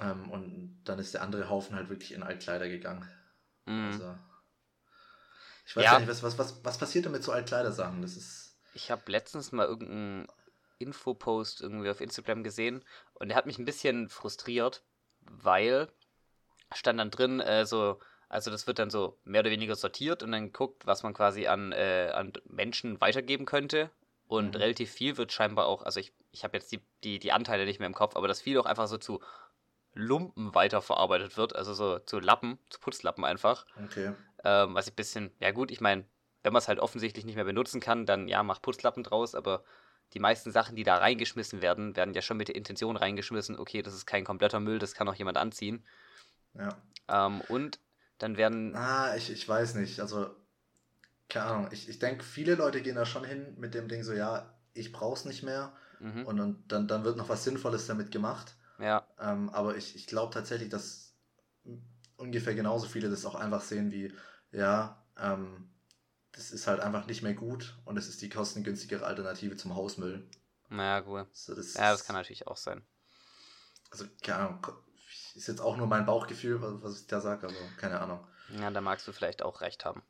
Ähm, 0.00 0.30
und 0.30 0.80
dann 0.84 0.98
ist 0.98 1.14
der 1.14 1.22
andere 1.22 1.48
Haufen 1.48 1.76
halt 1.76 1.88
wirklich 1.88 2.12
in 2.12 2.22
Altkleider 2.22 2.68
gegangen. 2.68 3.06
Mhm. 3.66 3.86
Also, 3.92 4.14
ich 5.66 5.76
weiß 5.76 5.84
Ja. 5.84 5.98
nicht, 5.98 6.08
was, 6.08 6.22
was, 6.22 6.38
was, 6.38 6.64
was 6.64 6.78
passiert 6.78 7.04
denn 7.04 7.12
mit 7.12 7.22
so 7.22 7.32
Altkleidersachen? 7.32 8.02
Das 8.02 8.16
ist, 8.16 8.56
Ich 8.74 8.90
habe 8.90 9.10
letztens 9.10 9.52
mal 9.52 9.66
irgendeinen 9.66 10.26
Infopost 10.78 11.60
irgendwie 11.60 11.90
auf 11.90 12.00
Instagram 12.00 12.42
gesehen 12.42 12.84
und 13.14 13.28
der 13.28 13.36
hat 13.36 13.46
mich 13.46 13.58
ein 13.58 13.64
bisschen 13.64 14.08
frustriert, 14.08 14.82
weil 15.20 15.88
stand 16.74 16.98
dann 16.98 17.10
drin, 17.10 17.40
äh, 17.40 17.66
so, 17.66 18.00
also 18.28 18.50
das 18.50 18.66
wird 18.66 18.78
dann 18.78 18.90
so 18.90 19.18
mehr 19.24 19.40
oder 19.42 19.50
weniger 19.50 19.76
sortiert 19.76 20.22
und 20.22 20.32
dann 20.32 20.52
guckt, 20.52 20.86
was 20.86 21.02
man 21.02 21.14
quasi 21.14 21.46
an, 21.46 21.72
äh, 21.72 22.10
an 22.14 22.32
Menschen 22.46 23.00
weitergeben 23.00 23.44
könnte. 23.46 23.90
Und 24.26 24.56
Mhm. 24.56 24.60
relativ 24.60 24.90
viel 24.90 25.18
wird 25.18 25.32
scheinbar 25.32 25.66
auch, 25.66 25.82
also 25.82 26.00
ich, 26.00 26.12
ich 26.30 26.42
habe 26.42 26.56
jetzt 26.56 26.72
die, 26.72 26.80
die, 27.04 27.18
die 27.18 27.32
Anteile 27.32 27.66
nicht 27.66 27.78
mehr 27.78 27.86
im 27.86 27.94
Kopf, 27.94 28.16
aber 28.16 28.28
dass 28.28 28.40
viel 28.40 28.58
auch 28.58 28.64
einfach 28.66 28.88
so 28.88 28.96
zu 28.96 29.20
Lumpen 29.94 30.54
weiterverarbeitet 30.54 31.36
wird, 31.36 31.54
also 31.56 31.74
so 31.74 31.98
zu 32.00 32.18
Lappen, 32.20 32.58
zu 32.70 32.80
Putzlappen 32.80 33.24
einfach. 33.24 33.66
okay. 33.84 34.12
Ähm, 34.44 34.74
was 34.74 34.86
ich 34.86 34.92
ein 34.92 34.96
bisschen, 34.96 35.32
ja 35.40 35.50
gut, 35.52 35.70
ich 35.70 35.80
meine, 35.80 36.04
wenn 36.42 36.52
man 36.52 36.60
es 36.60 36.68
halt 36.68 36.80
offensichtlich 36.80 37.24
nicht 37.24 37.36
mehr 37.36 37.44
benutzen 37.44 37.80
kann, 37.80 38.06
dann 38.06 38.28
ja, 38.28 38.42
mach 38.42 38.60
Putzlappen 38.62 39.04
draus, 39.04 39.34
aber 39.34 39.64
die 40.14 40.20
meisten 40.20 40.50
Sachen, 40.52 40.76
die 40.76 40.82
da 40.84 40.96
reingeschmissen 40.96 41.62
werden, 41.62 41.96
werden 41.96 42.14
ja 42.14 42.22
schon 42.22 42.36
mit 42.36 42.48
der 42.48 42.56
Intention 42.56 42.96
reingeschmissen, 42.96 43.58
okay, 43.58 43.82
das 43.82 43.94
ist 43.94 44.06
kein 44.06 44.24
kompletter 44.24 44.60
Müll, 44.60 44.78
das 44.78 44.94
kann 44.94 45.08
auch 45.08 45.14
jemand 45.14 45.38
anziehen. 45.38 45.84
Ja. 46.54 46.76
Ähm, 47.08 47.40
und 47.42 47.78
dann 48.18 48.36
werden, 48.36 48.74
Ah, 48.74 49.14
ich, 49.16 49.30
ich 49.30 49.48
weiß 49.48 49.74
nicht. 49.76 50.00
Also, 50.00 50.30
keine 51.28 51.46
Ahnung. 51.46 51.68
Ich, 51.72 51.88
ich 51.88 51.98
denke, 51.98 52.24
viele 52.24 52.54
Leute 52.54 52.82
gehen 52.82 52.96
da 52.96 53.06
schon 53.06 53.24
hin 53.24 53.54
mit 53.58 53.74
dem 53.74 53.88
Ding 53.88 54.02
so, 54.02 54.12
ja, 54.12 54.54
ich 54.74 54.92
brauch's 54.92 55.24
nicht 55.24 55.42
mehr. 55.42 55.72
mhm, 56.00 56.26
Und, 56.26 56.40
und 56.40 56.72
dann, 56.72 56.88
dann 56.88 57.04
wird 57.04 57.16
noch 57.16 57.28
was 57.28 57.44
Sinnvolles 57.44 57.86
damit 57.86 58.10
gemacht. 58.10 58.54
Ja, 58.78 59.06
Ähm, 59.18 59.50
aber 59.50 59.76
ich, 59.76 59.96
ich 59.96 60.06
glaube 60.06 60.32
tatsächlich, 60.32 60.68
dass 60.68 61.14
ungefähr 62.16 62.54
genauso 62.54 62.86
viele 62.86 63.10
das 63.10 63.24
auch 63.26 63.34
einfach 63.34 63.60
sehen 63.62 63.90
wie, 63.90 64.12
ja, 64.52 65.04
ähm, 65.18 65.70
das 66.32 66.50
ist 66.50 66.66
halt 66.66 66.80
einfach 66.80 67.06
nicht 67.06 67.22
mehr 67.22 67.34
gut 67.34 67.78
und 67.84 67.98
es 67.98 68.08
ist 68.08 68.22
die 68.22 68.28
kostengünstigere 68.30 69.04
Alternative 69.04 69.56
zum 69.56 69.74
Hausmüll. 69.74 70.28
naja, 70.68 71.00
gut. 71.00 71.26
So, 71.32 71.54
das 71.54 71.74
Ja, 71.74 71.92
das 71.92 72.04
kann 72.04 72.16
natürlich 72.16 72.46
auch 72.46 72.56
sein. 72.56 72.84
Also, 73.90 74.06
keine 74.22 74.38
Ahnung, 74.38 74.66
ist 75.34 75.46
jetzt 75.48 75.60
auch 75.60 75.76
nur 75.76 75.86
mein 75.86 76.06
Bauchgefühl, 76.06 76.60
was, 76.82 77.00
ich 77.00 77.06
da 77.06 77.20
sage, 77.20 77.46
aber 77.46 77.56
keine 77.76 78.00
Ahnung. 78.00 78.20
Ja, 78.60 78.70
da 78.70 78.80
magst 78.80 79.06
du 79.08 79.12
vielleicht 79.12 79.42
auch 79.42 79.60
recht 79.60 79.84
haben. 79.84 80.02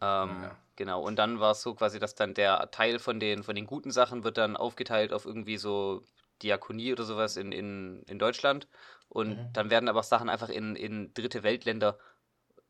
Ähm, 0.00 0.42
Ja. 0.42 0.56
Genau, 0.76 1.02
und 1.02 1.16
dann 1.16 1.38
war 1.40 1.52
es 1.52 1.62
so 1.62 1.74
quasi, 1.74 1.98
dass 1.98 2.14
dann 2.14 2.34
der 2.34 2.70
Teil 2.70 2.98
von 2.98 3.20
den, 3.20 3.42
von 3.42 3.54
den 3.54 3.66
guten 3.66 3.90
Sachen 3.90 4.24
wird 4.24 4.38
dann 4.38 4.56
aufgeteilt 4.56 5.12
auf 5.12 5.26
irgendwie 5.26 5.58
so 5.58 6.02
Diakonie 6.42 6.92
oder 6.92 7.04
sowas 7.04 7.36
in, 7.36 7.52
in, 7.52 8.02
in 8.04 8.18
Deutschland. 8.18 8.68
Und 9.08 9.40
Mhm. 9.40 9.52
dann 9.52 9.70
werden 9.70 9.88
aber 9.88 10.02
Sachen 10.02 10.28
einfach 10.28 10.48
in, 10.48 10.76
in 10.76 11.14
dritte 11.14 11.42
Weltländer 11.42 11.98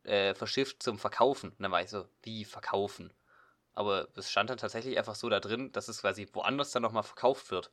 äh, 0.03 0.35
verschifft 0.35 0.83
zum 0.83 0.99
Verkaufen. 0.99 1.51
Und 1.51 1.61
dann 1.61 1.71
war 1.71 1.81
ich 1.83 1.89
so, 1.89 2.07
wie 2.23 2.45
verkaufen? 2.45 3.13
Aber 3.73 4.09
es 4.17 4.31
stand 4.31 4.49
dann 4.51 4.57
tatsächlich 4.59 4.97
einfach 4.97 5.15
so 5.15 5.29
da 5.29 5.39
drin, 5.39 5.71
dass 5.73 5.87
es 5.89 6.01
quasi 6.01 6.27
woanders 6.33 6.71
dann 6.71 6.83
nochmal 6.83 7.03
verkauft 7.03 7.51
wird. 7.51 7.71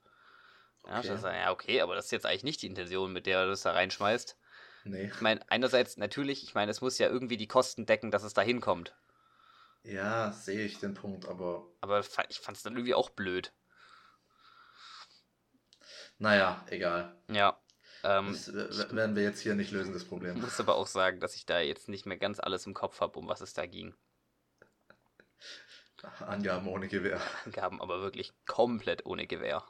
Ja, 0.86 1.00
Okay. 1.00 1.16
Ich 1.16 1.22
ja, 1.22 1.50
okay, 1.52 1.80
aber 1.80 1.94
das 1.94 2.06
ist 2.06 2.10
jetzt 2.12 2.26
eigentlich 2.26 2.44
nicht 2.44 2.62
die 2.62 2.66
Intention, 2.66 3.12
mit 3.12 3.26
der 3.26 3.44
du 3.44 3.50
das 3.50 3.62
da 3.62 3.72
reinschmeißt. 3.72 4.36
Nee. 4.84 5.10
Ich 5.14 5.20
meine, 5.20 5.40
einerseits 5.50 5.96
natürlich, 5.98 6.44
ich 6.44 6.54
meine, 6.54 6.70
es 6.72 6.80
muss 6.82 6.98
ja 6.98 7.08
irgendwie 7.08 7.36
die 7.38 7.48
Kosten 7.48 7.86
decken, 7.86 8.10
dass 8.10 8.24
es 8.24 8.34
da 8.34 8.42
hinkommt. 8.42 8.94
Ja, 9.82 10.32
sehe 10.32 10.64
ich 10.64 10.78
den 10.78 10.94
Punkt, 10.94 11.26
aber 11.26 11.66
Aber 11.82 12.00
ich 12.00 12.40
fand 12.40 12.56
es 12.56 12.62
dann 12.62 12.74
irgendwie 12.74 12.94
auch 12.94 13.10
blöd. 13.10 13.52
Naja, 16.20 16.64
egal. 16.68 17.16
Ja. 17.28 17.59
Ähm, 18.02 18.28
Das 18.33 18.52
w- 18.54 18.94
werden 18.96 19.16
wir 19.16 19.22
jetzt 19.24 19.40
hier 19.40 19.54
nicht 19.54 19.72
lösen, 19.72 19.92
das 19.92 20.02
ich 20.04 20.09
Problem. 20.09 20.40
muss 20.40 20.61
aber 20.61 20.76
auch 20.76 20.87
sagen, 20.87 21.20
dass 21.20 21.35
ich 21.35 21.44
da 21.46 21.59
jetzt 21.61 21.88
nicht 21.88 22.06
mehr 22.06 22.16
ganz 22.16 22.40
alles 22.40 22.64
im 22.66 22.74
Kopf 22.74 23.00
habe, 23.00 23.18
um 23.18 23.28
was 23.28 23.40
es 23.40 23.52
da 23.52 23.66
ging. 23.66 23.94
Angaben 26.20 26.66
ohne 26.68 26.88
Gewehr. 26.88 27.20
Gaben 27.52 27.80
aber 27.83 28.00
wirklich 28.00 28.33
komplett 28.46 29.04
ohne 29.04 29.26
Gewehr. 29.26 29.64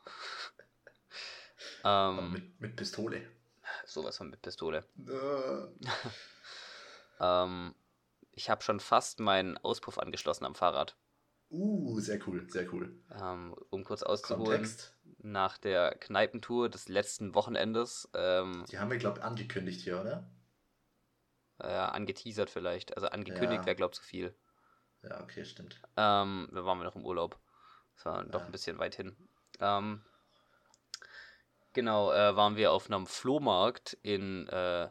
Ähm, 1.84 2.32
mit, 2.32 2.60
mit 2.60 2.76
Pistole. 2.76 3.22
sowas 3.84 4.16
von 4.16 4.30
mit 4.30 4.40
Pistole. 4.42 4.84
Äh, 5.06 5.86
Ähm, 7.22 7.74
ich 8.32 8.48
habe 8.48 8.62
schon 8.62 8.80
fast 8.80 9.20
meinen 9.20 9.58
Auspuff 9.58 9.98
angeschlossen 9.98 10.46
am 10.46 10.54
Fahrrad. 10.54 10.96
Uh, 11.50 12.00
sehr 12.00 12.18
cool, 12.26 12.48
sehr 12.48 12.72
cool. 12.72 12.94
Ähm, 13.20 13.54
um 13.68 13.84
kurz 13.84 14.02
auszuholen, 14.02 14.62
Kontext. 14.62 14.94
Nach 15.18 15.58
der 15.58 15.96
Kneipentour 15.98 16.68
des 16.68 16.88
letzten 16.88 17.34
Wochenendes, 17.34 18.08
ähm, 18.14 18.64
Die 18.70 18.78
haben 18.78 18.90
wir, 18.90 18.98
glaube 18.98 19.18
ich, 19.18 19.24
angekündigt 19.24 19.80
hier, 19.82 20.00
oder? 20.00 20.30
äh, 21.58 21.66
angeteasert 21.66 22.50
vielleicht. 22.50 22.96
Also 22.96 23.08
angekündigt 23.08 23.60
Ja. 23.60 23.66
wäre, 23.66 23.76
glaube 23.76 23.92
ich, 23.92 23.98
zu 24.00 24.04
viel. 24.04 24.34
Ja, 25.02 25.20
okay, 25.22 25.44
stimmt. 25.44 25.80
Ähm, 25.96 26.48
da 26.52 26.64
waren 26.64 26.78
wir 26.78 26.84
noch 26.84 26.96
im 26.96 27.04
Urlaub. 27.04 27.38
Das 27.96 28.06
war 28.06 28.24
doch 28.24 28.40
Ja. 28.40 28.46
ein 28.46 28.52
bisschen 28.52 28.78
weit 28.78 28.94
hin. 28.94 29.16
Ähm, 29.60 30.02
genau, 31.72 32.12
äh, 32.12 32.36
waren 32.36 32.56
wir 32.56 32.72
auf 32.72 32.86
einem 32.90 33.06
Flohmarkt 33.06 33.96
in 34.02 34.46
äh, 34.48 34.88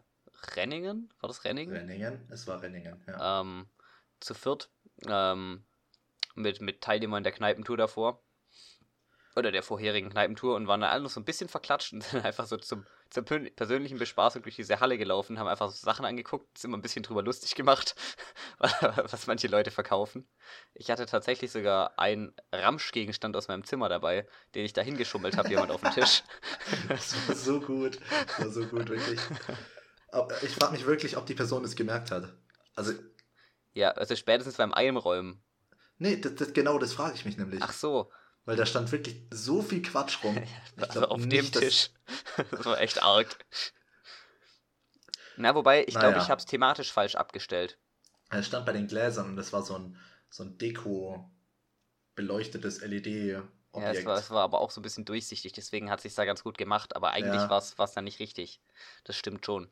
Renningen. 0.55 1.11
War 1.19 1.27
das 1.27 1.43
Renningen? 1.43 1.75
Renningen, 1.75 2.27
es 2.29 2.47
war 2.47 2.61
Renningen, 2.61 3.01
ja. 3.07 3.41
Ähm, 3.41 3.67
zu 4.19 4.33
viert. 4.33 4.69
Ähm, 5.07 5.63
mit, 6.35 6.61
mit 6.61 6.81
Teilnehmern 6.81 7.23
der 7.23 7.33
Kneipentour 7.33 7.77
davor. 7.77 8.21
Oder 9.39 9.51
der 9.51 9.63
vorherigen 9.63 10.09
Kneipentour 10.09 10.55
und 10.55 10.67
waren 10.67 10.81
da 10.81 10.89
alle 10.89 11.03
noch 11.03 11.09
so 11.09 11.19
ein 11.19 11.25
bisschen 11.25 11.49
verklatscht 11.49 11.93
und 11.93 12.03
sind 12.03 12.23
einfach 12.23 12.45
so 12.45 12.57
zum, 12.57 12.85
zur 13.09 13.23
persönlichen 13.23 13.97
Bespaßung 13.97 14.41
durch 14.43 14.55
diese 14.55 14.79
Halle 14.79 14.97
gelaufen, 14.97 15.39
haben 15.39 15.47
einfach 15.47 15.69
so 15.69 15.75
Sachen 15.83 16.05
angeguckt, 16.05 16.57
sind 16.57 16.69
immer 16.69 16.77
ein 16.77 16.81
bisschen 16.81 17.03
drüber 17.03 17.23
lustig 17.23 17.55
gemacht, 17.55 17.95
was 18.59 19.27
manche 19.27 19.47
Leute 19.47 19.71
verkaufen. 19.71 20.27
Ich 20.73 20.91
hatte 20.91 21.05
tatsächlich 21.05 21.51
sogar 21.51 21.97
einen 21.97 22.33
Ramschgegenstand 22.51 23.35
aus 23.35 23.47
meinem 23.47 23.63
Zimmer 23.63 23.89
dabei, 23.89 24.27
den 24.55 24.65
ich 24.65 24.73
da 24.73 24.81
hingeschummelt 24.81 25.37
habe, 25.37 25.49
jemand 25.49 25.71
auf 25.71 25.81
dem 25.81 25.91
Tisch. 25.91 26.23
Das 26.87 27.15
war 27.27 27.35
so 27.35 27.59
gut. 27.59 27.99
Das 28.27 28.39
war 28.39 28.49
so 28.49 28.65
gut, 28.65 28.89
wirklich. 28.89 29.19
Aber 30.11 30.43
ich 30.43 30.51
frage 30.51 30.73
mich 30.73 30.85
wirklich, 30.85 31.17
ob 31.17 31.25
die 31.25 31.35
Person 31.35 31.63
es 31.63 31.75
gemerkt 31.75 32.11
hat. 32.11 32.33
Also, 32.75 32.93
Ja, 33.73 33.91
also 33.91 34.15
spätestens 34.15 34.57
beim 34.57 34.73
Einräumen. 34.73 35.43
nee, 35.97 36.17
das, 36.17 36.35
das, 36.35 36.53
genau 36.53 36.77
das 36.79 36.93
frage 36.93 37.15
ich 37.15 37.25
mich 37.25 37.37
nämlich. 37.37 37.61
Ach 37.61 37.73
so, 37.73 38.11
Weil 38.45 38.55
da 38.55 38.65
stand 38.65 38.91
wirklich 38.91 39.21
so 39.31 39.61
viel 39.61 39.81
Quatsch 39.81 40.23
rum. 40.23 40.35
Also 40.77 40.99
glaub 41.01 41.11
auf 41.11 41.19
dem 41.19 41.27
nicht, 41.29 41.55
dass- 41.55 41.61
Tisch. 41.63 41.89
Das 42.51 42.65
war 42.65 42.79
echt 42.79 43.03
arg. 43.03 43.37
Na, 45.37 45.55
wobei, 45.55 45.81
ich 45.83 45.93
glaube, 45.93 46.11
Naja. 46.11 46.23
ich 46.23 46.29
habe 46.29 46.39
es 46.39 46.45
thematisch 46.45 46.91
falsch 46.91 47.15
abgestellt. 47.15 47.77
Er 48.29 48.43
stand 48.43 48.65
bei 48.65 48.73
den 48.73 48.87
Gläsern 48.87 49.27
und 49.29 49.35
das 49.35 49.53
war 49.53 49.63
so 49.63 49.75
ein, 49.77 49.97
so 50.29 50.43
ein 50.43 50.57
Deko 50.57 51.29
beleuchtetes 52.15 52.81
LED-Objekt. 52.81 53.49
Ja, 53.75 53.91
es 53.91 54.05
war, 54.05 54.17
es 54.17 54.29
war 54.29 54.43
aber 54.43 54.59
auch 54.61 54.71
so 54.71 54.79
ein 54.81 54.83
bisschen 54.83 55.05
durchsichtig, 55.05 55.53
deswegen 55.53 55.89
hat 55.89 55.99
es 55.99 56.03
sich 56.03 56.15
da 56.15 56.25
ganz 56.25 56.43
gut 56.43 56.57
gemacht, 56.57 56.95
aber 56.95 57.11
eigentlich 57.11 57.41
Ja. 57.41 57.49
war 57.49 57.57
es 57.59 57.93
dann 57.93 58.03
nicht 58.03 58.19
richtig. 58.19 58.61
Das 59.05 59.15
stimmt 59.15 59.45
schon. 59.45 59.71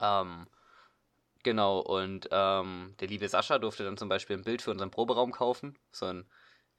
Ähm, 0.00 0.46
genau, 1.42 1.80
und 1.80 2.28
ähm, 2.30 2.94
der 3.00 3.08
liebe 3.08 3.28
Sascha 3.28 3.58
durfte 3.58 3.84
dann 3.84 3.96
zum 3.96 4.08
Beispiel 4.08 4.36
ein 4.36 4.44
Bild 4.44 4.62
für 4.62 4.70
unseren 4.70 4.90
Proberaum 4.90 5.32
kaufen. 5.32 5.78
So 5.90 6.06
ein 6.06 6.30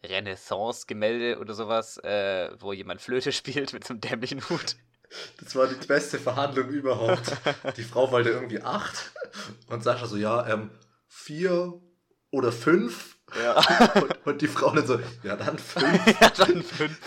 Renaissance-Gemälde 0.03 1.39
oder 1.39 1.53
sowas, 1.53 1.97
äh, 1.97 2.49
wo 2.59 2.73
jemand 2.73 3.01
Flöte 3.01 3.31
spielt 3.33 3.73
mit 3.73 3.85
so 3.85 3.93
einem 3.93 4.01
dämlichen 4.01 4.47
Hut. 4.49 4.75
Das 5.39 5.55
war 5.55 5.67
die 5.67 5.85
beste 5.85 6.17
Verhandlung 6.17 6.69
überhaupt. 6.69 7.31
Die 7.77 7.83
Frau 7.83 8.11
wollte 8.11 8.31
irgendwie 8.31 8.61
acht 8.61 9.11
und 9.67 9.83
Sascha 9.83 10.07
so, 10.07 10.17
ja, 10.17 10.47
ähm, 10.47 10.71
vier 11.07 11.79
oder 12.31 12.51
fünf. 12.51 13.17
Ja, 13.41 13.55
Und, 13.95 14.27
und 14.27 14.41
die 14.41 14.47
Frau 14.47 14.69
dann 14.69 14.85
so, 14.85 14.99
ja, 15.23 15.35
dann 15.35 15.57
fünf. 15.57 16.21
ja 16.21 16.29
dann 16.29 16.61
fünf. 16.61 16.99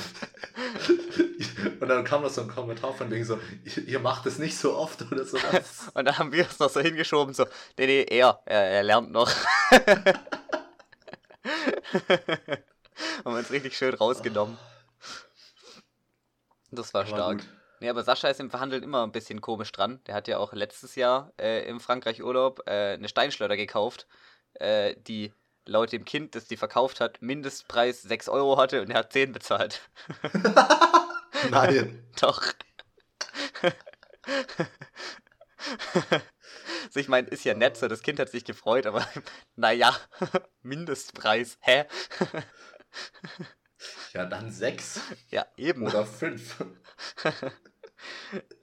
Und 1.78 1.88
dann 1.88 2.04
kam 2.04 2.22
noch 2.22 2.30
so 2.30 2.40
ein 2.40 2.48
Kommentar 2.48 2.94
von 2.94 3.10
wegen 3.12 3.24
so, 3.24 3.38
ihr, 3.64 3.86
ihr 3.86 3.98
macht 4.00 4.26
es 4.26 4.38
nicht 4.38 4.56
so 4.56 4.76
oft 4.76 5.02
oder 5.12 5.24
sowas. 5.24 5.88
Und 5.94 6.04
dann 6.04 6.18
haben 6.18 6.32
wir 6.32 6.46
es 6.46 6.58
noch 6.58 6.70
so 6.70 6.80
hingeschoben, 6.80 7.32
so, 7.32 7.44
nee, 7.78 7.86
nee, 7.86 8.02
er, 8.08 8.40
er, 8.46 8.60
er 8.60 8.82
lernt 8.82 9.12
noch. 9.12 9.30
Haben 13.24 13.32
wir 13.34 13.38
uns 13.38 13.50
richtig 13.50 13.76
schön 13.76 13.94
rausgenommen. 13.94 14.56
Das 16.70 16.94
war 16.94 17.02
War 17.02 17.06
stark. 17.06 17.38
gut. 17.38 17.48
Nee, 17.80 17.90
aber 17.90 18.02
Sascha 18.02 18.28
ist 18.28 18.40
im 18.40 18.50
Verhandeln 18.50 18.82
immer 18.82 19.02
ein 19.04 19.12
bisschen 19.12 19.40
komisch 19.40 19.70
dran. 19.70 20.00
Der 20.06 20.14
hat 20.14 20.28
ja 20.28 20.38
auch 20.38 20.52
letztes 20.52 20.94
Jahr 20.94 21.32
äh, 21.38 21.68
im 21.68 21.78
Frankreich 21.80 22.22
Urlaub 22.22 22.62
äh, 22.66 22.94
eine 22.94 23.08
Steinschleuder 23.08 23.56
gekauft, 23.56 24.06
äh, 24.54 24.94
die 24.96 25.32
laut 25.66 25.92
dem 25.92 26.04
Kind, 26.04 26.34
das 26.34 26.46
die 26.46 26.56
verkauft 26.56 27.00
hat, 27.00 27.20
Mindestpreis 27.20 28.02
6 28.02 28.28
Euro 28.28 28.56
hatte 28.56 28.80
und 28.82 28.90
er 28.90 29.00
hat 29.00 29.12
10 29.12 29.32
bezahlt. 29.32 29.80
Nein. 31.50 32.02
Doch. 32.20 32.42
also 36.84 37.00
ich 37.00 37.08
meine, 37.08 37.28
ist 37.28 37.44
ja 37.44 37.54
nett 37.54 37.76
so, 37.76 37.88
das 37.88 38.02
Kind 38.02 38.18
hat 38.18 38.30
sich 38.30 38.44
gefreut, 38.44 38.86
aber 38.86 39.06
naja, 39.56 39.94
Mindestpreis, 40.62 41.58
hä? 41.60 41.84
Ja, 44.12 44.24
dann 44.24 44.50
sechs 44.50 45.00
Ja, 45.30 45.46
eben. 45.56 45.86
oder 45.86 46.04
fünf. 46.06 46.56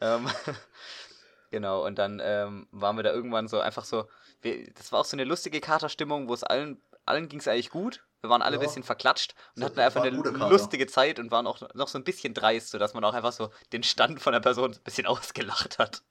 Ähm, 0.01 0.29
genau, 1.51 1.85
und 1.85 1.97
dann 1.97 2.21
ähm, 2.23 2.67
waren 2.71 2.95
wir 2.97 3.03
da 3.03 3.11
irgendwann 3.11 3.47
so 3.47 3.59
einfach 3.59 3.85
so, 3.85 4.07
wir, 4.41 4.71
das 4.73 4.91
war 4.91 4.99
auch 4.99 5.05
so 5.05 5.15
eine 5.15 5.23
lustige 5.23 5.59
Katerstimmung, 5.61 6.27
wo 6.27 6.33
es 6.33 6.43
allen, 6.43 6.81
allen 7.05 7.29
ging 7.29 7.39
es 7.39 7.47
eigentlich 7.47 7.69
gut. 7.71 8.03
Wir 8.21 8.29
waren 8.29 8.41
alle 8.41 8.57
ein 8.57 8.61
Ja. 8.61 8.67
bisschen 8.67 8.83
verklatscht 8.83 9.33
und 9.55 9.61
So, 9.61 9.65
hatten 9.67 9.79
einfach 9.79 10.01
eine 10.03 10.11
lustige 10.11 10.87
Zeit 10.87 11.19
und 11.19 11.31
waren 11.31 11.47
auch 11.47 11.61
noch 11.73 11.87
so 11.87 11.97
ein 11.97 12.03
bisschen 12.03 12.33
dreist, 12.33 12.69
sodass 12.69 12.93
man 12.93 13.03
auch 13.03 13.13
einfach 13.13 13.33
so 13.33 13.49
den 13.73 13.83
Stand 13.83 14.21
von 14.21 14.33
der 14.33 14.39
Person 14.39 14.73
so 14.73 14.79
ein 14.79 14.83
bisschen 14.83 15.07
ausgelacht 15.07 15.79
hat. 15.79 16.03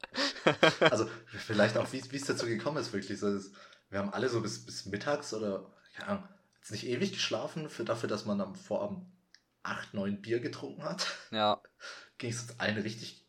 Also 0.90 1.08
vielleicht 1.46 1.76
auch, 1.78 1.90
wie 1.92 2.02
wie 2.10 2.16
es 2.16 2.24
dazu 2.26 2.46
gekommen 2.46 2.78
ist, 2.78 2.92
wirklich. 2.92 3.18
So, 3.18 3.32
das, 3.32 3.52
wir 3.88 3.98
haben 4.00 4.12
alle 4.12 4.28
so 4.28 4.40
bis, 4.42 4.66
bis 4.66 4.84
mittags 4.86 5.32
oder, 5.32 5.70
keine 5.96 6.08
Ahnung, 6.08 6.28
jetzt 6.62 6.70
nicht 6.70 6.86
ewig 6.86 7.12
geschlafen, 7.12 7.68
für 7.68 7.84
dafür, 7.84 8.08
dass 8.08 8.24
man 8.24 8.40
am 8.40 8.54
Vorabend 8.54 9.06
acht, 9.64 9.94
neun 9.94 10.22
Bier 10.22 10.38
getrunken 10.38 10.84
hat. 10.84 11.06
Ja, 11.32 11.60
Ging 12.18 12.30
es 12.30 12.42
uns 12.42 12.60
eine 12.60 12.84
richtig 12.84 13.26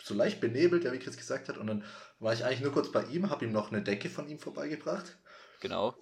so 0.00 0.14
leicht 0.14 0.40
benebelt, 0.40 0.84
ja, 0.84 0.92
wie 0.92 0.98
Chris 0.98 1.16
gesagt 1.16 1.48
hat. 1.48 1.58
Und 1.58 1.66
dann 1.66 1.84
war 2.18 2.32
ich 2.32 2.44
eigentlich 2.44 2.60
nur 2.60 2.72
kurz 2.72 2.90
bei 2.90 3.04
ihm, 3.04 3.30
habe 3.30 3.44
ihm 3.44 3.52
noch 3.52 3.70
eine 3.70 3.82
Decke 3.82 4.08
von 4.08 4.28
ihm 4.28 4.38
vorbeigebracht. 4.38 5.18
genau. 5.60 5.96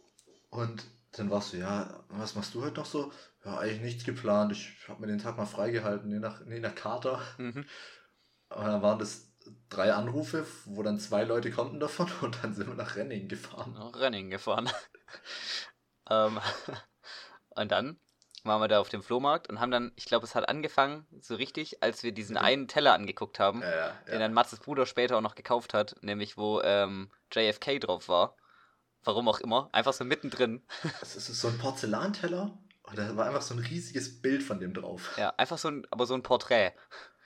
Und 0.51 0.85
dann 1.13 1.31
warst 1.31 1.53
du, 1.53 1.59
ja, 1.59 2.05
was 2.09 2.35
machst 2.35 2.55
du 2.55 2.63
heute 2.63 2.77
noch 2.77 2.87
so? 2.87 3.13
Ja, 3.45 3.59
eigentlich 3.59 3.81
nichts 3.81 4.05
geplant. 4.05 4.53
Ich 4.53 4.89
habe 4.89 5.01
mir 5.01 5.07
den 5.07 5.19
Tag 5.19 5.37
mal 5.37 5.47
freigehalten, 5.47 6.11
je 6.11 6.19
nach, 6.19 6.45
je 6.47 6.61
nach 6.61 6.75
Kater. 6.75 7.21
Mhm. 7.39 7.65
Und 8.51 8.65
dann 8.65 8.83
waren 8.83 8.99
das 8.99 9.31
drei 9.69 9.93
Anrufe, 9.93 10.47
wo 10.67 10.83
dann 10.83 10.99
zwei 10.99 11.25
Leute 11.25 11.51
konnten 11.51 11.81
davon 11.81 12.11
und 12.21 12.43
dann 12.43 12.55
sind 12.55 12.69
wir 12.69 12.75
nach 12.75 12.97
Renning 12.97 13.29
gefahren. 13.29 13.73
Noch 13.75 13.99
Renning 13.99 14.31
gefahren. 14.31 14.69
ähm, 16.11 16.41
und 17.57 17.71
dann 17.73 17.99
waren 18.45 18.61
wir 18.61 18.69
da 18.69 18.81
auf 18.81 18.89
dem 18.89 19.03
Flohmarkt 19.03 19.49
und 19.49 19.61
haben 19.61 19.71
dann, 19.71 19.93
ich 19.97 20.07
glaube, 20.07 20.25
es 20.25 20.35
hat 20.35 20.49
angefangen, 20.49 21.07
so 21.21 21.35
richtig, 21.35 21.83
als 21.83 22.03
wir 22.03 22.13
diesen 22.13 22.35
Mhm. 22.37 22.43
einen 22.43 22.69
Teller 22.69 22.95
angeguckt 22.95 23.39
haben, 23.39 23.61
Ja, 23.63 23.71
ja, 23.71 23.93
den 24.11 24.21
dann 24.21 24.33
Matzes 24.33 24.61
Bruder 24.61 24.87
später 24.87 25.17
auch 25.19 25.21
noch 25.23 25.35
gekauft 25.35 25.75
hat, 25.75 25.97
nämlich 26.01 26.37
wo 26.37 26.61
ähm, 26.63 27.11
JFK 27.33 27.79
drauf 27.79 28.09
war. 28.09 28.37
Warum 29.03 29.29
auch 29.29 29.41
immer, 29.41 29.69
einfach 29.73 29.93
so 29.93 30.05
mittendrin. 30.05 30.63
Das 31.01 31.17
ist 31.17 31.27
so 31.27 31.49
ein 31.49 31.59
Porzellanteller 31.59 32.59
und 32.83 32.99
da 32.99 33.17
war 33.17 33.27
einfach 33.27 33.43
so 33.43 33.55
ein 33.55 33.61
riesiges 33.61 34.21
Bild 34.21 34.43
von 34.43 34.59
dem 34.61 34.75
drauf. 34.75 35.17
Ja, 35.19 35.35
einfach 35.37 35.59
so 35.59 35.69
ein, 35.69 35.87
aber 35.91 36.07
so 36.07 36.15
ein 36.15 36.23
Porträt. 36.23 36.73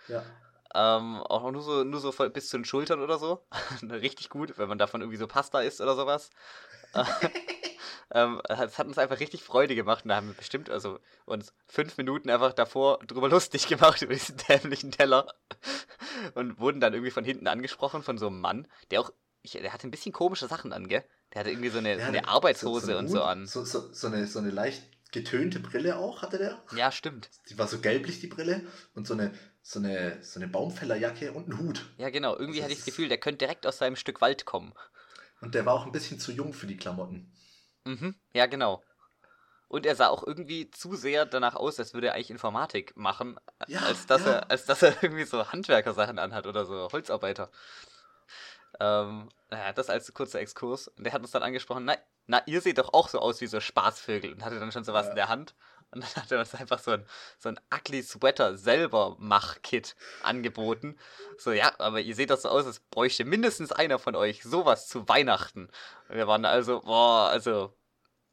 Ja. 0.09 0.23
Ähm, 0.75 1.19
auch 1.23 1.49
nur 1.53 1.63
so, 1.63 1.85
nur 1.85 2.01
so 2.01 2.11
bis 2.31 2.49
zu 2.49 2.59
den 2.59 2.65
Schultern 2.65 3.01
oder 3.01 3.19
so. 3.19 3.47
Richtig 3.83 4.29
gut, 4.29 4.59
wenn 4.59 4.69
man 4.69 4.79
davon 4.79 5.01
irgendwie 5.01 5.19
so 5.19 5.29
Pasta 5.29 5.61
isst 5.61 5.81
oder 5.81 5.95
sowas. 5.95 6.31
Ähm, 8.13 8.41
es 8.49 8.79
hat 8.79 8.87
uns 8.87 8.99
einfach 8.99 9.21
richtig 9.21 9.43
Freude 9.43 9.75
gemacht 9.75 10.05
und 10.05 10.09
da 10.11 10.17
haben 10.17 10.29
wir 10.29 10.35
bestimmt 10.35 10.71
also 10.71 10.99
uns 11.27 11.53
fünf 11.67 11.97
Minuten 11.97 12.31
einfach 12.31 12.53
davor 12.53 12.99
drüber 13.07 13.29
lustig 13.31 13.67
gemacht 13.69 14.03
über 14.03 14.13
diesen 14.15 14.37
dämlichen 14.49 14.91
Teller 14.91 15.33
und 16.35 16.59
wurden 16.59 16.81
dann 16.81 16.93
irgendwie 16.95 17.11
von 17.11 17.25
hinten 17.25 17.47
angesprochen 17.47 18.03
von 18.03 18.19
so 18.19 18.27
einem 18.29 18.41
Mann, 18.41 18.67
der 18.91 19.01
auch, 19.01 19.11
ich, 19.43 19.53
der 19.53 19.73
hatte 19.73 19.87
ein 19.87 19.91
bisschen 19.91 20.13
komische 20.13 20.47
Sachen 20.49 20.73
an, 20.73 20.89
gell? 20.89 21.05
Der 21.33 21.41
hatte 21.41 21.51
irgendwie 21.51 21.71
so 21.71 21.79
eine, 21.79 21.99
so 21.99 22.05
eine 22.07 22.19
so- 22.23 22.29
Arbeitshose 22.29 22.87
so 22.87 22.93
ein 22.93 22.99
und 22.99 23.09
so 23.09 23.23
an. 23.23 23.47
So, 23.47 23.65
so, 23.65 23.93
so, 23.93 24.07
eine, 24.07 24.27
so 24.27 24.39
eine 24.39 24.51
leicht 24.51 24.83
getönte 25.13 25.61
Brille 25.61 25.97
auch 25.97 26.23
hatte 26.23 26.39
der. 26.39 26.63
Ja, 26.77 26.91
stimmt. 26.91 27.31
Die 27.49 27.59
war 27.59 27.69
so 27.69 27.79
gelblich, 27.81 28.21
die 28.21 28.27
Brille. 28.27 28.67
Und 28.95 29.07
so 29.07 29.15
eine, 29.15 29.33
so 29.63 29.79
eine, 29.79 30.19
so 30.23 30.41
eine 30.41 30.49
Baumfällerjacke 30.49 31.33
und 31.33 31.49
ein 31.49 31.59
Hut. 31.59 31.85
Ja, 31.99 32.11
genau. 32.11 32.37
Irgendwie 32.37 32.59
Das 32.59 32.65
hatte 32.65 32.73
ich 32.73 32.79
das 32.81 32.87
Gefühl, 32.87 33.09
der 33.09 33.19
könnte 33.19 33.39
direkt 33.39 33.67
aus 33.67 33.79
seinem 33.79 33.97
Stück 33.97 34.21
Wald 34.21 34.45
kommen. 34.45 34.73
Und 35.41 35.55
der 35.55 35.67
war 35.67 35.75
auch 35.75 35.87
ein 35.87 35.93
bisschen 35.93 36.19
zu 36.19 36.33
jung 36.33 36.53
für 36.53 36.67
die 36.67 36.77
Klamotten. 36.77 37.31
Mhm, 37.85 38.15
ja, 38.33 38.47
genau. 38.47 38.83
Und 39.69 39.87
er 39.87 39.97
sah 39.97 40.09
auch 40.09 40.25
irgendwie 40.27 40.71
zu 40.71 40.95
sehr 40.95 41.27
danach 41.27 41.57
aus, 41.57 41.79
als 41.79 41.95
würde 41.95 42.09
er 42.09 42.15
eigentlich 42.15 42.31
Informatik 42.31 42.97
machen, 42.97 43.39
Ja, 43.67 43.81
als, 43.81 44.07
dass 44.07 44.25
ja. 44.25 44.33
er, 44.33 44.51
als 44.51 44.67
dass 44.67 44.83
er 44.83 45.03
irgendwie 45.03 45.25
so 45.25 45.51
Handwerkersachen 45.51 46.19
anhat 46.19 46.47
oder 46.47 46.65
so 46.65 46.89
Holzarbeiter. 46.93 47.51
Ähm, 48.81 49.29
naja, 49.51 49.73
das 49.73 49.89
als 49.91 50.13
kurzer 50.15 50.41
Exkurs. 50.41 50.89
Und 50.89 51.05
der 51.05 51.13
hat 51.13 51.23
uns 51.23 51.31
dann 51.31 51.43
angesprochen, 51.43 51.85
na, 51.85 51.97
na, 52.27 52.43
ihr 52.47 52.61
seht 52.61 52.79
doch 52.79 52.93
auch 52.93 53.09
so 53.09 53.19
aus 53.21 53.41
wie 53.41 53.47
so 53.47 53.61
Spaßvögel 53.61 54.33
und 54.33 54.45
hatte 54.45 54.59
dann 54.59 54.73
schon 54.73 54.85
sowas 54.85 55.07
Ja. 55.07 55.11
in 55.11 55.17
der 55.17 55.29
Hand. 55.29 55.55
Und 55.95 56.03
dann 56.03 56.15
hat 56.23 56.33
er 56.33 56.41
uns 56.41 56.55
einfach 56.55 56.79
so 56.79 56.93
ein, 56.93 57.07
so 57.39 57.49
ein 57.49 57.61
ugly 57.73 58.03
Sweater 58.03 58.57
selber 58.57 59.17
Mach-Kit 59.19 59.97
angeboten. 60.23 60.99
So, 61.39 61.53
ja, 61.53 61.73
aber 61.79 62.01
ihr 62.01 62.15
seht 62.15 62.31
doch 62.31 62.39
so 62.39 62.49
aus, 62.49 62.67
als 62.67 62.81
bräuchte 62.81 63.25
mindestens 63.25 63.73
einer 63.73 63.99
von 63.99 64.17
euch 64.17 64.43
sowas 64.43 64.89
zu 64.89 65.09
Weihnachten. 65.09 65.69
Und 66.09 66.17
wir 66.17 66.27
waren 66.27 66.45
also, 66.45 66.81
boah, 66.81 67.29
also, 67.29 67.75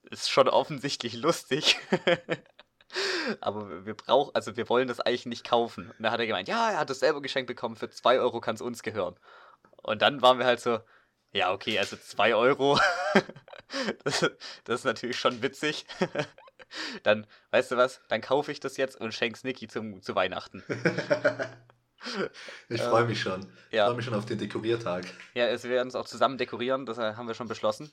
ist 0.09 0.29
schon 0.29 0.49
offensichtlich 0.49 1.13
lustig. 1.13 1.77
aber 3.41 3.85
wir- 3.85 3.93
brauchen, 3.93 4.33
also 4.35 4.57
wir 4.57 4.67
wollen 4.69 4.87
das 4.87 4.99
eigentlich 4.99 5.25
nicht 5.25 5.47
kaufen. 5.47 5.91
Und 5.91 6.03
da 6.03 6.11
hat 6.11 6.19
er 6.19 6.27
gemeint, 6.27 6.47
ja, 6.47 6.71
er 6.71 6.79
hat 6.79 6.89
es 6.89 6.99
selber 6.99 7.21
geschenkt 7.21 7.47
bekommen, 7.47 7.75
für 7.75 7.89
2 7.89 8.19
Euro 8.19 8.41
kann 8.41 8.55
es 8.55 8.61
uns 8.61 8.83
gehören. 8.83 9.17
Und 9.83 10.01
dann 10.01 10.21
waren 10.21 10.39
wir 10.39 10.45
halt 10.45 10.59
so, 10.59 10.79
ja, 11.31 11.53
okay, 11.53 11.79
also 11.79 11.95
2 11.95 12.35
Euro. 12.35 12.79
das, 14.03 14.29
das 14.65 14.79
ist 14.79 14.85
natürlich 14.85 15.19
schon 15.19 15.41
witzig. 15.41 15.85
dann, 17.03 17.27
weißt 17.51 17.71
du 17.71 17.77
was, 17.77 18.01
dann 18.09 18.21
kaufe 18.21 18.51
ich 18.51 18.59
das 18.59 18.77
jetzt 18.77 18.99
und 18.99 19.13
schenk's 19.13 19.43
Niki 19.43 19.67
zum, 19.67 20.01
zu 20.01 20.15
Weihnachten. 20.15 20.63
ich 22.69 22.81
Ähm, 22.81 22.89
freue 22.89 23.05
mich 23.05 23.21
schon. 23.21 23.41
Ich 23.69 23.75
ja. 23.75 23.85
freue 23.85 23.95
mich 23.95 24.05
schon 24.05 24.13
auf 24.13 24.25
den 24.25 24.37
Dekoriertag. 24.37 25.05
Ja, 25.33 25.47
es 25.47 25.63
wir 25.63 25.71
werden 25.71 25.87
es 25.87 25.95
auch 25.95 26.07
zusammen 26.07 26.37
dekorieren, 26.37 26.85
das 26.85 26.97
äh, 26.97 27.15
haben 27.15 27.27
wir 27.27 27.35
schon 27.35 27.47
beschlossen. 27.47 27.91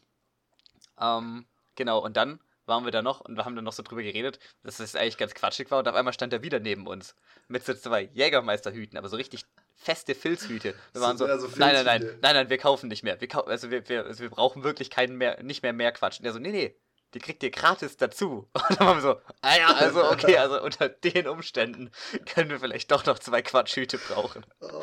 Ähm, 1.01 1.47
genau, 1.77 1.99
und 1.99 2.17
dann 2.17 2.41
waren 2.67 2.85
wir 2.85 2.93
da 2.93 3.03
noch 3.03 3.21
und 3.21 3.37
wir 3.37 3.45
haben 3.45 3.57
dann 3.57 3.65
noch 3.65 3.73
so 3.73 3.83
drüber 3.83 4.03
geredet, 4.03 4.39
dass 4.63 4.79
es 4.79 4.95
eigentlich 4.95 5.17
ganz 5.17 5.35
quatschig 5.35 5.71
war 5.71 5.79
und 5.79 5.89
auf 5.89 5.95
einmal 5.95 6.13
stand 6.13 6.33
er 6.33 6.43
wieder 6.43 6.61
neben 6.61 6.87
uns 6.87 7.15
mit 7.49 7.65
so 7.65 7.73
zwei 7.75 8.03
Jägermeisterhüten, 8.13 8.99
aber 8.99 9.09
so 9.09 9.17
richtig 9.17 9.45
feste 9.75 10.15
Filzhüte. 10.15 10.75
Wir 10.93 11.01
waren 11.01 11.17
so, 11.17 11.27
Ja, 11.27 11.39
so 11.39 11.49
nein, 11.57 11.75
nein, 11.75 11.85
nein, 11.85 12.19
nein, 12.21 12.35
nein, 12.35 12.51
wir 12.51 12.59
kaufen 12.59 12.89
nicht 12.89 13.05
mehr. 13.05 13.21
Wir, 13.21 13.29
also 13.47 13.71
wir, 13.71 13.89
wir, 13.89 14.05
also 14.05 14.21
wir 14.21 14.31
brauchen 14.31 14.65
wirklich 14.65 14.91
keinen 14.91 15.17
mehr, 15.17 15.43
nicht 15.43 15.63
mehr 15.63 15.73
mehr 15.73 15.93
Quatsch. 15.93 16.19
Und 16.19 16.25
der 16.25 16.33
so, 16.33 16.39
nee, 16.39 16.51
nee, 16.51 16.75
die 17.15 17.19
kriegt 17.19 17.43
ihr 17.43 17.51
gratis 17.51 17.97
dazu. 17.97 18.49
Und 18.53 18.79
dann 18.79 18.87
waren 18.87 18.97
wir 18.99 19.03
so, 19.03 19.21
ah 19.43 19.57
ja, 19.57 19.75
also 19.75 20.05
okay, 20.11 20.37
also 20.37 20.63
unter 20.63 20.89
den 20.89 21.27
Umständen 21.27 21.91
können 22.27 22.51
wir 22.51 22.61
vielleicht 22.61 22.91
doch 22.91 23.07
noch 23.07 23.19
zwei 23.19 23.43
Quatschhüte 23.43 23.99
brauchen. 23.99 24.45
Oh. 24.61 24.83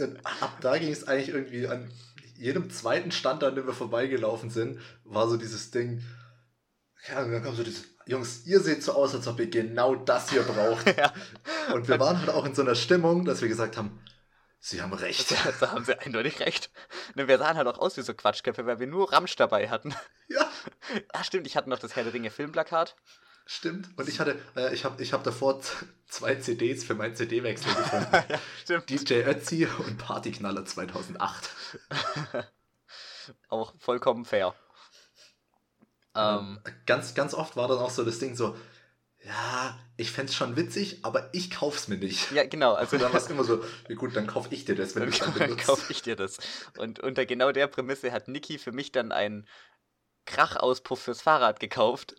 Und 0.00 0.18
ab 0.40 0.58
da 0.60 0.78
ging 0.78 0.90
es 0.90 1.06
eigentlich 1.06 1.28
irgendwie 1.28 1.68
an 1.68 1.90
jedem 2.36 2.70
zweiten 2.70 3.12
Stand, 3.12 3.44
an 3.44 3.54
dem 3.54 3.66
wir 3.66 3.74
vorbeigelaufen 3.74 4.50
sind, 4.50 4.80
war 5.04 5.28
so 5.28 5.36
dieses 5.36 5.70
Ding. 5.70 6.02
Ja, 7.08 7.22
und 7.22 7.32
dann 7.32 7.44
kam 7.44 7.54
so 7.54 7.62
dieses, 7.62 7.84
Jungs, 8.06 8.46
ihr 8.46 8.60
seht 8.60 8.82
so 8.82 8.92
aus, 8.92 9.14
als 9.14 9.26
ob 9.28 9.40
ihr 9.40 9.48
genau 9.48 9.94
das 9.94 10.30
hier 10.30 10.42
braucht. 10.42 10.84
Ja. 10.96 11.12
Und 11.72 11.88
wir 11.88 11.98
waren 11.98 12.18
halt 12.18 12.28
auch 12.28 12.44
in 12.44 12.54
so 12.54 12.62
einer 12.62 12.74
Stimmung, 12.74 13.24
dass 13.24 13.40
wir 13.40 13.48
gesagt 13.48 13.76
haben, 13.76 13.98
sie 14.68 14.82
haben 14.82 14.92
recht. 14.92 15.30
Da, 15.30 15.36
da 15.60 15.70
haben 15.72 15.84
sie 15.84 15.98
eindeutig 15.98 16.40
recht. 16.40 16.70
Ne, 17.14 17.28
Wir 17.28 17.38
sahen 17.38 17.56
halt 17.56 17.66
auch 17.68 17.78
aus 17.78 17.96
wie 17.96 18.02
so 18.02 18.14
Quatschköpfe, 18.14 18.66
weil 18.66 18.80
wir 18.80 18.86
nur 18.86 19.12
Ramsch 19.12 19.36
dabei 19.36 19.68
hatten. 19.68 19.94
Ja, 20.28 20.48
Ah, 21.12 21.24
stimmt, 21.24 21.46
ich 21.46 21.56
hatte 21.56 21.68
noch 21.70 21.78
das 21.78 21.96
Herr 21.96 22.04
der 22.04 22.12
Ringe 22.14 22.30
Filmplakat. 22.30 22.96
stimmt. 23.46 23.88
Und 23.96 24.08
ich 24.08 24.20
hatte, 24.20 24.38
äh, 24.56 24.72
ich 24.74 24.84
habe 24.84 25.02
ich 25.02 25.12
hab 25.12 25.22
davor 25.24 25.60
zwei 26.08 26.34
CDs 26.36 26.84
für 26.84 26.94
meinen 26.94 27.14
CD-Wechsel 27.14 27.74
gefunden. 27.74 28.08
ja, 28.28 28.38
stimmt. 28.62 28.88
DJ 28.90 29.22
Ötzi 29.24 29.66
und 29.66 29.98
Partyknaller 29.98 30.64
2008. 30.64 31.50
Auch 33.48 33.74
vollkommen 33.78 34.24
fair. 34.24 34.54
Ähm, 36.14 36.60
ganz, 36.86 37.14
ganz 37.14 37.34
oft 37.34 37.56
war 37.56 37.66
dann 37.68 37.78
auch 37.78 37.90
so 37.90 38.04
das 38.04 38.18
Ding 38.18 38.36
so, 38.36 38.56
ja, 39.26 39.78
ich 39.96 40.10
fänd's 40.10 40.34
schon 40.34 40.56
witzig, 40.56 40.98
aber 41.02 41.30
ich 41.32 41.50
kauf's 41.50 41.88
mir 41.88 41.96
nicht. 41.96 42.30
ja, 42.30 42.44
genau. 42.44 42.74
Also 42.84 42.98
dann 42.98 43.12
war 43.12 43.20
es 43.20 43.26
immer 43.28 43.44
so, 43.44 43.62
gut, 43.96 44.14
dann 44.16 44.26
kauf 44.26 44.48
ich 44.50 44.64
dir 44.64 44.74
das, 44.74 44.94
wenn 44.94 45.02
dann 45.02 45.10
du 45.10 45.12
es 45.12 45.18
dann 45.20 45.34
dann 45.38 45.48
benutzt. 45.48 45.66
kaufe 45.66 45.92
ich 45.92 46.02
dir 46.02 46.16
das. 46.16 46.38
Und 46.76 47.00
unter 47.00 47.24
genau 47.26 47.52
der 47.52 47.66
Prämisse 47.68 48.12
hat 48.12 48.28
Niki 48.28 48.58
für 48.58 48.72
mich 48.72 48.92
dann 48.92 49.12
einen 49.12 49.46
Krachauspuff 50.26 51.00
fürs 51.02 51.22
Fahrrad 51.22 51.60
gekauft 51.60 52.14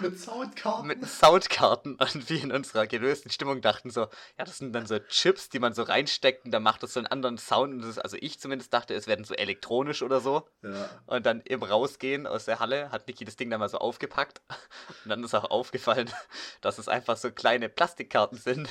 Mit 0.00 0.18
Soundkarten. 0.18 0.86
mit 0.86 1.06
Soundkarten 1.06 1.94
und 2.00 2.28
wir 2.28 2.42
in 2.42 2.52
unserer 2.52 2.86
gelösten 2.86 3.30
Stimmung 3.30 3.60
dachten 3.60 3.90
so, 3.90 4.02
ja, 4.38 4.44
das 4.44 4.58
sind 4.58 4.72
dann 4.72 4.86
so 4.86 4.98
Chips, 4.98 5.48
die 5.48 5.58
man 5.58 5.74
so 5.74 5.82
reinsteckt 5.82 6.44
und 6.44 6.50
dann 6.50 6.62
macht 6.62 6.82
das 6.82 6.92
so 6.94 7.00
einen 7.00 7.06
anderen 7.06 7.38
Sound. 7.38 7.84
Ist, 7.84 7.98
also 7.98 8.16
ich 8.20 8.38
zumindest 8.40 8.72
dachte, 8.72 8.94
es 8.94 9.06
werden 9.06 9.24
so 9.24 9.34
elektronisch 9.34 10.02
oder 10.02 10.20
so. 10.20 10.48
ja. 10.62 10.88
Und 11.06 11.26
dann 11.26 11.40
im 11.42 11.62
Rausgehen 11.62 12.26
aus 12.26 12.44
der 12.44 12.60
Halle 12.60 12.90
hat 12.90 13.06
Niki 13.08 13.24
das 13.24 13.36
Ding 13.36 13.50
dann 13.50 13.60
mal 13.60 13.68
so 13.68 13.78
aufgepackt. 13.78 14.40
Und 15.04 15.10
dann 15.10 15.24
ist 15.24 15.34
auch 15.34 15.50
aufgefallen, 15.50 16.10
dass 16.60 16.78
es 16.78 16.88
einfach 16.88 17.16
so 17.16 17.30
kleine 17.30 17.68
Plastikkarten 17.68 18.38
sind, 18.38 18.68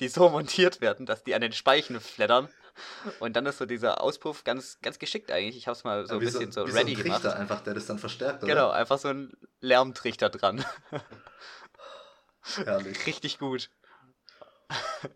die 0.00 0.08
so 0.08 0.28
montiert 0.28 0.80
werden, 0.80 1.06
dass 1.06 1.24
die 1.24 1.34
an 1.34 1.40
den 1.40 1.52
Speichen 1.52 2.00
flattern. 2.00 2.48
Und 3.20 3.34
dann 3.36 3.46
ist 3.46 3.58
so 3.58 3.66
dieser 3.66 4.00
Auspuff 4.02 4.44
ganz, 4.44 4.78
ganz 4.82 4.98
geschickt 4.98 5.30
eigentlich. 5.30 5.56
Ich 5.56 5.66
habe 5.66 5.76
es 5.76 5.84
mal 5.84 6.06
so 6.06 6.14
ein 6.14 6.20
Wie 6.20 6.24
bisschen 6.26 6.52
so, 6.52 6.66
wie 6.66 6.70
ready 6.70 6.94
so 6.94 6.98
ein 7.00 7.04
gemacht. 7.04 7.22
Trichter 7.22 7.38
einfach, 7.38 7.60
der 7.60 7.74
das 7.74 7.86
dann 7.86 7.98
verstärkt, 7.98 8.42
oder? 8.42 8.52
Genau, 8.52 8.70
einfach 8.70 8.98
so 8.98 9.08
ein 9.08 9.32
Lärmtrichter 9.60 10.30
dran. 10.30 10.64
Herrlich. 12.64 13.06
Richtig 13.06 13.38
gut. 13.38 13.70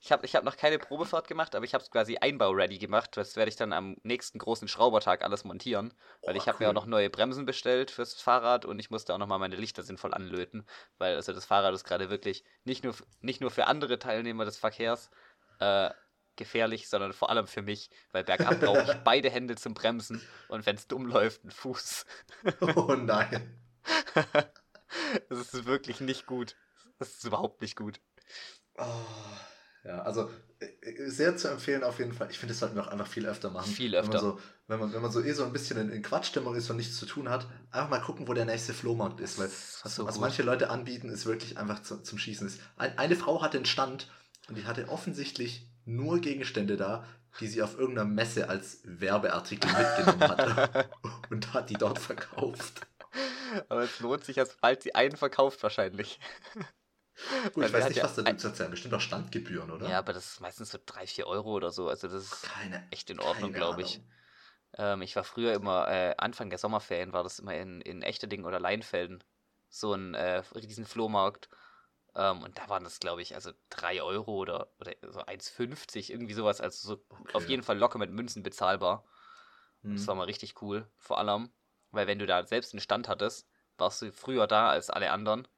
Ich 0.00 0.12
habe 0.12 0.24
ich 0.24 0.36
hab 0.36 0.44
noch 0.44 0.56
keine 0.56 0.78
Probefahrt 0.78 1.26
gemacht, 1.26 1.56
aber 1.56 1.64
ich 1.64 1.74
habe 1.74 1.82
es 1.82 1.90
quasi 1.90 2.16
einbau-ready 2.16 2.78
gemacht. 2.78 3.16
Das 3.16 3.34
werde 3.34 3.48
ich 3.48 3.56
dann 3.56 3.72
am 3.72 3.96
nächsten 4.04 4.38
großen 4.38 4.68
Schraubertag 4.68 5.22
alles 5.22 5.42
montieren. 5.42 5.92
Weil 6.22 6.34
Oh, 6.34 6.38
ich 6.38 6.46
habe 6.46 6.58
mir 6.58 6.66
auch 6.66 6.70
cool. 6.70 6.74
noch 6.74 6.86
neue 6.86 7.10
Bremsen 7.10 7.44
bestellt 7.44 7.90
fürs 7.90 8.14
Fahrrad 8.14 8.64
und 8.64 8.78
ich 8.78 8.90
musste 8.90 9.12
auch 9.12 9.18
nochmal 9.18 9.40
meine 9.40 9.56
Lichter 9.56 9.82
sinnvoll 9.82 10.14
anlöten. 10.14 10.64
Weil 10.98 11.16
also 11.16 11.32
das 11.32 11.44
Fahrrad 11.44 11.74
ist 11.74 11.82
gerade 11.84 12.08
wirklich 12.08 12.44
nicht 12.64 12.84
nur, 12.84 12.94
nicht 13.20 13.40
nur 13.40 13.50
für 13.50 13.66
andere 13.66 13.98
Teilnehmer 13.98 14.44
des 14.44 14.56
Verkehrs 14.58 15.10
äh, 15.58 15.90
gefährlich, 16.36 16.88
sondern 16.88 17.12
vor 17.12 17.30
allem 17.30 17.46
für 17.46 17.62
mich. 17.62 17.90
Weil 18.12 18.24
bergab 18.24 18.60
brauche 18.60 18.82
ich 18.82 18.94
beide 19.04 19.30
Hände 19.30 19.56
zum 19.56 19.74
Bremsen 19.74 20.20
und 20.48 20.66
wenn 20.66 20.76
es 20.76 20.86
dumm 20.86 21.06
läuft, 21.06 21.42
einen 21.42 21.50
Fuß. 21.50 22.06
Oh 22.76 22.94
nein. 22.94 23.58
Das 25.28 25.52
ist 25.52 25.66
wirklich 25.66 26.00
nicht 26.00 26.26
gut. 26.26 26.56
Das 26.98 27.10
ist 27.10 27.24
überhaupt 27.24 27.60
nicht 27.60 27.76
gut. 27.76 28.00
Oh, 28.78 28.84
ja, 29.84 30.02
also 30.02 30.30
äh, 30.58 30.66
äh, 30.66 31.10
sehr 31.10 31.36
zu 31.36 31.48
empfehlen 31.48 31.84
auf 31.84 31.98
jeden 31.98 32.12
Fall. 32.12 32.28
Ich 32.30 32.38
finde, 32.38 32.52
das 32.52 32.60
sollten 32.60 32.74
wir 32.74 32.82
auch 32.82 32.90
einfach 32.90 33.06
viel 33.06 33.26
öfter 33.26 33.50
machen. 33.50 33.70
Viel 33.70 33.92
Wenn 33.92 34.00
öfter. 34.00 34.12
man 34.14 34.20
so, 34.20 34.40
wenn 34.66 34.80
man, 34.80 34.92
wenn 34.92 35.02
man 35.02 35.10
so 35.10 35.22
eh 35.22 35.32
so 35.32 35.44
ein 35.44 35.52
bisschen 35.52 35.78
in, 35.78 35.90
in 35.90 36.02
Quatschstimmung 36.02 36.54
ist 36.54 36.68
und 36.70 36.76
nichts 36.76 36.96
zu 36.96 37.06
tun 37.06 37.28
hat, 37.28 37.46
einfach 37.70 37.90
mal 37.90 38.00
gucken, 38.00 38.26
wo 38.26 38.34
der 38.34 38.46
nächste 38.46 38.74
Flohmarkt 38.74 39.20
ist. 39.20 39.38
Weil 39.38 39.46
ist 39.46 39.80
was, 39.84 39.94
so 39.94 40.06
was 40.06 40.18
manche 40.18 40.42
Leute 40.42 40.70
anbieten, 40.70 41.08
ist 41.08 41.26
wirklich 41.26 41.56
einfach 41.58 41.82
zu, 41.82 42.02
zum 42.02 42.18
Schießen. 42.18 42.46
Ist. 42.46 42.60
Ein, 42.76 42.98
eine 42.98 43.16
Frau 43.16 43.42
hatte 43.42 43.58
einen 43.58 43.66
Stand 43.66 44.10
und 44.48 44.56
die 44.58 44.64
hatte 44.64 44.88
offensichtlich 44.88 45.68
nur 45.86 46.20
Gegenstände 46.20 46.76
da, 46.76 47.06
die 47.40 47.46
sie 47.46 47.62
auf 47.62 47.78
irgendeiner 47.78 48.08
Messe 48.08 48.48
als 48.48 48.80
Werbeartikel 48.84 49.70
mitgenommen 49.70 50.28
hatte 50.28 50.86
und 51.30 51.52
hat 51.54 51.70
die 51.70 51.74
dort 51.74 51.98
verkauft. 51.98 52.86
Aber 53.68 53.82
es 53.82 54.00
lohnt 54.00 54.24
sich 54.24 54.36
erst, 54.36 54.60
bald 54.60 54.82
sie 54.82 54.94
einen 54.94 55.16
verkauft 55.16 55.62
wahrscheinlich. 55.62 56.18
Gut, 57.54 57.56
Weil 57.56 57.64
ich 57.66 57.72
weiß 57.72 57.84
hat 57.84 57.88
nicht, 57.90 58.02
was 58.02 58.14
da 58.16 58.22
ein- 58.24 58.38
zu 58.38 58.48
erzählen. 58.48 58.70
Bestimmt 58.70 58.94
auch 58.94 59.00
Standgebühren, 59.00 59.70
oder? 59.70 59.88
Ja, 59.88 59.98
aber 59.98 60.12
das 60.12 60.32
ist 60.32 60.40
meistens 60.40 60.70
so 60.70 60.78
3, 60.84 61.06
4 61.06 61.26
Euro 61.26 61.52
oder 61.54 61.70
so. 61.70 61.88
Also 61.88 62.08
das 62.08 62.24
ist 62.24 62.42
Keine, 62.42 62.86
echt 62.90 63.08
in 63.10 63.20
Ordnung, 63.20 63.52
glaube 63.52 63.82
ich. 63.82 64.00
Ähm, 64.76 65.00
ich 65.02 65.16
war 65.16 65.24
früher 65.24 65.54
immer, 65.54 65.88
äh, 65.88 66.14
Anfang 66.18 66.50
der 66.50 66.58
Sommerferien 66.58 67.12
war 67.12 67.22
das 67.22 67.38
immer 67.38 67.54
in, 67.54 67.80
in 67.80 68.02
Echterding 68.02 68.44
oder 68.44 68.60
Leinfelden. 68.60 69.24
So 69.70 69.94
ein 69.94 70.14
äh, 70.14 70.42
riesen 70.54 70.84
Flohmarkt. 70.84 71.48
Ähm, 72.16 72.42
und 72.42 72.58
da 72.58 72.68
waren 72.70 72.84
das, 72.84 73.00
glaube 73.00 73.22
ich, 73.22 73.36
also 73.36 73.52
3 73.70 74.02
Euro 74.02 74.34
oder, 74.36 74.72
oder 74.80 74.94
so 75.12 75.20
1,50, 75.26 76.10
irgendwie 76.10 76.34
sowas. 76.34 76.60
Also 76.62 76.88
so 76.96 77.06
auf 77.34 77.44
Okay. 77.44 77.48
jeden 77.48 77.62
Fall 77.64 77.78
locker 77.78 77.98
mit 77.98 78.10
Münzen 78.12 78.42
bezahlbar. 78.42 79.06
Das 79.94 80.06
Hm. 80.06 80.08
war 80.08 80.14
mal 80.16 80.24
richtig 80.24 80.62
cool. 80.62 80.90
Vor 80.96 81.18
allem, 81.18 81.50
weil 81.90 82.06
wenn 82.06 82.18
du 82.20 82.26
da 82.26 82.46
selbst 82.46 82.74
einen 82.74 82.80
Stand 82.80 83.08
hattest, 83.08 83.48
warst 83.78 84.02
du 84.02 84.12
früher 84.12 84.46
da 84.46 84.70
als 84.70 84.90
alle 84.90 85.10
anderen 85.12 85.48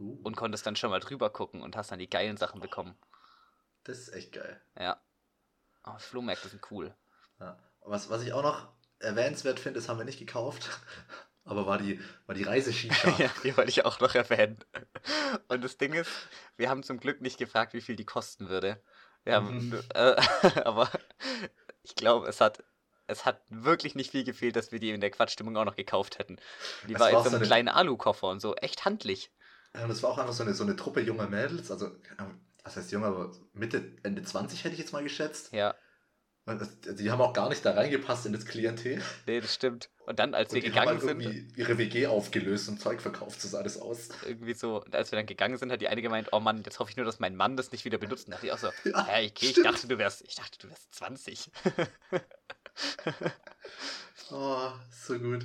Uh, 0.00 0.16
und 0.22 0.36
konntest 0.36 0.66
dann 0.66 0.76
schon 0.76 0.90
mal 0.90 1.00
drüber 1.00 1.30
gucken 1.30 1.62
und 1.62 1.76
hast 1.76 1.92
dann 1.92 2.00
die 2.00 2.10
geilen 2.10 2.36
Sachen 2.38 2.60
bekommen. 2.60 2.98
das 3.84 3.98
ist 3.98 4.08
echt 4.14 4.32
geil. 4.32 4.60
Ja. 4.78 5.02
Aber 5.82 6.00
Flohmärkte 6.00 6.48
sind 6.48 6.70
cool. 6.72 6.96
Ja. 7.40 7.58
Was, 7.80 8.08
was 8.10 8.22
ich 8.22 8.32
auch 8.32 8.42
noch 8.42 8.68
erwähnenswert 8.98 9.60
finde, 9.60 9.78
das 9.80 9.88
haben 9.88 9.98
wir 9.98 10.04
nicht 10.04 10.18
gekauft, 10.18 10.70
aber 11.44 11.66
war 11.66 11.78
die, 11.78 12.00
war 12.26 12.34
die 12.34 12.42
Reiseshisha. 12.44 13.08
ja, 13.18 13.30
die 13.42 13.56
wollte 13.56 13.70
ich 13.70 13.84
auch 13.84 14.00
noch 14.00 14.14
erwähnen. 14.14 14.58
Und 15.48 15.62
das 15.64 15.76
Ding 15.76 15.92
ist, 15.92 16.10
wir 16.56 16.70
haben 16.70 16.82
zum 16.82 16.98
Glück 17.00 17.20
nicht 17.20 17.38
gefragt, 17.38 17.74
wie 17.74 17.80
viel 17.80 17.96
die 17.96 18.04
kosten 18.06 18.48
würde. 18.48 18.80
Wir 19.24 19.34
haben, 19.34 19.68
Mhm. 19.70 19.80
äh, 19.94 20.16
aber 20.64 20.90
ich 21.82 21.94
glaube, 21.94 22.28
es 22.28 22.40
hat, 22.40 22.62
es 23.06 23.24
hat 23.24 23.40
wirklich 23.50 23.94
nicht 23.94 24.10
viel 24.12 24.24
gefehlt, 24.24 24.56
dass 24.56 24.72
wir 24.72 24.80
die 24.80 24.90
in 24.90 25.00
der 25.00 25.10
Quatschstimmung 25.10 25.56
auch 25.56 25.64
noch 25.64 25.76
gekauft 25.76 26.18
hätten. 26.18 26.36
Die 26.88 26.94
Es 26.94 27.00
war 27.00 27.10
in 27.10 27.16
so 27.16 27.24
einem 27.24 27.34
eine- 27.36 27.46
kleinen 27.46 27.68
Alukoffer 27.68 28.28
und 28.28 28.40
so, 28.40 28.54
echt 28.56 28.84
handlich. 28.84 29.30
Ja, 29.74 29.82
Und 29.82 29.88
das 29.88 30.02
war 30.02 30.10
auch 30.10 30.18
einfach 30.18 30.32
so 30.32 30.42
eine, 30.44 30.54
so 30.54 30.64
eine 30.64 30.76
Truppe 30.76 31.00
junger 31.00 31.26
Mädels, 31.28 31.70
also, 31.70 31.90
was 32.62 32.76
heißt 32.76 32.92
jung, 32.92 33.04
aber 33.04 33.32
Mitte, 33.52 33.92
Ende 34.02 34.22
20 34.22 34.64
hätte 34.64 34.74
ich 34.74 34.78
jetzt 34.80 34.92
mal 34.92 35.02
geschätzt. 35.02 35.52
Ja, 35.52 35.72
das- 35.72 35.80
Die 36.46 37.10
haben 37.10 37.22
auch 37.22 37.32
gar 37.32 37.48
nicht 37.48 37.64
da 37.64 37.72
reingepasst 37.72 38.26
in 38.26 38.34
das 38.34 38.44
Klientel. 38.44 39.00
nee, 39.26 39.40
das 39.40 39.54
stimmt. 39.54 39.88
Und 40.04 40.18
dann, 40.18 40.34
als 40.34 40.52
Und 40.52 40.56
wir 40.56 40.62
gegangen 40.68 40.88
halt 40.88 41.00
sind, 41.00 41.22
irgendwie 41.22 41.48
ihre 41.58 41.78
WG 41.78 42.06
aufgelöst 42.06 42.68
und 42.68 42.78
Zeug 42.78 43.00
verkauft, 43.00 43.40
so 43.40 43.48
sah 43.48 43.62
das 43.62 43.78
aus. 43.78 44.10
irgendwie 44.26 44.52
so, 44.52 44.82
und 44.82 44.94
als 44.94 45.10
wir 45.10 45.16
dann 45.16 45.24
gegangen 45.24 45.56
sind, 45.56 45.72
hat 45.72 45.80
die 45.80 45.88
eine 45.88 46.02
gemeint, 46.02 46.28
oh 46.32 46.40
Mann, 46.40 46.62
jetzt 46.62 46.78
hoffe 46.78 46.90
ich 46.90 46.98
nur, 46.98 47.06
dass 47.06 47.18
mein 47.18 47.34
Mann 47.34 47.56
das 47.56 47.72
nicht 47.72 47.86
wieder 47.86 47.96
benutzt. 47.96 48.26
Und 48.26 48.32
da 48.32 48.36
dachte 48.36 48.46
ich 48.48 48.52
auch 48.52 48.58
so, 48.58 48.68
Ja, 48.90 49.06
hä, 49.06 49.26
okay, 49.30 49.46
ich 49.46 49.62
dachte, 49.62 49.88
du 49.88 49.96
wärst, 49.96 50.22
ich 50.26 50.34
dachte, 50.34 50.58
du 50.58 50.68
wärst 50.68 50.94
20. 50.94 51.50
Oh, 54.30 54.70
so 54.90 55.18
gut. 55.18 55.44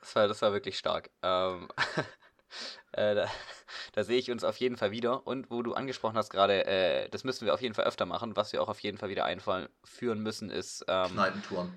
Das 0.00 0.14
war, 0.14 0.28
das 0.28 0.42
war 0.42 0.52
wirklich 0.52 0.78
stark. 0.78 1.10
Ähm, 1.22 1.68
äh, 2.92 3.14
da, 3.14 3.26
da 3.92 4.04
sehe 4.04 4.18
ich 4.18 4.30
uns 4.30 4.44
auf 4.44 4.56
jeden 4.58 4.76
Fall 4.76 4.90
wieder. 4.90 5.26
Und 5.26 5.50
wo 5.50 5.62
du 5.62 5.74
angesprochen 5.74 6.16
hast 6.16 6.30
gerade, 6.30 6.64
äh, 6.66 7.08
das 7.10 7.24
müssen 7.24 7.46
wir 7.46 7.54
auf 7.54 7.60
jeden 7.62 7.74
Fall 7.74 7.84
öfter 7.84 8.06
machen. 8.06 8.36
Was 8.36 8.52
wir 8.52 8.62
auch 8.62 8.68
auf 8.68 8.80
jeden 8.80 8.98
Fall 8.98 9.08
wieder 9.08 9.24
einfallen 9.24 9.68
führen 9.84 10.20
müssen, 10.20 10.50
ist, 10.50 10.84
ähm, 10.88 11.12
Kneipentouren. 11.12 11.72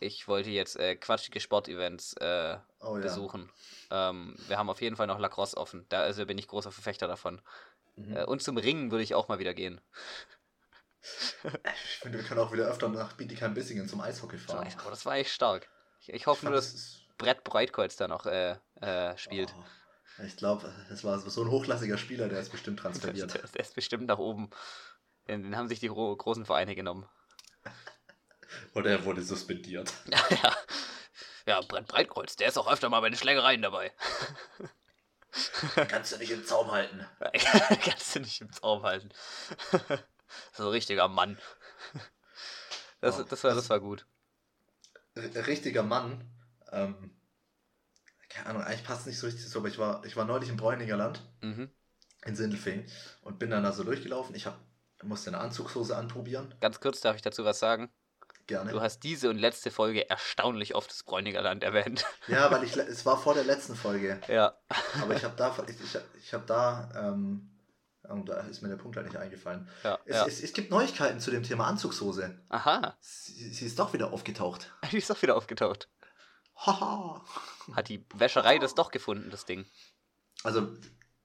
ich 0.00 0.26
wollte 0.28 0.50
jetzt 0.50 0.76
äh, 0.76 0.96
quatschige 0.96 1.40
Sportevents 1.40 2.14
äh, 2.14 2.58
Oh 2.80 2.96
ja. 2.96 3.02
besuchen. 3.02 3.50
Ähm, 3.90 4.34
wir 4.48 4.58
haben 4.58 4.70
auf 4.70 4.80
jeden 4.80 4.96
Fall 4.96 5.06
noch 5.06 5.18
Lacrosse 5.18 5.56
offen. 5.56 5.86
Da 5.88 6.00
also 6.00 6.26
bin 6.26 6.38
ich 6.38 6.48
großer 6.48 6.72
Verfechter 6.72 7.06
davon. 7.08 7.40
Mhm. 7.96 8.16
Äh, 8.16 8.24
und 8.24 8.42
zum 8.42 8.56
Ringen 8.56 8.90
würde 8.90 9.04
ich 9.04 9.14
auch 9.14 9.28
mal 9.28 9.38
wieder 9.38 9.54
gehen. 9.54 9.80
Ich 11.02 11.98
finde, 11.98 12.18
wir 12.18 12.24
können 12.24 12.40
auch 12.40 12.52
wieder 12.52 12.66
öfter 12.68 12.88
nach 12.88 13.14
Bietigheim-Bissingen 13.14 13.88
zum 13.88 14.00
Eishockey 14.00 14.38
fahren. 14.38 14.68
aber 14.80 14.90
das 14.90 15.04
war 15.04 15.16
echt 15.16 15.30
stark. 15.30 15.68
Ich, 16.00 16.12
ich 16.12 16.26
hoffe 16.26 16.44
nur, 16.44 16.54
fand, 16.54 16.64
dass 16.64 16.74
ist- 16.74 16.98
Brett 17.18 17.42
Breitkreuz 17.44 17.96
da 17.96 18.06
noch 18.08 18.26
äh, 18.26 18.56
äh, 18.80 19.16
spielt. 19.18 19.52
Oh, 19.56 19.64
ich 20.24 20.36
glaube, 20.36 20.72
das 20.88 21.04
war 21.04 21.18
so 21.18 21.42
ein 21.42 21.50
hochklassiger 21.50 21.98
Spieler, 21.98 22.28
der 22.28 22.40
ist 22.40 22.50
bestimmt 22.52 22.78
transferiert. 22.80 23.34
Der 23.54 23.60
ist 23.60 23.74
bestimmt 23.74 24.06
nach 24.06 24.18
oben. 24.18 24.50
Den, 25.28 25.56
haben 25.56 25.68
sich 25.68 25.80
die 25.80 25.88
gro 25.88 26.14
großen 26.16 26.44
Vereine 26.46 26.74
genommen. 26.74 27.08
Oder 28.74 28.90
er 28.90 29.04
wurde 29.04 29.22
suspendiert. 29.22 29.92
ja. 30.06 30.56
Ja, 31.46 31.60
Brett 31.60 31.88
Breitkreuz, 31.88 32.36
der 32.36 32.48
ist 32.48 32.56
auch 32.56 32.70
öfter 32.70 32.88
mal 32.88 33.00
bei 33.00 33.08
den 33.10 33.18
Schlägereien 33.18 33.62
dabei. 33.62 33.92
Kannst 35.88 36.12
du 36.12 36.18
nicht 36.18 36.30
im 36.30 36.44
Zaum 36.44 36.70
halten. 36.70 37.04
Kannst 37.82 38.14
du 38.14 38.20
nicht 38.20 38.40
im 38.40 38.52
Zaum 38.52 38.82
halten. 38.84 39.08
so 40.52 40.64
ein 40.64 40.68
richtiger 40.68 41.08
Mann. 41.08 41.38
Das, 43.00 43.18
Oh, 43.18 43.22
das, 43.24 43.42
war, 43.42 43.50
das- 43.54 43.64
das 43.64 43.70
war 43.70 43.80
gut. 43.80 44.06
Richtiger 45.16 45.82
Mann. 45.82 46.30
Ähm, 46.70 47.10
keine 48.34 48.50
Ahnung, 48.50 48.62
eigentlich 48.62 48.84
passt 48.84 49.00
es 49.02 49.06
nicht 49.06 49.18
so 49.18 49.26
richtig 49.26 49.46
so, 49.48 49.58
aber 49.58 49.68
ich 49.68 49.78
war, 49.78 50.04
ich 50.04 50.16
war 50.16 50.24
neulich 50.24 50.48
im 50.48 50.56
Bräuninger 50.56 50.96
Land 50.96 51.22
Mhm. 51.40 51.70
in 52.24 52.36
Sindelfingen 52.36 52.86
und 53.22 53.38
bin 53.38 53.50
dann 53.50 53.62
da 53.62 53.72
so 53.72 53.84
durchgelaufen. 53.84 54.34
Ich 54.34 54.46
hab, 54.46 54.58
musste 55.02 55.30
eine 55.30 55.38
Anzugshose 55.38 55.96
anprobieren. 55.96 56.54
Ganz 56.60 56.80
kurz 56.80 57.00
darf 57.00 57.16
ich 57.16 57.22
dazu 57.22 57.44
was 57.44 57.58
sagen. 57.58 57.90
Gerne. 58.46 58.72
Du 58.72 58.80
hast 58.80 59.00
diese 59.00 59.30
und 59.30 59.38
letzte 59.38 59.70
Folge 59.70 60.08
erstaunlich 60.10 60.74
oft 60.74 60.90
das 60.90 61.04
Bräuniger 61.04 61.42
Land 61.42 61.62
erwähnt. 61.62 62.04
Ja, 62.26 62.50
weil 62.50 62.64
ich, 62.64 62.76
es 62.76 63.06
war 63.06 63.16
vor 63.20 63.34
der 63.34 63.44
letzten 63.44 63.76
Folge. 63.76 64.20
ja. 64.28 64.56
Aber 65.00 65.14
ich 65.14 65.22
habe 65.24 65.34
da, 65.36 65.56
ich, 65.68 65.76
ich, 65.80 65.98
ich 66.22 66.34
habe 66.34 66.44
da, 66.46 66.90
ähm, 66.96 67.48
und 68.08 68.28
da 68.28 68.40
ist 68.40 68.60
mir 68.62 68.68
der 68.68 68.76
Punkt 68.76 68.96
halt 68.96 69.06
nicht 69.06 69.16
eingefallen. 69.16 69.68
ja, 69.84 69.98
Es, 70.06 70.16
ja. 70.16 70.26
es, 70.26 70.42
es 70.42 70.52
gibt 70.52 70.70
Neuigkeiten 70.72 71.20
zu 71.20 71.30
dem 71.30 71.44
Thema 71.44 71.66
Anzugshose. 71.68 72.36
Aha, 72.48 72.96
Sie, 73.00 73.52
sie 73.52 73.66
ist 73.66 73.78
doch 73.78 73.92
wieder 73.92 74.12
aufgetaucht. 74.12 74.72
die 74.90 74.98
ist 74.98 75.08
doch 75.10 75.22
wieder 75.22 75.36
aufgetaucht. 75.36 75.88
Haha. 76.56 77.24
Hat 77.74 77.88
die 77.88 78.04
Wäscherei 78.14 78.58
das 78.58 78.74
doch 78.74 78.90
gefunden, 78.90 79.30
das 79.30 79.44
Ding. 79.44 79.66
Also 80.44 80.68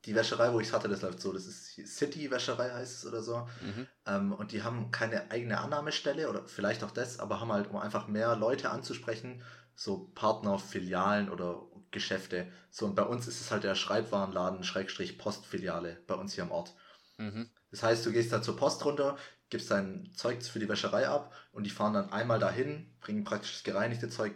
die 0.05 0.15
Wäscherei, 0.15 0.53
wo 0.53 0.59
ich 0.59 0.67
es 0.67 0.73
hatte, 0.73 0.87
das 0.87 1.01
läuft 1.01 1.19
so. 1.19 1.33
Das 1.33 1.45
ist 1.45 1.75
City 1.85 2.31
Wäscherei 2.31 2.71
heißt 2.71 2.99
es 2.99 3.05
oder 3.05 3.21
so. 3.21 3.47
Mhm. 3.61 3.87
Ähm, 4.05 4.33
und 4.33 4.51
die 4.51 4.63
haben 4.63 4.91
keine 4.91 5.31
eigene 5.31 5.59
Annahmestelle 5.59 6.29
oder 6.29 6.47
vielleicht 6.47 6.83
auch 6.83 6.91
das, 6.91 7.19
aber 7.19 7.41
haben 7.41 7.51
halt, 7.51 7.69
um 7.69 7.77
einfach 7.77 8.07
mehr 8.07 8.35
Leute 8.35 8.69
anzusprechen, 8.69 9.43
so 9.75 10.09
Partner, 10.15 10.59
Filialen 10.59 11.29
oder 11.29 11.61
Geschäfte. 11.91 12.51
So, 12.71 12.85
und 12.85 12.95
bei 12.95 13.03
uns 13.03 13.27
ist 13.27 13.41
es 13.41 13.51
halt 13.51 13.63
der 13.63 13.75
Schreibwarenladen, 13.75 14.63
Schrägstrich 14.63 15.17
Postfiliale, 15.17 16.01
bei 16.07 16.15
uns 16.15 16.33
hier 16.33 16.43
am 16.43 16.51
Ort. 16.51 16.73
Mhm. 17.17 17.49
Das 17.71 17.83
heißt, 17.83 18.05
du 18.05 18.11
gehst 18.11 18.31
da 18.31 18.41
zur 18.41 18.55
Post 18.55 18.85
runter, 18.85 19.17
gibst 19.49 19.71
dein 19.71 20.11
Zeug 20.15 20.41
für 20.43 20.59
die 20.59 20.69
Wäscherei 20.69 21.07
ab 21.07 21.33
und 21.51 21.65
die 21.65 21.69
fahren 21.69 21.93
dann 21.93 22.11
einmal 22.11 22.39
dahin, 22.39 22.95
bringen 23.01 23.23
praktisch 23.23 23.53
das 23.53 23.63
gereinigte 23.63 24.09
Zeug 24.09 24.33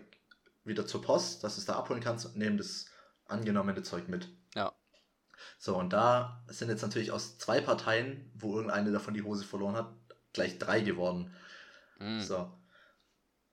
wieder 0.64 0.86
zur 0.86 1.02
Post, 1.02 1.44
dass 1.44 1.56
du 1.56 1.62
es 1.62 1.66
da 1.66 1.76
abholen 1.76 2.02
kannst 2.02 2.26
und 2.26 2.38
nehmen 2.38 2.58
das 2.58 2.86
angenommene 3.26 3.84
Zeug 3.84 4.08
mit. 4.08 4.30
Ja. 4.56 4.74
So, 5.58 5.78
und 5.78 5.94
da 5.94 6.44
sind 6.48 6.70
jetzt 6.70 6.82
natürlich 6.82 7.12
aus 7.12 7.38
zwei 7.38 7.62
Parteien, 7.62 8.32
wo 8.36 8.56
irgendeine 8.56 8.92
davon 8.92 9.14
die 9.14 9.24
Hose 9.24 9.44
verloren 9.44 9.76
hat, 9.76 9.94
gleich 10.34 10.60
drei 10.60 10.82
geworden. 10.82 11.34
Mhm. 12.00 12.22
So. 12.22 12.52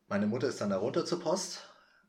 Meine 0.07 0.27
Mutter 0.27 0.49
ist 0.49 0.61
dann 0.61 0.71
da 0.71 0.79
runter 0.79 1.05
zur 1.05 1.21
Post, 1.21 1.61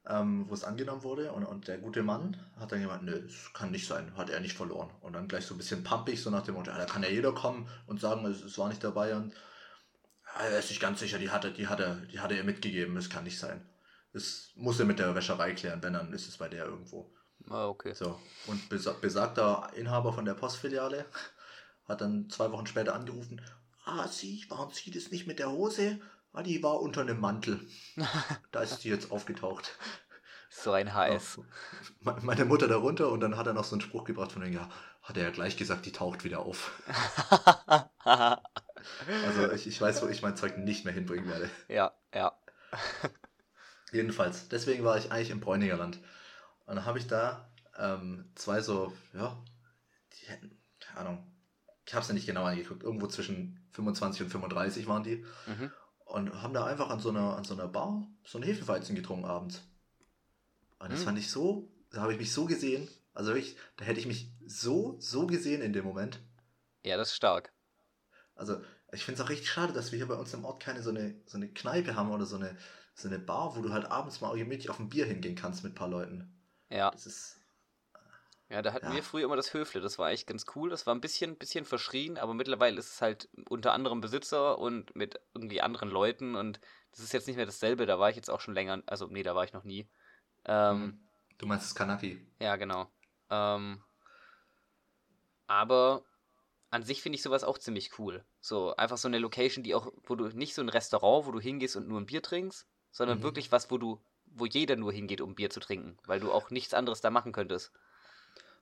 ähm, 0.08 0.46
wo 0.50 0.54
es 0.54 0.64
angenommen 0.64 1.04
wurde, 1.04 1.32
und, 1.34 1.46
und 1.46 1.68
der 1.68 1.78
gute 1.78 2.02
Mann 2.02 2.38
hat 2.58 2.72
dann 2.72 2.82
gemeint, 2.82 3.04
nö, 3.04 3.22
das 3.22 3.54
kann 3.54 3.72
nicht 3.72 3.88
sein, 3.88 4.16
hat 4.18 4.30
er 4.30 4.40
nicht 4.40 4.56
verloren. 4.56 4.90
Und 5.02 5.14
dann 5.14 5.28
gleich 5.28 5.46
so 5.46 5.54
ein 5.54 5.58
bisschen 5.58 5.84
pumpig, 5.84 6.22
so 6.22 6.30
nach 6.30 6.44
dem 6.44 6.56
Motto, 6.56 6.72
ja, 6.72 6.78
da 6.78 6.86
kann 6.86 7.04
ja 7.04 7.10
jeder 7.10 7.34
kommen 7.34 7.70
und 7.88 8.00
sagen, 8.00 8.26
es, 8.26 8.42
es 8.42 8.58
war 8.58 8.70
nicht 8.70 8.84
dabei 8.84 9.16
und 9.16 9.34
ja, 10.26 10.46
er 10.46 10.60
ist 10.60 10.70
nicht 10.70 10.82
ganz 10.82 11.00
sicher, 11.00 11.20
die 11.20 11.30
hatte, 11.30 11.52
die 11.52 11.68
hatte, 11.68 12.08
die 12.12 12.20
hatte 12.20 12.36
er 12.36 12.44
mitgegeben, 12.44 12.96
das 12.96 13.10
kann 13.10 13.24
nicht 13.24 13.40
sein. 13.40 13.69
Das 14.14 14.52
muss 14.56 14.80
er 14.80 14.86
mit 14.86 15.00
der 15.00 15.14
Wäscherei 15.16 15.54
klären, 15.54 15.82
wenn 15.84 15.94
dann 15.94 16.14
ist 16.14 16.28
es 16.28 16.38
bei 16.38 16.50
der 16.50 16.66
irgendwo. 16.66 17.12
Ah, 17.50 17.68
okay. 17.68 17.94
So, 17.94 18.20
und 18.48 18.70
besa 18.70 18.94
besagter 18.94 19.70
Inhaber 19.76 20.14
von 20.14 20.26
der 20.26 20.34
Postfiliale 20.34 21.06
hat 21.88 22.02
dann 22.02 22.30
zwei 22.30 22.52
Wochen 22.52 22.68
später 22.68 22.94
angerufen, 22.96 23.42
ah, 23.86 24.08
Sie, 24.08 24.46
waren 24.50 24.72
Sie 24.72 24.92
das 24.92 25.12
nicht 25.12 25.28
mit 25.28 25.40
der 25.40 25.52
Hose? 25.52 26.00
Ah, 26.34 26.44
die 26.44 26.62
war 26.62 26.80
unter 26.82 27.02
einem 27.02 27.20
Mantel. 27.20 27.60
Da 28.52 28.62
ist 28.62 28.84
die 28.84 28.90
jetzt 28.90 29.12
aufgetaucht. 29.12 29.78
So 30.50 30.72
ein 30.72 30.94
HS. 30.94 31.40
Me- 32.02 32.18
Meine 32.24 32.46
Mutter 32.46 32.68
da 32.68 32.78
runter 32.78 33.12
und 33.12 33.20
dann 33.22 33.38
hat 33.38 33.48
er 33.48 33.54
noch 33.54 33.64
so 33.64 33.76
einen 33.76 33.82
Spruch 33.82 34.04
gebracht 34.04 34.32
von 34.32 34.42
wegen, 34.44 34.54
ja, 34.56 34.70
hat 35.04 35.18
er 35.18 35.24
ja 35.24 35.30
gleich 35.30 35.58
gesagt, 35.58 35.86
die 35.86 35.92
taucht 35.92 36.24
wieder 36.24 36.40
auf. 36.40 36.72
Also 39.26 39.52
ich, 39.52 39.68
ich 39.68 39.80
weiß, 39.80 40.02
wo 40.02 40.08
ich 40.08 40.22
mein 40.22 40.36
Zeug 40.38 40.58
nicht 40.58 40.86
mehr 40.86 40.94
hinbringen 40.94 41.28
werde. 41.30 41.50
ja, 41.68 41.92
ja. 42.14 42.34
Jedenfalls, 43.92 44.48
deswegen 44.50 44.84
war 44.84 44.98
ich 44.98 45.12
eigentlich 45.12 45.32
im 45.32 45.40
Bräuninger 45.40 45.78
Land. 45.78 45.98
Und 46.66 46.76
dann 46.76 46.86
habe 46.86 47.00
ich 47.00 47.08
da 47.08 47.50
ähm, 47.78 48.32
zwei 48.36 48.62
so, 48.62 48.94
ja, 49.14 49.42
die 50.14 50.28
hätten, 50.28 50.58
keine 50.80 51.00
Ahnung, 51.00 51.32
ich 51.86 51.94
habe 51.94 52.04
es 52.04 52.08
ja 52.08 52.14
nicht 52.14 52.28
genau 52.28 52.44
angeguckt, 52.44 52.84
irgendwo 52.84 53.08
zwischen 53.08 53.68
25 53.72 54.24
und 54.24 54.30
35 54.30 54.88
waren 54.88 55.04
die. 55.04 55.26
Mhm. 55.48 55.72
Und 56.06 56.42
haben 56.42 56.54
da 56.54 56.66
einfach 56.66 56.90
an 56.90 57.00
so 57.00 57.10
einer, 57.10 57.36
an 57.36 57.44
so 57.44 57.54
einer 57.54 57.68
Bar 57.68 58.08
so 58.24 58.38
ein 58.38 58.44
Hefeweizen 58.44 58.96
getrunken 58.96 59.26
abends. 59.26 59.62
Und 60.80 60.92
das 60.92 61.00
Hm. 61.00 61.06
fand 61.06 61.20
ich 61.20 61.30
so, 61.30 61.72
da 61.92 62.02
habe 62.02 62.14
ich 62.14 62.20
mich 62.20 62.32
so 62.32 62.46
gesehen, 62.46 62.88
also 63.14 63.34
ich, 63.34 63.58
da 63.78 63.86
hätte 63.86 64.00
ich 64.00 64.08
mich 64.08 64.32
so, 64.46 64.96
so 65.00 65.28
gesehen 65.28 65.62
in 65.62 65.74
dem 65.74 65.84
Moment. 65.86 66.20
Ja, 66.84 66.96
das 66.98 67.10
ist 67.10 67.16
stark. 67.16 67.52
Also 68.36 68.62
ich 68.92 69.04
finde 69.04 69.22
es 69.22 69.26
auch 69.26 69.30
richtig 69.30 69.50
schade, 69.50 69.74
dass 69.74 69.92
wir 69.92 69.98
hier 69.98 70.08
bei 70.08 70.16
uns 70.16 70.34
im 70.34 70.46
Ort 70.46 70.64
keine 70.64 70.82
so 70.82 70.90
eine, 70.90 71.16
so 71.26 71.38
eine 71.38 71.50
Kneipe 71.50 71.96
haben 71.96 72.12
oder 72.12 72.26
so 72.26 72.38
eine, 72.38 72.56
so 73.02 73.08
eine 73.08 73.20
Bar, 73.20 73.56
wo 73.56 73.62
du 73.62 73.72
halt 73.74 73.86
abends 73.86 74.22
mal 74.22 74.36
gemütlich 74.38 74.70
auf 74.70 74.80
ein 74.80 74.90
Bier 74.90 75.06
hingehen 75.06 75.36
kannst 75.36 75.64
mit 75.64 75.74
ein 75.74 75.76
paar 75.76 75.88
Leuten. 75.90 76.34
Ja. 76.70 76.92
Das 76.92 77.06
ist, 77.06 77.40
Ja, 78.50 78.62
da 78.64 78.74
hatten 78.74 78.90
Ja. 78.90 78.94
wir 78.94 79.04
früher 79.04 79.26
immer 79.26 79.36
das 79.36 79.54
Höfle. 79.54 79.80
Das 79.80 80.00
war 80.00 80.10
echt 80.10 80.26
ganz 80.28 80.46
cool. 80.56 80.70
Das 80.72 80.88
war 80.88 80.96
ein 80.96 81.02
bisschen, 81.02 81.38
bisschen 81.38 81.66
verschrien, 81.66 82.18
aber 82.18 82.34
mittlerweile 82.34 82.80
ist 82.80 82.94
es 82.94 83.02
halt 83.02 83.30
unter 83.48 83.74
anderem 83.74 84.02
Besitzer 84.02 84.58
und 84.58 84.96
mit 84.96 85.22
irgendwie 85.36 85.62
anderen 85.62 85.90
Leuten 85.90 86.36
und 86.36 86.60
das 86.92 87.02
ist 87.02 87.14
jetzt 87.14 87.28
nicht 87.28 87.36
mehr 87.36 87.46
dasselbe. 87.46 87.86
Da 87.86 88.00
war 88.00 88.10
ich 88.10 88.16
jetzt 88.16 88.30
auch 88.30 88.42
schon 88.42 88.56
länger. 88.56 88.82
Also, 88.88 89.06
nee, 89.08 89.22
da 89.24 89.36
war 89.36 89.44
ich 89.44 89.54
noch 89.54 89.64
nie. 89.64 89.88
Ähm, 90.46 91.08
du 91.38 91.46
meinst 91.48 91.66
das 91.68 91.76
Kanaki. 91.76 92.26
Ja, 92.40 92.56
genau. 92.56 92.92
Ähm, 93.30 93.84
aber 95.48 96.06
an 96.72 96.84
sich 96.84 97.02
finde 97.02 97.16
ich 97.18 97.24
sowas 97.24 97.44
auch 97.44 97.58
ziemlich 97.58 97.98
cool. 98.00 98.26
So, 98.42 98.76
einfach 98.76 98.98
so 98.98 99.08
eine 99.08 99.20
Location, 99.20 99.64
die 99.64 99.76
auch, 99.76 99.92
wo 100.04 100.16
du 100.16 100.28
nicht 100.30 100.54
so 100.56 100.62
ein 100.62 100.70
Restaurant, 100.70 101.26
wo 101.28 101.32
du 101.32 101.40
hingehst 101.40 101.76
und 101.76 101.88
nur 101.88 102.00
ein 102.00 102.06
Bier 102.06 102.22
trinkst, 102.24 102.68
sondern 102.92 103.20
Mhm. 103.20 103.24
wirklich 103.24 103.52
was, 103.52 103.72
wo 103.72 103.78
du, 103.78 104.00
wo 104.26 104.46
jeder 104.46 104.76
nur 104.76 104.92
hingeht, 104.94 105.22
um 105.22 105.36
Bier 105.36 105.50
zu 105.50 105.60
trinken, 105.60 105.98
weil 106.06 106.20
du 106.20 106.32
auch 106.32 106.50
nichts 106.52 106.74
anderes 106.74 107.02
da 107.02 107.10
machen 107.10 107.32
könntest. 107.32 107.72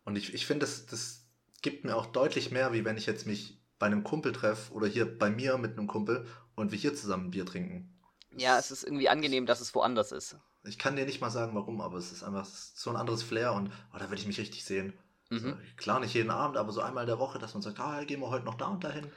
Und 0.05 0.15
ich, 0.17 0.34
ich 0.34 0.45
finde, 0.45 0.65
das, 0.65 0.86
das 0.86 1.25
gibt 1.61 1.84
mir 1.86 1.95
auch 1.95 2.05
deutlich 2.07 2.51
mehr, 2.51 2.73
wie 2.73 2.86
wenn 2.86 2.97
ich 2.97 3.05
jetzt 3.05 3.25
mich 3.28 3.59
bei 3.80 3.86
einem 3.88 4.03
Kumpel 4.03 4.32
treffe 4.32 4.73
oder 4.73 4.88
hier 4.88 5.17
bei 5.17 5.30
mir 5.30 5.57
mit 5.57 5.78
einem 5.78 5.88
Kumpel 5.88 6.25
und 6.55 6.71
wir 6.71 6.80
hier 6.80 6.95
zusammen 6.95 7.32
Bier 7.32 7.45
trinken. 7.45 7.93
Ja, 8.32 8.57
es 8.57 8.71
ist 8.71 8.84
irgendwie 8.84 9.09
angenehm, 9.09 9.45
dass 9.45 9.59
es 9.59 9.75
woanders 9.75 10.11
ist. 10.13 10.38
Ich 10.63 10.78
kann 10.78 10.95
dir 10.95 11.05
nicht 11.05 11.19
mal 11.21 11.30
sagen, 11.32 11.55
warum, 11.55 11.82
aber 11.82 11.97
es 11.97 12.11
ist 12.11 12.23
einfach 12.23 12.45
so 12.45 12.89
ein 12.91 12.95
anderes 12.95 13.23
Flair 13.23 13.53
und 13.53 13.71
oh, 13.93 13.97
da 13.97 14.09
würde 14.09 14.21
ich 14.21 14.28
mich 14.28 14.39
richtig 14.39 14.63
sehen. 14.65 14.93
Mhm. 15.30 15.39
So, 15.39 15.57
klar, 15.78 15.99
nicht 15.99 16.13
jeden 16.13 16.30
Abend, 16.32 16.57
aber 16.57 16.71
so 16.71 16.82
einmal 16.82 17.03
in 17.03 17.07
der 17.07 17.19
Woche, 17.19 17.39
dass 17.39 17.53
man 17.53 17.63
sagt, 17.63 17.80
ah, 17.80 18.03
gehen 18.03 18.19
wir 18.19 18.30
heute 18.30 18.45
noch 18.45 18.55
da 18.55 18.67
und 18.67 18.84
dahin, 18.84 19.11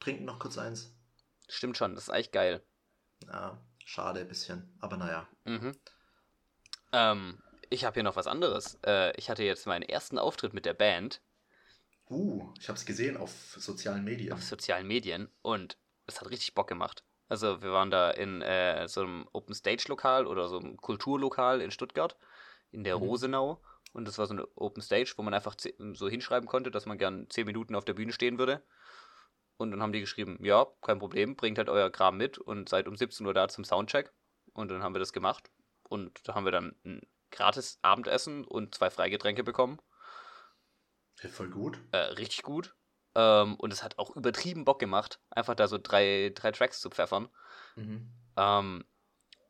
trinken 0.00 0.24
noch 0.24 0.38
kurz 0.38 0.58
eins. 0.58 0.92
Stimmt 1.48 1.78
schon, 1.78 1.94
das 1.94 2.08
ist 2.08 2.14
echt 2.14 2.32
geil. 2.32 2.62
Ja, 3.26 3.58
schade 3.84 4.20
ein 4.20 4.28
bisschen, 4.28 4.76
aber 4.80 4.96
naja. 4.96 5.28
Mhm. 5.44 5.72
Ähm, 6.92 7.42
ich 7.70 7.84
habe 7.84 7.94
hier 7.94 8.02
noch 8.02 8.16
was 8.16 8.26
anderes. 8.26 8.78
Äh, 8.86 9.14
ich 9.18 9.28
hatte 9.30 9.42
jetzt 9.44 9.66
meinen 9.66 9.82
ersten 9.82 10.18
Auftritt 10.18 10.54
mit 10.54 10.64
der 10.64 10.74
Band 10.74 11.20
Uh, 12.08 12.52
ich 12.60 12.68
habe 12.68 12.78
es 12.78 12.84
gesehen 12.84 13.16
auf 13.16 13.30
sozialen 13.58 14.04
Medien. 14.04 14.32
auf 14.32 14.42
sozialen 14.42 14.86
Medien 14.86 15.28
und 15.42 15.78
es 16.06 16.20
hat 16.20 16.30
richtig 16.30 16.54
Bock 16.54 16.68
gemacht. 16.68 17.02
Also 17.28 17.62
wir 17.62 17.72
waren 17.72 17.90
da 17.90 18.10
in 18.10 18.42
äh, 18.42 18.86
so 18.88 19.00
einem 19.00 19.26
Open 19.32 19.54
Stage 19.54 19.84
Lokal 19.88 20.26
oder 20.26 20.48
so 20.48 20.58
einem 20.58 20.76
Kulturlokal 20.76 21.60
in 21.62 21.70
Stuttgart 21.70 22.16
in 22.72 22.84
der 22.84 22.96
Mhm. 22.96 23.00
Rosenau 23.00 23.62
und 23.92 24.06
das 24.06 24.18
war 24.18 24.26
so 24.26 24.34
eine 24.34 24.46
Open 24.56 24.82
Stage, 24.82 25.14
wo 25.16 25.22
man 25.22 25.32
einfach 25.34 25.56
so 25.94 26.08
hinschreiben 26.08 26.48
konnte, 26.48 26.70
dass 26.70 26.84
man 26.86 26.98
gern 26.98 27.28
10 27.30 27.46
Minuten 27.46 27.74
auf 27.74 27.84
der 27.86 27.94
Bühne 27.94 28.12
stehen 28.12 28.38
würde. 28.38 28.62
Und 29.56 29.70
dann 29.70 29.82
haben 29.82 29.92
die 29.92 30.00
geschrieben, 30.00 30.38
ja, 30.42 30.66
kein 30.82 30.98
Problem, 30.98 31.36
bringt 31.36 31.58
halt 31.58 31.68
euer 31.68 31.90
Kram 31.90 32.16
mit 32.16 32.38
und 32.38 32.68
seid 32.68 32.88
um 32.88 32.96
17 32.96 33.26
Uhr 33.26 33.34
da 33.34 33.48
zum 33.48 33.64
Soundcheck. 33.64 34.12
Und 34.52 34.70
dann 34.70 34.82
haben 34.82 34.94
wir 34.94 34.98
das 34.98 35.12
gemacht 35.12 35.50
und 35.88 36.26
da 36.26 36.34
haben 36.34 36.44
wir 36.44 36.52
dann 36.52 36.74
ein 36.84 37.02
gratis 37.30 37.78
Abendessen 37.82 38.44
und 38.44 38.74
zwei 38.74 38.90
Freigetränke 38.90 39.44
bekommen. 39.44 39.80
Ja, 41.22 41.28
voll 41.28 41.50
gut. 41.50 41.78
Äh, 41.92 41.98
richtig 41.98 42.42
gut. 42.42 42.74
Ähm, 43.14 43.56
und 43.56 43.72
es 43.72 43.82
hat 43.82 43.98
auch 43.98 44.14
übertrieben 44.16 44.64
Bock 44.64 44.78
gemacht, 44.78 45.20
einfach 45.30 45.54
da 45.54 45.68
so 45.68 45.78
drei, 45.78 46.32
drei 46.34 46.50
Tracks 46.52 46.80
zu 46.80 46.90
pfeffern. 46.90 47.28
Mhm. 47.76 48.10
Ähm, 48.36 48.84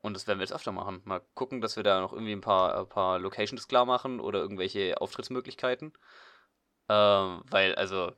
und 0.01 0.13
das 0.13 0.27
werden 0.27 0.37
wir 0.37 0.43
jetzt 0.43 0.53
öfter 0.53 0.71
machen. 0.71 1.01
Mal 1.05 1.21
gucken, 1.33 1.61
dass 1.61 1.75
wir 1.75 1.83
da 1.83 1.99
noch 1.99 2.13
irgendwie 2.13 2.33
ein 2.33 2.41
paar, 2.41 2.77
ein 2.77 2.89
paar 2.89 3.17
Locations 3.17 3.67
klar 3.67 3.85
machen 3.85 4.19
oder 4.19 4.39
irgendwelche 4.39 5.01
Auftrittsmöglichkeiten. 5.01 5.93
Ähm, 6.89 7.41
weil, 7.49 7.73
also, 7.73 8.11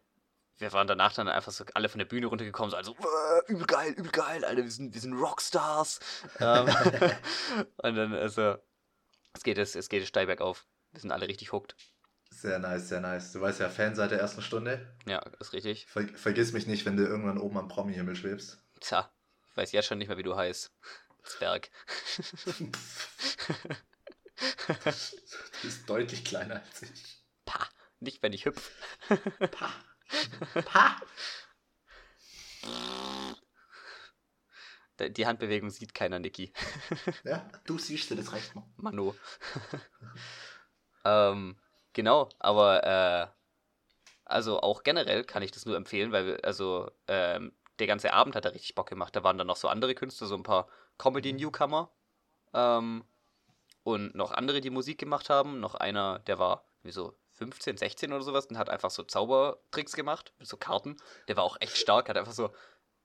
wir 0.58 0.74
waren 0.74 0.88
danach 0.88 1.14
dann 1.14 1.28
einfach 1.28 1.52
so 1.52 1.66
alle 1.74 1.90
von 1.90 2.00
der 2.00 2.06
Bühne 2.06 2.28
runtergekommen, 2.28 2.72
so 2.72 2.78
also, 2.78 2.94
"Äh, 2.94 3.52
übel 3.52 3.66
geil, 3.66 3.94
übel 3.94 4.12
geil, 4.12 4.44
Alter, 4.44 4.64
wir 4.64 4.72
sind, 4.72 4.94
wir 4.94 5.02
sind 5.02 5.14
Rockstars. 5.14 6.00
Ähm, 6.40 6.68
und 7.78 7.96
dann, 7.96 8.14
also, 8.14 8.56
es 9.34 9.44
geht, 9.44 9.58
es, 9.58 9.76
es 9.76 9.90
geht 9.90 10.08
steil 10.08 10.26
bergauf. 10.26 10.66
Wir 10.92 11.02
sind 11.02 11.12
alle 11.12 11.28
richtig 11.28 11.52
hooked. 11.52 11.76
Sehr 12.30 12.60
nice, 12.60 12.90
sehr 12.90 13.00
nice. 13.00 13.32
Du 13.34 13.42
weißt 13.42 13.60
ja, 13.60 13.70
Fan 13.70 13.96
seit 13.96 14.12
der 14.12 14.20
ersten 14.20 14.42
Stunde. 14.42 14.94
Ja, 15.06 15.20
ist 15.40 15.54
richtig. 15.54 15.88
Ver 15.88 16.08
vergiss 16.16 16.54
mich 16.54 16.68
nicht, 16.68 16.86
wenn 16.86 16.98
du 16.98 17.04
irgendwann 17.04 17.38
oben 17.38 17.58
am 17.58 17.68
Promi-Himmel 17.68 18.16
schwebst. 18.16 18.62
Tja, 18.82 19.10
ich 19.50 19.58
weiß 19.58 19.72
jetzt 19.72 19.88
schon 19.88 19.98
nicht 19.98 20.08
mehr, 20.08 20.18
wie 20.18 20.24
du 20.24 20.36
heißt. 20.36 20.72
Zwerg. 21.24 21.70
Du 24.38 25.62
bist 25.64 25.90
deutlich 25.90 26.24
kleiner 26.24 26.62
als 26.62 26.84
ich. 26.84 27.24
Pah, 27.46 27.68
nicht 28.00 28.22
wenn 28.22 28.34
ich 28.34 28.46
hüpf. 28.46 28.70
Pa. 29.50 29.72
Pa. 30.66 30.98
Die 35.00 35.28
Handbewegung 35.28 35.70
sieht 35.70 35.94
keiner, 35.94 36.20
Niki. 36.20 36.52
Ja, 37.24 37.48
du 37.66 37.78
siehst 37.78 38.10
du, 38.10 38.16
das 38.16 38.32
reicht 38.32 38.56
noch. 38.56 38.66
Mano. 38.78 39.16
ähm, 41.06 41.56
genau, 41.94 42.30
aber 42.40 42.84
äh, 42.84 43.28
also 44.26 44.60
auch 44.62 44.84
generell 44.84 45.24
kann 45.24 45.44
ich 45.44 45.52
das 45.52 45.66
nur 45.66 45.78
empfehlen, 45.78 46.12
weil 46.12 46.42
also 46.42 46.90
ähm, 47.08 47.54
der 47.80 47.88
ganze 47.88 48.14
Abend 48.14 48.36
hat 48.36 48.46
da 48.46 48.50
richtig 48.50 48.76
Bock 48.76 48.90
gemacht. 48.90 49.16
Da 49.16 49.24
waren 49.24 49.38
dann 49.38 49.48
noch 49.48 49.56
so 49.56 49.68
andere 49.68 49.94
Künstler, 49.94 50.28
so 50.28 50.36
ein 50.36 50.44
paar 50.44 50.68
Comedy-Newcomer 50.98 51.92
ähm, 52.54 53.06
und 53.84 54.16
noch 54.16 54.32
andere, 54.32 54.62
die 54.62 54.70
Musik 54.70 54.98
gemacht 54.98 55.30
haben. 55.30 55.60
Noch 55.60 55.76
einer, 55.76 56.20
der 56.20 56.40
war 56.40 56.66
wie 56.84 56.92
so 56.92 57.16
15, 57.38 57.78
16 57.78 58.14
oder 58.14 58.24
sowas 58.24 58.48
und 58.48 58.58
hat 58.58 58.70
einfach 58.70 58.92
so 58.92 59.04
Zaubertricks 59.04 59.94
gemacht 59.94 60.34
mit 60.40 60.48
so 60.48 60.58
Karten. 60.58 60.98
Der 61.28 61.38
war 61.38 61.44
auch 61.44 61.58
echt 61.60 61.78
stark, 61.78 62.10
hat 62.10 62.18
einfach 62.18 62.34
so 62.34 62.52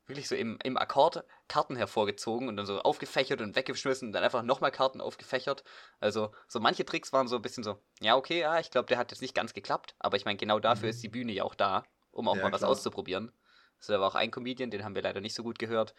wirklich 0.07 0.29
so 0.29 0.35
im, 0.35 0.59
im 0.65 0.77
Akkord 0.77 1.25
Karten 1.49 1.77
hervorgezogen 1.77 2.49
und 2.49 2.57
dann 2.57 2.67
so 2.67 2.81
aufgefächert 2.81 3.41
und 3.41 3.55
weggeschmissen 3.57 4.09
und 4.09 4.13
dann 4.13 4.25
einfach 4.25 4.43
nochmal 4.43 4.73
Karten 4.73 5.01
aufgefächert. 5.01 5.63
Also 6.01 6.33
so 6.49 6.61
manche 6.61 6.85
Tricks 6.85 7.13
waren 7.13 7.29
so 7.29 7.37
ein 7.37 7.43
bisschen 7.43 7.63
so, 7.65 7.83
ja 8.01 8.17
okay, 8.17 8.41
ja, 8.41 8.59
ich 8.59 8.71
glaube, 8.71 8.87
der 8.89 8.99
hat 8.99 9.13
jetzt 9.13 9.23
nicht 9.23 9.35
ganz 9.35 9.55
geklappt, 9.55 9.95
aber 10.01 10.17
ich 10.17 10.25
meine, 10.25 10.39
genau 10.39 10.59
dafür 10.59 10.89
Mhm. 10.89 10.91
ist 10.91 11.03
die 11.03 11.09
Bühne 11.09 11.33
ja 11.33 11.45
auch 11.45 11.55
da, 11.55 11.85
um 12.11 12.29
auch 12.29 12.41
Ja, 12.41 12.43
mal 12.43 12.53
was 12.53 12.65
klar. 12.65 12.65
auszuprobieren. 12.65 13.33
Also 13.79 13.93
da 13.95 14.01
war 14.01 14.09
auch 14.09 14.15
ein 14.17 14.31
Comedian, 14.33 14.71
den 14.71 14.85
haben 14.85 14.95
wir 14.95 15.03
leider 15.03 15.21
nicht 15.21 15.35
so 15.35 15.43
gut 15.45 15.59
gehört, 15.59 15.95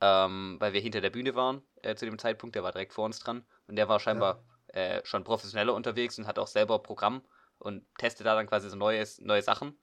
ähm, 0.00 0.56
weil 0.60 0.72
wir 0.72 0.80
hinter 0.80 1.00
der 1.00 1.10
Bühne 1.10 1.34
waren 1.34 1.66
äh, 1.82 1.94
zu 1.94 2.04
dem 2.06 2.18
Zeitpunkt, 2.18 2.54
der 2.56 2.62
war 2.62 2.72
direkt 2.72 2.92
vor 2.94 3.04
uns 3.04 3.18
dran 3.18 3.46
und 3.66 3.76
der 3.76 3.88
war 3.88 4.00
scheinbar 4.00 4.44
äh, 4.68 5.00
schon 5.04 5.24
professioneller 5.24 5.74
unterwegs 5.74 6.18
und 6.18 6.26
hat 6.26 6.38
auch 6.38 6.46
selber 6.46 6.78
Programm 6.82 7.26
und 7.60 7.84
testet 7.98 8.26
da 8.26 8.34
dann 8.34 8.46
quasi 8.46 8.68
so 8.68 8.76
neues, 8.76 9.20
neue 9.20 9.42
Sachen. 9.42 9.76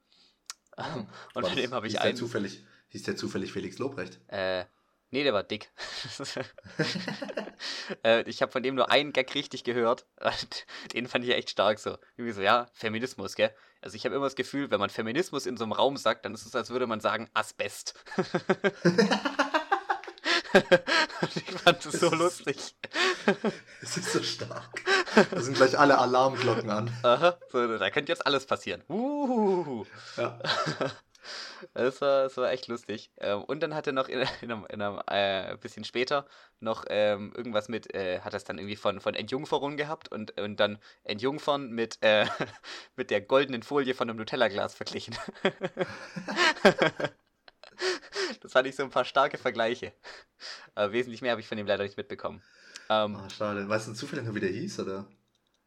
und 0.76 1.08
War 1.34 1.44
von 1.44 1.56
dem 1.56 1.72
habe 1.72 1.86
ich 1.86 1.94
hieß 1.94 2.00
der 2.00 2.08
einen. 2.10 2.18
zufällig, 2.18 2.64
hieß 2.88 3.02
der 3.04 3.16
zufällig 3.16 3.52
Felix 3.52 3.78
Lobrecht. 3.78 4.20
Äh, 4.28 4.64
nee, 5.10 5.24
der 5.24 5.32
war 5.32 5.42
dick. 5.42 5.70
äh, 8.04 8.22
ich 8.28 8.42
habe 8.42 8.52
von 8.52 8.62
dem 8.62 8.74
nur 8.74 8.90
einen 8.90 9.12
Gag 9.12 9.34
richtig 9.34 9.64
gehört. 9.64 10.06
Und 10.20 10.66
den 10.92 11.08
fand 11.08 11.24
ich 11.24 11.30
echt 11.32 11.50
stark 11.50 11.78
so. 11.78 11.98
Irgendwie 12.16 12.34
so, 12.34 12.42
ja, 12.42 12.68
Feminismus, 12.72 13.34
gell? 13.34 13.54
Also 13.80 13.96
ich 13.96 14.04
habe 14.04 14.14
immer 14.14 14.26
das 14.26 14.36
Gefühl, 14.36 14.70
wenn 14.70 14.80
man 14.80 14.90
Feminismus 14.90 15.46
in 15.46 15.56
so 15.56 15.64
einem 15.64 15.72
Raum 15.72 15.96
sagt, 15.96 16.24
dann 16.24 16.34
ist 16.34 16.44
es, 16.44 16.54
als 16.54 16.70
würde 16.70 16.88
man 16.88 17.00
sagen 17.00 17.30
Asbest. 17.32 17.94
Und 21.20 21.36
ich 21.36 21.44
fand 21.44 21.84
das 21.84 22.00
so 22.00 22.10
lustig. 22.10 22.74
Es 23.80 23.96
ist 23.96 24.12
so 24.12 24.22
stark. 24.22 24.82
Da 25.30 25.40
sind 25.40 25.56
gleich 25.56 25.78
alle 25.78 25.98
Alarmglocken 25.98 26.70
an. 26.70 26.90
Aha, 27.02 27.36
so, 27.50 27.78
da 27.78 27.90
könnte 27.90 28.12
jetzt 28.12 28.26
alles 28.26 28.46
passieren. 28.46 28.82
Uh. 28.88 29.84
Ja. 30.16 30.38
Das 31.74 32.00
war, 32.00 32.22
das 32.24 32.36
war 32.36 32.50
echt 32.50 32.68
lustig. 32.68 33.10
Ähm, 33.18 33.42
und 33.44 33.60
dann 33.62 33.74
hat 33.74 33.86
er 33.86 33.92
noch 33.92 34.08
in, 34.08 34.26
in 34.40 34.50
einem, 34.50 34.66
in 34.66 34.80
einem 34.82 35.00
äh, 35.08 35.56
bisschen 35.56 35.84
später 35.84 36.26
noch 36.60 36.84
ähm, 36.88 37.32
irgendwas 37.36 37.68
mit, 37.68 37.94
äh, 37.94 38.20
hat 38.20 38.32
das 38.34 38.44
dann 38.44 38.58
irgendwie 38.58 38.76
von, 38.76 39.00
von 39.00 39.14
Entjungferung 39.14 39.76
gehabt 39.76 40.10
und, 40.10 40.40
und 40.40 40.58
dann 40.58 40.78
Entjungfern 41.04 41.70
mit, 41.70 41.98
äh, 42.02 42.26
mit 42.96 43.10
der 43.10 43.20
goldenen 43.20 43.62
Folie 43.62 43.94
von 43.94 44.08
einem 44.08 44.18
Nutella-Glas 44.18 44.74
verglichen. 44.74 45.16
das 48.40 48.52
fand 48.52 48.66
ich 48.66 48.76
so 48.76 48.82
ein 48.82 48.90
paar 48.90 49.04
starke 49.04 49.38
Vergleiche. 49.38 49.92
Aber 50.74 50.92
wesentlich 50.92 51.22
mehr 51.22 51.32
habe 51.32 51.40
ich 51.40 51.48
von 51.48 51.58
ihm 51.58 51.66
leider 51.66 51.84
nicht 51.84 51.96
mitbekommen. 51.96 52.42
Ähm, 52.88 53.16
Ah, 53.16 53.28
schade. 53.30 53.68
Weißt 53.68 53.88
du 53.88 53.92
zufällig 53.92 54.24
noch, 54.24 54.34
wie 54.34 54.40
der 54.40 54.50
hieß, 54.50 54.80
oder? 54.80 55.06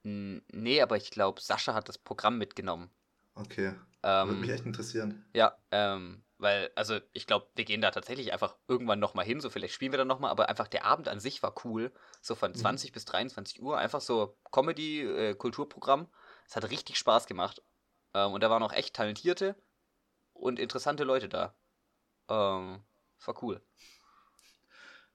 nee, 0.03 0.81
aber 0.81 0.97
ich 0.97 1.11
glaube, 1.11 1.41
Sascha 1.41 1.73
hat 1.73 1.87
das 1.89 1.97
Programm 1.97 2.37
mitgenommen. 2.37 2.89
Okay. 3.35 3.73
Ähm, 4.03 4.27
Würde 4.27 4.41
mich 4.41 4.49
echt 4.49 4.65
interessieren. 4.65 5.23
Ja, 5.33 5.57
ähm, 5.71 6.23
weil, 6.37 6.71
also 6.75 6.99
ich 7.13 7.27
glaube, 7.27 7.47
wir 7.55 7.65
gehen 7.65 7.81
da 7.81 7.91
tatsächlich 7.91 8.33
einfach 8.33 8.57
irgendwann 8.67 8.99
nochmal 8.99 9.25
hin, 9.25 9.39
so 9.39 9.49
vielleicht 9.49 9.73
spielen 9.75 9.91
wir 9.93 9.97
dann 9.97 10.07
nochmal, 10.07 10.31
aber 10.31 10.49
einfach 10.49 10.67
der 10.67 10.85
Abend 10.85 11.07
an 11.07 11.19
sich 11.19 11.43
war 11.43 11.53
cool. 11.65 11.93
So 12.21 12.35
von 12.35 12.53
Mhm. 12.53 12.57
20 12.57 12.91
bis 12.91 13.05
23 13.05 13.61
Uhr, 13.61 13.77
einfach 13.77 14.01
so 14.01 14.37
Comedy, 14.51 15.01
äh, 15.01 15.35
Kulturprogramm. 15.35 16.07
Es 16.47 16.55
hat 16.55 16.69
richtig 16.69 16.97
Spaß 16.97 17.27
gemacht. 17.27 17.61
Ähm, 18.13 18.31
und 18.33 18.41
da 18.43 18.49
waren 18.49 18.63
auch 18.63 18.73
echt 18.73 18.95
talentierte 18.95 19.55
und 20.33 20.59
interessante 20.59 21.03
Leute 21.03 21.29
da. 21.29 21.55
Ähm, 22.29 22.83
es 23.19 23.27
war 23.27 23.41
cool. 23.43 23.61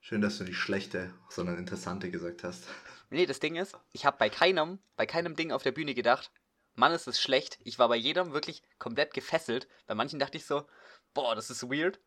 Schön, 0.08 0.20
dass 0.20 0.38
du 0.38 0.44
nicht 0.44 0.56
schlechte, 0.56 1.12
sondern 1.28 1.58
interessante 1.58 2.12
gesagt 2.12 2.44
hast. 2.44 2.68
Nee, 3.10 3.26
das 3.26 3.40
Ding 3.40 3.56
ist, 3.56 3.76
ich 3.90 4.06
habe 4.06 4.16
bei 4.18 4.30
keinem, 4.30 4.78
bei 4.94 5.04
keinem 5.04 5.34
Ding 5.34 5.50
auf 5.50 5.64
der 5.64 5.72
Bühne 5.72 5.94
gedacht, 5.94 6.30
Mann, 6.76 6.92
ist 6.92 7.08
es 7.08 7.20
schlecht. 7.20 7.58
Ich 7.64 7.80
war 7.80 7.88
bei 7.88 7.96
jedem 7.96 8.32
wirklich 8.32 8.62
komplett 8.78 9.14
gefesselt. 9.14 9.66
Bei 9.88 9.96
manchen 9.96 10.20
dachte 10.20 10.36
ich 10.36 10.46
so, 10.46 10.64
boah, 11.12 11.34
das 11.34 11.50
ist 11.50 11.68
weird. 11.68 11.98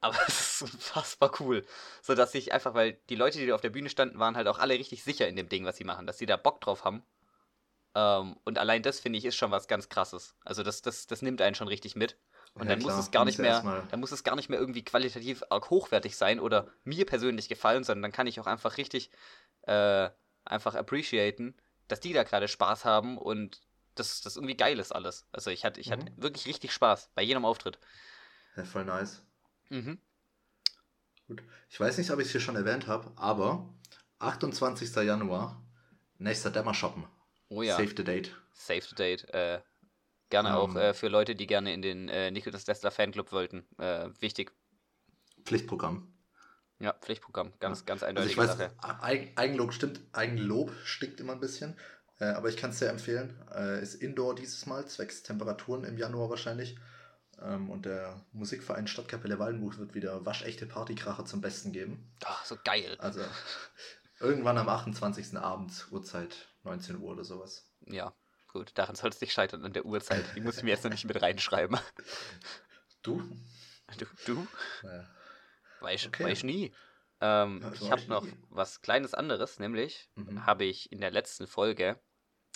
Aber 0.00 0.16
es 0.26 0.62
ist 0.62 0.62
unfassbar 0.62 1.30
cool. 1.40 1.62
So 2.00 2.14
dass 2.14 2.34
ich 2.34 2.54
einfach, 2.54 2.72
weil 2.72 2.94
die 3.10 3.16
Leute, 3.16 3.38
die 3.38 3.46
da 3.46 3.54
auf 3.54 3.60
der 3.60 3.68
Bühne 3.68 3.90
standen, 3.90 4.18
waren 4.18 4.34
halt 4.34 4.48
auch 4.48 4.58
alle 4.58 4.72
richtig 4.72 5.04
sicher 5.04 5.28
in 5.28 5.36
dem 5.36 5.50
Ding, 5.50 5.66
was 5.66 5.76
sie 5.76 5.84
machen, 5.84 6.06
dass 6.06 6.16
sie 6.16 6.24
da 6.24 6.38
Bock 6.38 6.62
drauf 6.62 6.86
haben. 6.86 7.04
Ähm, 7.94 8.38
und 8.44 8.56
allein 8.56 8.82
das, 8.82 8.98
finde 8.98 9.18
ich, 9.18 9.26
ist 9.26 9.36
schon 9.36 9.50
was 9.50 9.68
ganz 9.68 9.90
krasses. 9.90 10.34
Also 10.42 10.62
das, 10.62 10.80
das, 10.80 11.06
das 11.06 11.20
nimmt 11.20 11.42
einen 11.42 11.54
schon 11.54 11.68
richtig 11.68 11.96
mit. 11.96 12.16
Und 12.56 12.62
Ja, 12.68 12.70
dann 12.70 12.78
klar, 12.80 12.96
muss 12.96 13.04
es 13.04 13.10
gar 13.10 13.24
nicht 13.24 13.38
mehr, 13.38 13.86
dann 13.90 14.00
muss 14.00 14.12
es 14.12 14.24
gar 14.24 14.34
nicht 14.34 14.48
mehr 14.48 14.58
irgendwie 14.58 14.82
qualitativ 14.84 15.42
arg 15.50 15.68
hochwertig 15.70 16.16
sein 16.16 16.40
oder 16.40 16.68
mir 16.84 17.04
persönlich 17.04 17.48
gefallen, 17.48 17.84
sondern 17.84 18.02
dann 18.02 18.12
kann 18.12 18.26
ich 18.26 18.40
auch 18.40 18.46
einfach 18.46 18.78
richtig 18.78 19.10
äh, 19.62 20.08
einfach 20.44 20.74
appreciaten, 20.74 21.54
dass 21.88 22.00
die 22.00 22.12
da 22.14 22.22
gerade 22.22 22.48
Spaß 22.48 22.84
haben 22.84 23.18
und 23.18 23.60
dass 23.94 24.20
das 24.22 24.36
irgendwie 24.36 24.56
geil 24.56 24.78
ist 24.78 24.92
alles. 24.92 25.26
Also 25.32 25.50
ich 25.50 25.64
hatte, 25.64 25.80
ich 25.80 25.90
hatte 25.90 26.10
Mhm. 26.10 26.22
wirklich 26.22 26.46
richtig 26.46 26.72
Spaß 26.72 27.10
bei 27.14 27.22
jedem 27.22 27.44
Auftritt. 27.44 27.78
Ja, 28.56 28.64
voll 28.64 28.84
nice. 28.84 29.22
Mhm. 29.68 29.98
Gut. 31.28 31.42
Ich 31.68 31.78
weiß 31.80 31.98
nicht, 31.98 32.10
ob 32.10 32.20
ich 32.20 32.26
es 32.26 32.32
hier 32.32 32.40
schon 32.40 32.56
erwähnt 32.56 32.86
habe, 32.86 33.10
aber 33.16 33.68
28. 34.18 34.94
Januar, 35.02 35.62
nächster 36.18 36.50
Dämmershoppen. 36.50 37.04
Oh 37.48 37.62
ja, 37.62 37.76
Save 37.76 37.92
the 37.96 38.04
date. 38.04 38.34
Save 38.54 38.82
the 38.82 38.94
Date. 38.94 39.24
Äh, 39.34 39.60
gerne 40.30 40.56
auch 40.56 40.70
Ähm. 40.70 40.76
äh, 40.76 40.94
für 40.94 41.08
Leute, 41.08 41.34
die 41.34 41.46
gerne 41.46 41.72
in 41.72 41.82
den 41.82 42.08
äh, 42.08 42.30
Nicholas 42.30 42.64
Tesla 42.64 42.90
Fanclub 42.90 43.32
wollten. 43.32 43.66
Äh, 43.78 44.10
wichtig. 44.20 44.52
Pflichtprogramm. 45.44 46.12
Ja, 46.78 46.92
Pflichtprogramm. 46.92 47.52
Ganz, 47.58 47.86
ganz 47.86 48.02
Also 48.02 48.06
eindeutige 48.20 48.32
ich 48.32 48.48
weiß. 48.48 48.70
Eig 49.00 49.32
Eigenlob 49.36 49.72
stimmt, 49.72 50.00
Eigenlob 50.12 50.72
stinkt 50.84 51.20
immer 51.20 51.32
ein 51.32 51.40
bisschen. 51.40 51.76
Äh, 52.18 52.26
aber 52.26 52.48
ich 52.48 52.56
kann 52.56 52.70
es 52.70 52.78
sehr 52.78 52.90
empfehlen. 52.90 53.34
Äh, 53.54 53.82
ist 53.82 53.94
Indoor 53.94 54.34
dieses 54.34 54.66
Mal, 54.66 54.86
zwecks 54.86 55.22
Temperaturen 55.22 55.84
im 55.84 55.96
Januar 55.96 56.30
wahrscheinlich. 56.30 56.76
Ähm, 57.40 57.70
und 57.70 57.86
der 57.86 58.24
Musikverein 58.32 58.86
Stadtkapelle 58.86 59.38
Waldenbuch 59.38 59.78
wird 59.78 59.94
wieder 59.94 60.24
waschechte 60.24 60.66
Partykracher 60.66 61.24
zum 61.24 61.40
Besten 61.40 61.72
geben. 61.72 62.10
Ach, 62.24 62.44
so 62.44 62.56
geil. 62.64 62.96
Also 62.98 63.20
irgendwann 64.20 64.58
am 64.58 64.68
28. 64.68 65.36
Abend, 65.36 65.86
Uhrzeit 65.90 66.48
19 66.64 66.98
Uhr 66.98 67.12
oder 67.12 67.24
sowas. 67.24 67.70
Ja, 67.86 68.14
gut. 68.58 68.72
Daran 68.74 68.96
soll 68.96 69.10
es 69.10 69.20
nicht 69.20 69.32
scheitern 69.32 69.64
an 69.64 69.72
der 69.72 69.84
Uhrzeit. 69.86 70.24
Die 70.34 70.40
muss 70.40 70.56
ich 70.58 70.62
mir 70.62 70.70
jetzt 70.70 70.84
noch 70.84 70.90
nicht 70.90 71.04
mit 71.04 71.20
reinschreiben. 71.20 71.78
Du? 73.02 73.22
Du? 73.98 74.06
du? 74.26 74.46
Naja. 74.82 75.08
Weiß, 75.80 76.06
Okay. 76.06 76.24
weiß 76.24 76.42
nie. 76.42 76.74
Ähm, 77.20 77.60
Ja, 77.62 77.72
ich 77.72 77.90
habe 77.90 78.02
noch 78.08 78.24
nie. 78.24 78.32
was 78.50 78.82
kleines 78.82 79.14
anderes, 79.14 79.58
nämlich 79.58 80.10
Mhm. 80.16 80.44
habe 80.46 80.64
ich 80.64 80.90
in 80.92 81.00
der 81.00 81.10
letzten 81.10 81.46
Folge 81.46 81.98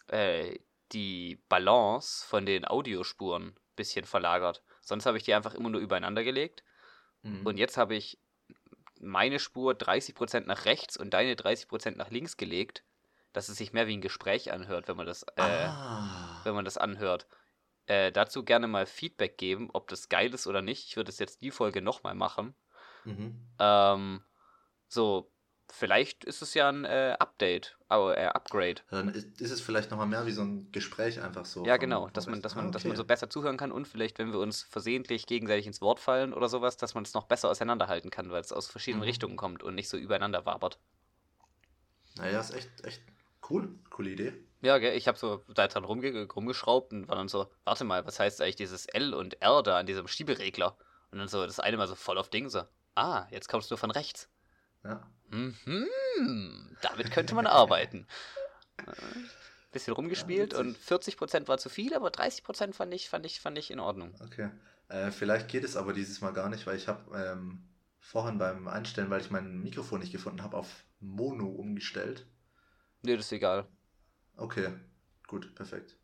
äh, 0.09 0.59
die 0.93 1.41
Balance 1.49 2.27
von 2.27 2.45
den 2.47 2.67
Audiospuren 2.67 3.49
ein 3.51 3.57
bisschen 3.77 4.05
verlagert. 4.05 4.63
Sonst 4.81 5.07
habe 5.07 5.17
ich 5.19 5.23
die 5.23 5.35
einfach 5.35 5.55
immer 5.55 5.71
nur 5.71 5.81
übereinander 5.81 6.25
gelegt. 6.25 6.65
Mhm. 7.23 7.47
Und 7.47 7.59
jetzt 7.59 7.77
habe 7.77 7.95
ich 7.95 8.19
meine 8.99 9.39
Spur 9.39 9.75
30% 9.75 10.47
nach 10.47 10.65
rechts 10.65 10.97
und 10.97 11.11
deine 11.15 11.37
30% 11.37 11.97
nach 11.97 12.11
links 12.11 12.37
gelegt, 12.37 12.83
dass 13.33 13.49
es 13.49 13.59
sich 13.59 13.73
mehr 13.73 13.87
wie 13.87 13.97
ein 13.97 14.01
Gespräch 14.01 14.53
anhört, 14.53 14.89
wenn 14.89 14.97
man 14.97 15.07
das, 15.07 15.23
äh, 15.37 15.43
ah. 15.43 16.41
wenn 16.45 16.55
man 16.55 16.65
das 16.65 16.77
anhört. 16.79 17.27
Äh, 17.87 18.13
dazu 18.13 18.45
gerne 18.45 18.69
mal 18.69 18.87
Feedback 18.87 19.37
geben, 19.39 19.69
ob 19.73 19.89
das 19.89 20.09
geil 20.09 20.33
ist 20.33 20.47
oder 20.47 20.63
nicht. 20.63 20.87
Ich 20.87 20.97
würde 20.97 21.11
es 21.11 21.19
jetzt 21.19 21.43
die 21.43 21.51
Folge 21.51 21.83
nochmal 21.83 22.15
machen. 22.15 22.55
Mhm. 23.05 23.35
Ähm, 23.59 24.23
so, 24.89 25.33
vielleicht 25.73 26.25
ist 26.25 26.43
es 26.43 26.55
ja 26.55 26.69
ein 26.69 26.85
äh, 26.85 27.17
Update, 27.19 27.79
aber 27.89 28.17
äh, 28.17 28.27
Upgrade. 28.27 28.83
Dann 28.91 29.09
ist, 29.09 29.41
ist 29.41 29.51
es 29.51 29.61
vielleicht 29.61 29.91
nochmal 29.91 30.07
mehr 30.07 30.27
wie 30.27 30.33
so 30.33 30.43
ein 30.43 30.71
Gespräch 30.73 31.21
einfach 31.21 31.45
so. 31.45 31.65
Ja, 31.65 31.77
genau, 31.79 32.09
dass 32.11 32.27
man, 32.27 32.43
dass 32.43 32.55
man, 32.55 32.69
Ah, 32.69 32.71
dass 32.71 32.85
man 32.85 32.93
okay. 32.93 32.99
so 32.99 33.05
besser 33.05 33.31
zuhören 33.31 33.57
kann 33.57 33.73
und 33.73 33.89
vielleicht, 33.89 34.19
wenn 34.19 34.33
wir 34.33 34.39
uns 34.41 34.63
versehentlich 34.63 35.27
gegenseitig 35.27 35.67
ins 35.67 35.81
Wort 35.81 35.99
fallen 36.01 36.33
oder 36.33 36.49
sowas, 36.49 36.77
dass 36.77 36.95
man 36.95 37.05
es 37.05 37.15
noch 37.15 37.25
besser 37.25 37.49
auseinanderhalten 37.49 38.11
kann, 38.11 38.31
weil 38.31 38.41
es 38.41 38.53
aus 38.53 38.69
verschiedenen 38.69 39.03
Mhm. 39.03 39.09
Richtungen 39.09 39.37
kommt 39.37 39.63
und 39.63 39.75
nicht 39.75 39.89
so 39.89 39.97
übereinander 39.97 40.45
wabert. 40.47 40.79
Naja, 42.17 42.41
ist 42.41 42.51
echt, 42.55 42.85
echt 42.85 43.03
cool. 43.51 43.69
Coole 43.91 44.11
Idee. 44.11 44.33
Ja, 44.63 44.79
gell, 44.79 44.97
ich 44.97 45.09
habe 45.09 45.19
so 45.19 45.43
da 45.55 45.69
dran 45.69 45.85
rumge 45.85 46.29
rumgeschraubt 46.29 46.93
und 46.93 47.09
war 47.09 47.17
dann 47.17 47.29
so, 47.29 47.51
warte 47.65 47.85
mal, 47.85 48.07
was 48.07 48.21
heißt 48.21 48.41
eigentlich 48.41 48.57
dieses 48.57 48.87
L 48.87 49.15
und 49.15 49.41
R 49.41 49.63
da 49.63 49.79
an 49.79 49.87
diesem 49.87 50.07
Schieberegler? 50.07 50.77
Und 51.11 51.19
dann 51.19 51.29
so 51.29 51.45
das 51.45 51.61
eine 51.61 51.77
mal 51.77 51.89
so 51.89 51.95
voll 51.95 52.19
auf 52.19 52.29
Ding, 52.29 52.49
so, 52.49 52.63
ah, 52.95 53.27
jetzt 53.31 53.49
kommst 53.49 53.71
du 53.71 53.77
von 53.77 53.91
rechts. 53.91 54.29
Ja. 54.85 55.03
Mhm, 55.31 56.77
damit 56.83 57.11
könnte 57.11 57.35
man 57.35 57.47
arbeiten. 57.47 58.07
Bisschen 59.73 59.95
rumgespielt 59.95 60.53
Ja, 60.53 60.59
und 60.59 60.77
40% 60.77 61.47
war 61.47 61.59
zu 61.59 61.69
viel, 61.69 61.95
aber 61.95 62.09
30% 62.09 62.75
fand 62.75 62.93
ich, 62.93 63.09
fand 63.09 63.25
ich, 63.25 63.41
fand 63.41 63.57
ich 63.57 63.71
in 63.71 63.79
Ordnung. 63.79 64.15
Okay. 64.25 64.51
Äh, 64.89 65.13
vielleicht 65.13 65.49
geht 65.49 65.65
es 65.65 65.77
aber 65.77 65.93
dieses 65.93 66.21
Mal 66.21 66.33
gar 66.33 66.49
nicht, 66.49 66.67
weil 66.67 66.77
ich 66.77 66.89
habe 66.89 67.17
ähm, 67.17 67.63
vorhin 68.01 68.39
beim 68.39 68.67
Einstellen, 68.67 69.11
weil 69.11 69.21
ich 69.21 69.31
mein 69.31 69.61
Mikrofon 69.63 70.01
nicht 70.01 70.13
gefunden 70.13 70.43
habe, 70.43 70.57
auf 70.57 70.85
Mono 70.99 71.47
umgestellt. 71.47 72.27
Nee, 73.03 73.17
das 73.17 73.27
ist 73.27 73.33
egal, 73.33 73.67
Okay, 74.37 74.69
gut, 75.27 75.55
perfekt. 75.55 75.97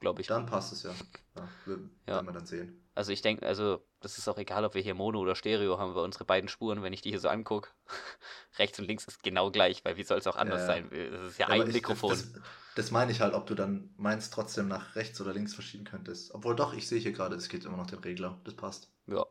glaube 0.00 0.20
ich. 0.20 0.26
Dann 0.28 0.46
passt 0.46 0.72
es 0.72 0.82
ja. 0.84 0.92
ja 1.36 1.48
wir, 1.64 1.78
Ja. 2.06 2.14
Werden 2.16 2.26
wir 2.26 2.32
dann 2.32 2.46
sehen. 2.46 2.80
Also 2.96 3.10
ich 3.10 3.22
denke, 3.22 3.44
also 3.44 3.84
das 4.00 4.18
ist 4.18 4.28
auch 4.28 4.38
egal, 4.38 4.64
ob 4.64 4.74
wir 4.74 4.82
hier 4.82 4.94
Mono 4.94 5.18
oder 5.18 5.34
Stereo 5.34 5.78
haben, 5.78 5.96
weil 5.96 6.04
unsere 6.04 6.24
beiden 6.24 6.48
Spuren, 6.48 6.82
wenn 6.84 6.92
ich 6.92 7.00
die 7.02 7.10
hier 7.10 7.18
so 7.18 7.28
angucke, 7.28 7.70
rechts 8.58 8.78
und 8.78 8.84
links 8.86 9.04
ist 9.08 9.22
genau 9.24 9.50
gleich, 9.50 9.84
weil 9.84 9.96
wie 9.96 10.04
soll 10.04 10.18
es 10.18 10.26
auch 10.28 10.36
anders 10.36 10.60
Ja. 10.60 10.66
sein? 10.66 10.90
Das 10.90 11.30
ist 11.32 11.38
ja, 11.38 11.48
Ja, 11.48 11.54
ein 11.62 11.66
ich- 11.68 11.74
Mikrofon. 11.74 12.10
Das, 12.10 12.32
das 12.76 12.90
meine 12.92 13.10
ich 13.10 13.20
halt, 13.20 13.34
ob 13.34 13.46
du 13.46 13.54
dann 13.56 13.92
meins 13.96 14.30
trotzdem 14.30 14.68
nach 14.68 14.94
rechts 14.94 15.20
oder 15.20 15.32
links 15.32 15.54
verschieben 15.54 15.84
könntest. 15.84 16.32
Obwohl 16.34 16.54
doch, 16.54 16.72
ich 16.74 16.86
sehe 16.88 17.00
hier 17.00 17.12
gerade, 17.12 17.34
es 17.34 17.48
geht 17.48 17.64
immer 17.64 17.76
noch 17.76 17.86
den 17.88 17.98
Regler. 18.00 18.40
Das 18.44 18.54
passt. 18.54 18.92
Ja, 19.08 19.24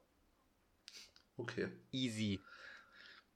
Okay. 1.38 1.70
easy. 1.92 2.42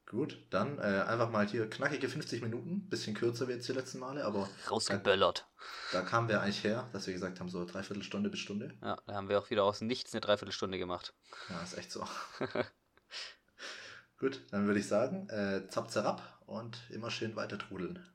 Gut, 0.10 0.40
dann 0.52 0.78
äh, 0.78 1.04
einfach 1.06 1.30
mal 1.30 1.46
hier 1.46 1.70
knackige 1.70 2.08
50 2.08 2.42
Minuten. 2.42 2.88
Bisschen 2.90 3.14
kürzer 3.14 3.50
wie 3.50 3.54
jetzt 3.54 3.68
die 3.68 3.74
letzten 3.74 4.00
Male, 4.00 4.24
aber 4.24 4.48
Rausgeböllert. 4.72 5.46
da 5.92 6.02
kamen 6.02 6.30
wir 6.30 6.42
eigentlich 6.42 6.64
her, 6.64 6.90
dass 6.94 7.08
wir 7.08 7.14
gesagt 7.14 7.42
haben, 7.42 7.50
so 7.50 7.66
dreiviertel 7.66 8.04
Stunde 8.04 8.30
bis 8.30 8.40
Stunde. 8.40 8.74
Ja, 8.82 8.98
da 9.06 9.14
haben 9.16 9.28
wir 9.28 9.38
auch 9.38 9.50
wieder 9.50 9.66
aus 9.66 9.82
Nichts 9.82 10.14
eine 10.14 10.22
Dreiviertelstunde 10.22 10.78
gemacht. 10.78 11.14
Ja, 11.50 11.62
ist 11.62 11.78
echt 11.78 11.92
so. 11.92 12.08
Gut, 14.18 14.42
dann 14.52 14.66
würde 14.66 14.80
ich 14.80 14.88
sagen, 14.88 15.28
äh, 15.28 15.68
zap 15.68 15.92
zerab 15.92 16.42
und 16.46 16.80
immer 16.90 17.12
schön 17.12 17.36
weiter 17.36 17.60
trudeln. 17.60 18.08